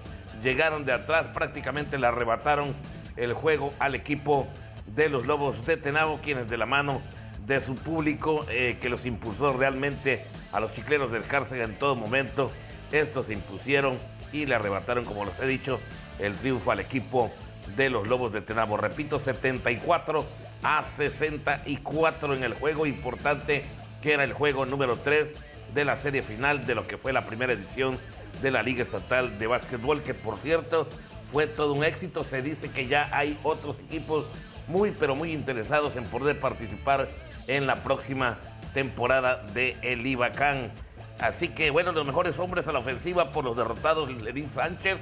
llegaron 0.42 0.86
de 0.86 0.94
atrás, 0.94 1.28
prácticamente 1.34 1.98
le 1.98 2.08
arrebataron 2.08 2.76
el 3.16 3.34
juego 3.34 3.74
al 3.80 3.96
equipo 3.96 4.48
de 4.88 5.10
los 5.10 5.26
Lobos 5.26 5.66
de 5.66 5.78
Tenabo, 5.78 6.20
quienes 6.22 6.50
de 6.50 6.58
la 6.58 6.66
mano 6.66 7.02
de 7.46 7.62
su 7.62 7.76
público, 7.76 8.46
eh, 8.50 8.78
que 8.80 8.90
los 8.90 9.06
impulsó 9.06 9.54
realmente 9.54 10.24
a 10.52 10.60
los 10.60 10.74
chicleros 10.74 11.12
del 11.12 11.26
cárcel 11.26 11.62
en 11.62 11.76
todo 11.78 11.96
momento, 11.96 12.52
estos 12.92 13.28
se 13.28 13.34
impusieron 13.34 13.98
y 14.32 14.46
le 14.46 14.56
arrebataron, 14.56 15.06
como 15.06 15.26
les 15.26 15.40
he 15.40 15.48
dicho, 15.48 15.80
el 16.20 16.36
triunfo 16.36 16.72
al 16.72 16.80
equipo 16.80 17.32
de 17.76 17.90
los 17.90 18.08
Lobos 18.08 18.34
de 18.34 18.42
Tenabo. 18.42 18.78
Repito, 18.78 19.20
74 19.20 20.26
a 20.64 20.84
64 20.84 22.34
en 22.34 22.44
el 22.44 22.54
juego 22.54 22.86
importante 22.86 23.64
que 24.02 24.14
era 24.14 24.24
el 24.24 24.34
juego 24.34 24.66
número 24.66 24.98
3 24.98 25.34
de 25.74 25.86
la 25.86 25.98
serie 25.98 26.24
final 26.24 26.66
de 26.66 26.76
lo 26.76 26.88
que 26.88 26.98
fue 26.98 27.14
la 27.14 27.26
primera 27.26 27.54
edición 27.54 27.98
de 28.42 28.52
la 28.52 28.64
Liga 28.64 28.84
Estatal 28.84 29.38
de 29.40 29.48
Básquetbol, 29.48 30.02
que 30.04 30.14
por 30.14 30.38
cierto 30.38 30.88
fue 31.32 31.48
todo 31.48 31.74
un 31.74 31.84
éxito. 31.84 32.24
Se 32.24 32.42
dice 32.42 32.72
que 32.72 32.88
ya 32.88 33.10
hay 33.12 33.38
otros 33.44 33.80
equipos 33.80 34.26
muy 34.68 34.92
pero 34.92 35.16
muy 35.16 35.34
interesados 35.34 35.96
en 35.96 36.06
poder 36.06 36.40
participar 36.40 37.10
en 37.48 37.68
la 37.68 37.78
próxima 37.78 38.38
temporada 38.74 39.44
de 39.54 39.76
El 39.82 40.06
Ibacán. 40.06 40.72
Así 41.20 41.50
que 41.50 41.70
bueno, 41.70 41.92
los 41.92 42.06
mejores 42.06 42.40
hombres 42.40 42.68
a 42.68 42.72
la 42.72 42.80
ofensiva 42.80 43.32
por 43.32 43.44
los 43.44 43.58
derrotados 43.58 44.10
Lenín 44.10 44.52
Sánchez, 44.52 45.00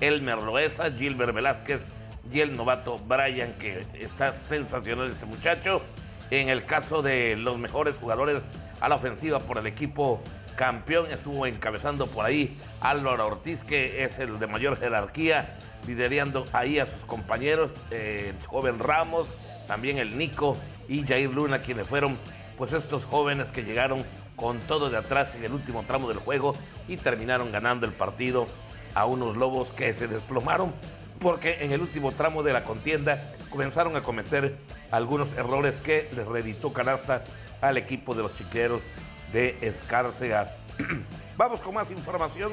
Elmer 0.00 0.38
Loesa, 0.38 0.90
Gilbert 0.90 1.34
Velázquez 1.34 1.84
y 2.32 2.40
el 2.40 2.56
novato 2.56 2.98
Brian, 2.98 3.52
que 3.54 3.84
está 3.94 4.32
sensacional 4.32 5.10
este 5.10 5.26
muchacho. 5.26 5.82
En 6.30 6.48
el 6.48 6.64
caso 6.64 7.02
de 7.02 7.36
los 7.36 7.58
mejores 7.58 7.96
jugadores 7.96 8.42
a 8.80 8.88
la 8.88 8.96
ofensiva 8.96 9.38
por 9.40 9.58
el 9.58 9.66
equipo 9.66 10.20
campeón, 10.58 11.06
estuvo 11.12 11.46
encabezando 11.46 12.08
por 12.08 12.26
ahí 12.26 12.58
Álvaro 12.80 13.28
Ortiz, 13.28 13.62
que 13.62 14.02
es 14.02 14.18
el 14.18 14.40
de 14.40 14.48
mayor 14.48 14.76
jerarquía, 14.76 15.56
liderando 15.86 16.48
ahí 16.52 16.80
a 16.80 16.86
sus 16.86 17.04
compañeros, 17.04 17.70
eh, 17.92 18.34
el 18.36 18.46
joven 18.46 18.80
Ramos, 18.80 19.28
también 19.68 19.98
el 19.98 20.18
Nico 20.18 20.56
y 20.88 21.06
Jair 21.06 21.30
Luna, 21.30 21.60
quienes 21.60 21.86
fueron 21.86 22.18
pues 22.58 22.72
estos 22.72 23.04
jóvenes 23.04 23.50
que 23.50 23.62
llegaron 23.62 24.04
con 24.34 24.58
todo 24.58 24.90
de 24.90 24.96
atrás 24.96 25.36
en 25.36 25.44
el 25.44 25.52
último 25.52 25.84
tramo 25.84 26.08
del 26.08 26.18
juego 26.18 26.56
y 26.88 26.96
terminaron 26.96 27.52
ganando 27.52 27.86
el 27.86 27.92
partido 27.92 28.48
a 28.94 29.06
unos 29.06 29.36
lobos 29.36 29.68
que 29.70 29.94
se 29.94 30.08
desplomaron 30.08 30.72
porque 31.20 31.64
en 31.64 31.70
el 31.70 31.80
último 31.80 32.10
tramo 32.10 32.42
de 32.42 32.52
la 32.52 32.64
contienda 32.64 33.22
comenzaron 33.50 33.96
a 33.96 34.02
cometer 34.02 34.56
algunos 34.90 35.32
errores 35.34 35.76
que 35.76 36.08
les 36.16 36.26
reeditó 36.26 36.72
canasta 36.72 37.22
al 37.60 37.76
equipo 37.76 38.14
de 38.14 38.22
los 38.22 38.36
chiqueros 38.36 38.80
de 39.32 39.56
Escárcega. 39.60 40.54
Vamos 41.36 41.60
con 41.60 41.74
más 41.74 41.90
información. 41.90 42.52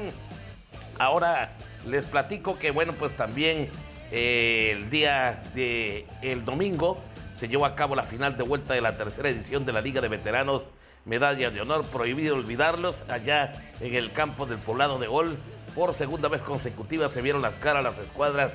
Ahora 0.98 1.52
les 1.86 2.04
platico 2.04 2.58
que, 2.58 2.70
bueno, 2.70 2.92
pues 2.92 3.12
también 3.16 3.68
eh, 4.10 4.70
el 4.72 4.90
día 4.90 5.42
de 5.54 6.06
el 6.22 6.44
domingo 6.44 6.98
se 7.38 7.48
llevó 7.48 7.66
a 7.66 7.74
cabo 7.74 7.94
la 7.94 8.02
final 8.02 8.36
de 8.36 8.44
vuelta 8.44 8.74
de 8.74 8.80
la 8.80 8.96
tercera 8.96 9.28
edición 9.28 9.66
de 9.66 9.72
la 9.72 9.80
Liga 9.80 10.00
de 10.00 10.08
Veteranos 10.08 10.62
Medalla 11.04 11.50
de 11.50 11.60
Honor. 11.60 11.84
Prohibido 11.86 12.36
olvidarlos 12.36 13.02
allá 13.08 13.52
en 13.80 13.94
el 13.94 14.12
campo 14.12 14.46
del 14.46 14.58
poblado 14.58 14.98
de 14.98 15.08
Ol. 15.08 15.36
Por 15.74 15.94
segunda 15.94 16.28
vez 16.28 16.42
consecutiva 16.42 17.08
se 17.08 17.20
vieron 17.20 17.42
las 17.42 17.54
caras 17.56 17.84
las 17.84 17.98
escuadras 17.98 18.52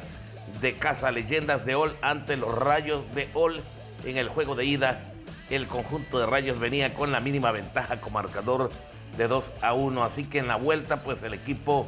de 0.60 0.74
Casa 0.74 1.12
Leyendas 1.12 1.66
de 1.66 1.76
Ol 1.76 1.96
ante 2.02 2.36
los 2.38 2.54
Rayos 2.54 3.04
de 3.14 3.30
Ol 3.34 3.62
en 4.06 4.18
el 4.18 4.30
juego 4.30 4.56
de 4.56 4.66
ida. 4.66 5.11
El 5.52 5.68
conjunto 5.68 6.18
de 6.18 6.26
Rayos 6.26 6.60
venía 6.60 6.94
con 6.94 7.12
la 7.12 7.20
mínima 7.20 7.52
ventaja 7.52 8.00
con 8.00 8.14
marcador 8.14 8.72
de 9.18 9.28
2 9.28 9.52
a 9.62 9.74
1. 9.74 10.02
Así 10.02 10.24
que 10.24 10.40
en 10.40 10.48
la 10.48 10.56
vuelta, 10.56 11.04
pues 11.04 11.22
el 11.24 11.34
equipo 11.34 11.88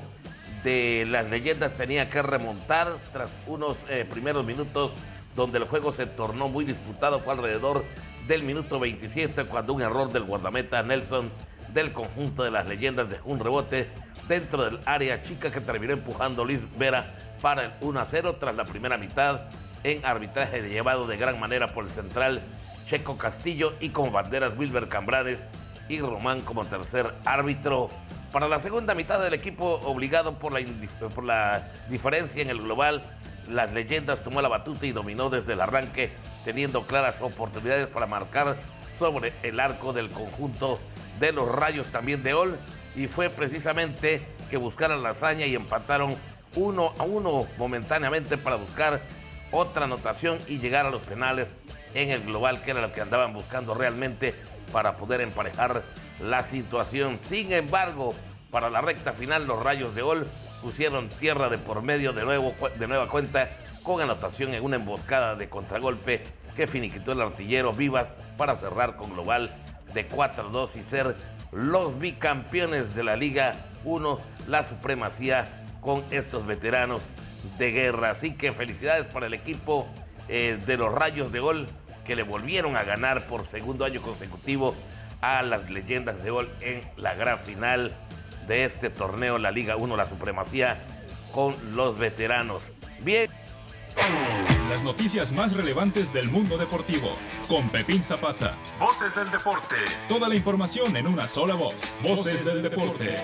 de 0.66 1.08
las 1.10 1.30
leyendas 1.30 1.72
tenía 1.78 2.10
que 2.10 2.22
remontar 2.22 2.98
tras 3.14 3.30
unos 3.48 3.78
eh, 3.88 4.06
primeros 4.10 4.46
minutos 4.46 4.92
donde 5.34 5.60
el 5.60 5.64
juego 5.64 5.94
se 5.94 6.06
tornó 6.06 6.50
muy 6.50 6.66
disputado. 6.66 7.20
Fue 7.20 7.32
alrededor 7.32 7.86
del 8.28 8.44
minuto 8.44 8.82
27 8.82 9.46
cuando 9.46 9.72
un 9.72 9.82
error 9.82 10.12
del 10.12 10.24
guardameta 10.24 10.84
Nelson 10.84 11.32
del 11.74 11.94
conjunto 11.94 12.44
de 12.44 12.52
las 12.52 12.68
leyendas 12.68 13.10
dejó 13.10 13.30
un 13.30 13.40
rebote 13.40 13.88
dentro 14.28 14.66
del 14.66 14.80
área 14.86 15.22
chica 15.22 15.50
que 15.52 15.62
terminó 15.62 15.94
empujando 15.94 16.44
Luis 16.44 16.60
Vera 16.78 17.06
para 17.42 17.64
el 17.64 17.72
1 17.80 17.98
a 17.98 18.06
0 18.06 18.36
tras 18.42 18.58
la 18.58 18.66
primera 18.66 18.98
mitad 18.98 19.42
en 19.86 20.06
arbitraje 20.06 20.62
llevado 20.62 21.08
de 21.08 21.16
gran 21.16 21.40
manera 21.40 21.74
por 21.74 21.86
el 21.86 21.92
central 21.92 22.42
Checo 22.94 23.18
Castillo 23.18 23.74
y 23.80 23.90
como 23.90 24.12
banderas 24.12 24.56
Wilber 24.56 24.88
Cambrades 24.88 25.44
y 25.90 26.00
Román 26.00 26.42
como 26.42 26.66
tercer 26.66 27.12
árbitro. 27.26 27.90
Para 28.32 28.48
la 28.48 28.60
segunda 28.60 28.94
mitad 28.94 29.20
del 29.20 29.34
equipo 29.34 29.80
obligado 29.84 30.38
por 30.38 30.54
la, 30.54 31.72
diferencia 31.90 32.44
en 32.44 32.52
el 32.52 32.62
global, 32.62 33.04
las 33.50 33.74
leyendas 33.74 34.24
tomó 34.24 34.44
la 34.44 34.48
batuta 34.48 34.86
y 34.86 34.92
dominó 34.92 35.32
desde 35.32 35.54
el 35.54 35.62
arranque, 35.62 36.12
teniendo 36.46 36.84
claras 36.84 37.20
oportunidades 37.20 37.88
para 37.88 38.06
marcar 38.06 38.58
sobre 39.00 39.34
el 39.42 39.60
arco 39.60 39.92
del 39.92 40.10
conjunto 40.10 40.80
de 41.20 41.32
los 41.32 41.50
rayos 41.50 41.88
también 41.88 42.22
de 42.22 42.36
Ol. 42.36 42.60
Y 42.96 43.08
fue 43.08 43.32
precisamente 43.32 44.22
que 44.52 44.58
buscaron 44.58 45.02
la 45.02 45.10
hazaña 45.10 45.48
y 45.48 45.56
empataron 45.56 46.16
uno 46.56 46.94
a 47.00 47.04
uno 47.06 47.48
momentáneamente 47.58 48.38
para 48.38 48.58
buscar 48.58 49.02
otra 49.52 49.86
anotación 49.86 50.38
y 50.48 50.60
llegar 50.60 50.86
a 50.86 50.92
los 50.92 51.02
penales 51.02 51.56
en 51.94 52.10
el 52.10 52.24
global, 52.24 52.62
que 52.62 52.72
era 52.72 52.82
lo 52.82 52.92
que 52.92 53.02
andaban 53.02 53.34
buscando 53.34 53.74
realmente 53.74 54.34
para 54.72 54.98
poder 54.98 55.22
emparejar 55.22 55.84
la 56.20 56.44
situación. 56.44 57.20
Sin 57.24 57.52
embargo, 57.54 58.14
para 58.52 58.70
la 58.70 58.82
recta 58.82 59.14
final, 59.14 59.46
los 59.46 59.62
rayos 59.62 59.96
de 59.96 60.02
Ol 60.02 60.28
pusieron 60.62 61.10
tierra 61.10 61.50
de 61.50 61.58
por 61.58 61.82
medio 61.82 62.14
de, 62.14 62.24
nuevo, 62.24 62.54
de 62.78 62.88
nueva 62.88 63.08
cuenta 63.08 63.50
con 63.84 64.02
anotación 64.02 64.54
en 64.54 64.64
una 64.64 64.78
emboscada 64.78 65.36
de 65.36 65.50
contragolpe 65.50 66.24
que 66.56 66.68
finiquitó 66.68 67.12
el 67.12 67.22
artillero 67.22 67.74
Vivas 67.74 68.14
para 68.38 68.56
cerrar 68.56 68.96
con 68.96 69.14
global 69.14 69.52
de 69.94 70.08
4-2 70.08 70.76
y 70.78 70.84
ser 70.84 71.16
los 71.52 72.00
bicampeones 72.00 72.96
de 72.96 73.04
la 73.04 73.16
Liga 73.16 73.54
1, 73.86 74.20
la 74.48 74.64
supremacía 74.64 75.66
con 75.82 76.04
estos 76.12 76.46
veteranos 76.46 77.04
de 77.58 77.72
guerra. 77.72 78.12
Así 78.12 78.34
que 78.34 78.54
felicidades 78.54 79.06
para 79.08 79.28
el 79.28 79.34
equipo 79.34 79.88
eh, 80.28 80.60
de 80.66 80.78
los 80.78 80.92
Rayos 80.92 81.32
de 81.32 81.40
Gol 81.40 81.68
que 82.06 82.16
le 82.16 82.24
volvieron 82.24 82.76
a 82.76 82.84
ganar 82.84 83.28
por 83.28 83.46
segundo 83.46 83.86
año 83.86 84.02
consecutivo 84.02 84.76
a 85.22 85.42
las 85.42 85.70
leyendas 85.70 86.24
de 86.24 86.32
Gol 86.32 86.50
en 86.62 86.82
la 86.98 87.14
gran 87.14 87.40
final 87.40 87.94
de 88.48 88.66
este 88.66 88.90
torneo, 88.90 89.38
la 89.38 89.52
Liga 89.52 89.76
1, 89.76 89.96
la 89.96 90.08
supremacía 90.08 90.84
con 91.32 91.56
los 91.76 91.98
veteranos. 91.98 92.74
Bien. 93.00 93.30
Las 94.70 94.84
noticias 94.84 95.32
más 95.32 95.54
relevantes 95.54 96.12
del 96.12 96.30
mundo 96.30 96.58
deportivo 96.58 97.16
con 97.48 97.70
Pepín 97.70 98.04
Zapata. 98.04 98.58
Voces 98.80 99.14
del 99.16 99.30
deporte. 99.30 99.76
Toda 100.10 100.28
la 100.28 100.36
información 100.36 100.96
en 100.96 101.08
una 101.08 101.28
sola 101.28 101.54
voz. 101.56 101.76
Voces 102.02 102.44
del 102.44 102.64
deporte. 102.64 103.24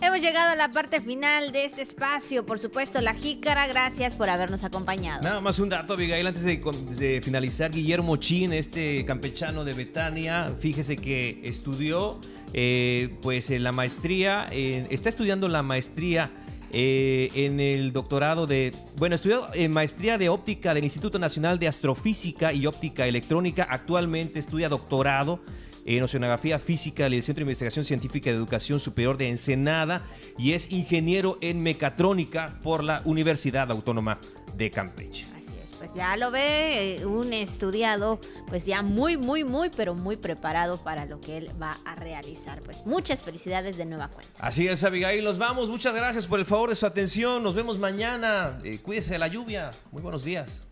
Hemos 0.00 0.20
llegado 0.20 0.50
a 0.50 0.56
la 0.56 0.70
parte 0.70 1.00
final 1.00 1.52
de 1.52 1.64
este 1.64 1.82
espacio. 1.82 2.44
Por 2.44 2.58
supuesto, 2.58 3.00
la 3.00 3.14
jícara, 3.14 3.66
gracias 3.66 4.16
por 4.16 4.28
habernos 4.28 4.64
acompañado. 4.64 5.22
Nada 5.22 5.40
más 5.40 5.58
un 5.58 5.68
dato, 5.68 5.94
Abigail, 5.94 6.26
antes 6.26 6.44
de, 6.44 7.20
finalizar, 7.22 7.70
Guillermo 7.70 8.16
Chin, 8.16 8.52
este 8.52 9.04
campechano 9.04 9.64
de 9.64 9.72
Betania, 9.72 10.52
fíjese 10.60 10.96
que 10.96 11.40
estudió 11.44 12.18
eh, 12.52 13.14
pues 13.22 13.50
la 13.50 13.72
maestría, 13.72 14.48
está 14.50 15.08
estudiando 15.08 15.48
la 15.48 15.62
maestría 15.62 16.30
eh, 16.72 17.30
en 17.34 17.60
el 17.60 17.92
doctorado 17.92 18.46
de, 18.46 18.72
bueno, 18.96 19.14
estudió 19.14 19.48
maestría 19.70 20.18
de 20.18 20.28
óptica 20.28 20.74
del 20.74 20.84
Instituto 20.84 21.18
Nacional 21.18 21.58
de 21.58 21.68
Astrofísica 21.68 22.52
y 22.52 22.66
Óptica 22.66 23.06
Electrónica, 23.06 23.66
actualmente 23.70 24.40
estudia 24.40 24.68
doctorado 24.68 25.40
en 25.84 26.02
Oceanografía 26.02 26.58
Física 26.58 27.04
del 27.04 27.22
Centro 27.22 27.40
de 27.40 27.50
Investigación 27.50 27.84
Científica 27.84 28.30
de 28.30 28.36
Educación 28.36 28.80
Superior 28.80 29.16
de 29.16 29.28
Ensenada 29.28 30.06
y 30.38 30.52
es 30.52 30.70
ingeniero 30.72 31.38
en 31.40 31.62
mecatrónica 31.62 32.58
por 32.62 32.82
la 32.82 33.02
Universidad 33.04 33.70
Autónoma 33.70 34.18
de 34.56 34.70
Campeche. 34.70 35.26
Así 35.36 35.52
es, 35.62 35.74
pues 35.74 35.92
ya 35.94 36.16
lo 36.16 36.30
ve, 36.30 36.96
eh, 36.96 37.06
un 37.06 37.32
estudiado, 37.32 38.18
pues 38.46 38.64
ya 38.64 38.82
muy, 38.82 39.16
muy, 39.16 39.44
muy, 39.44 39.70
pero 39.70 39.94
muy 39.94 40.16
preparado 40.16 40.82
para 40.82 41.04
lo 41.04 41.20
que 41.20 41.36
él 41.36 41.50
va 41.60 41.76
a 41.84 41.94
realizar. 41.96 42.60
Pues 42.60 42.86
muchas 42.86 43.22
felicidades 43.22 43.76
de 43.76 43.84
nueva 43.84 44.08
cuenta. 44.08 44.32
Así 44.38 44.66
es, 44.68 44.82
Abigail, 44.84 45.24
nos 45.24 45.38
vamos. 45.38 45.68
Muchas 45.68 45.94
gracias 45.94 46.26
por 46.26 46.38
el 46.38 46.46
favor 46.46 46.70
de 46.70 46.76
su 46.76 46.86
atención. 46.86 47.42
Nos 47.42 47.54
vemos 47.54 47.78
mañana. 47.78 48.58
Eh, 48.64 48.78
cuídese 48.78 49.14
de 49.14 49.18
la 49.18 49.28
lluvia. 49.28 49.70
Muy 49.92 50.02
buenos 50.02 50.24
días. 50.24 50.62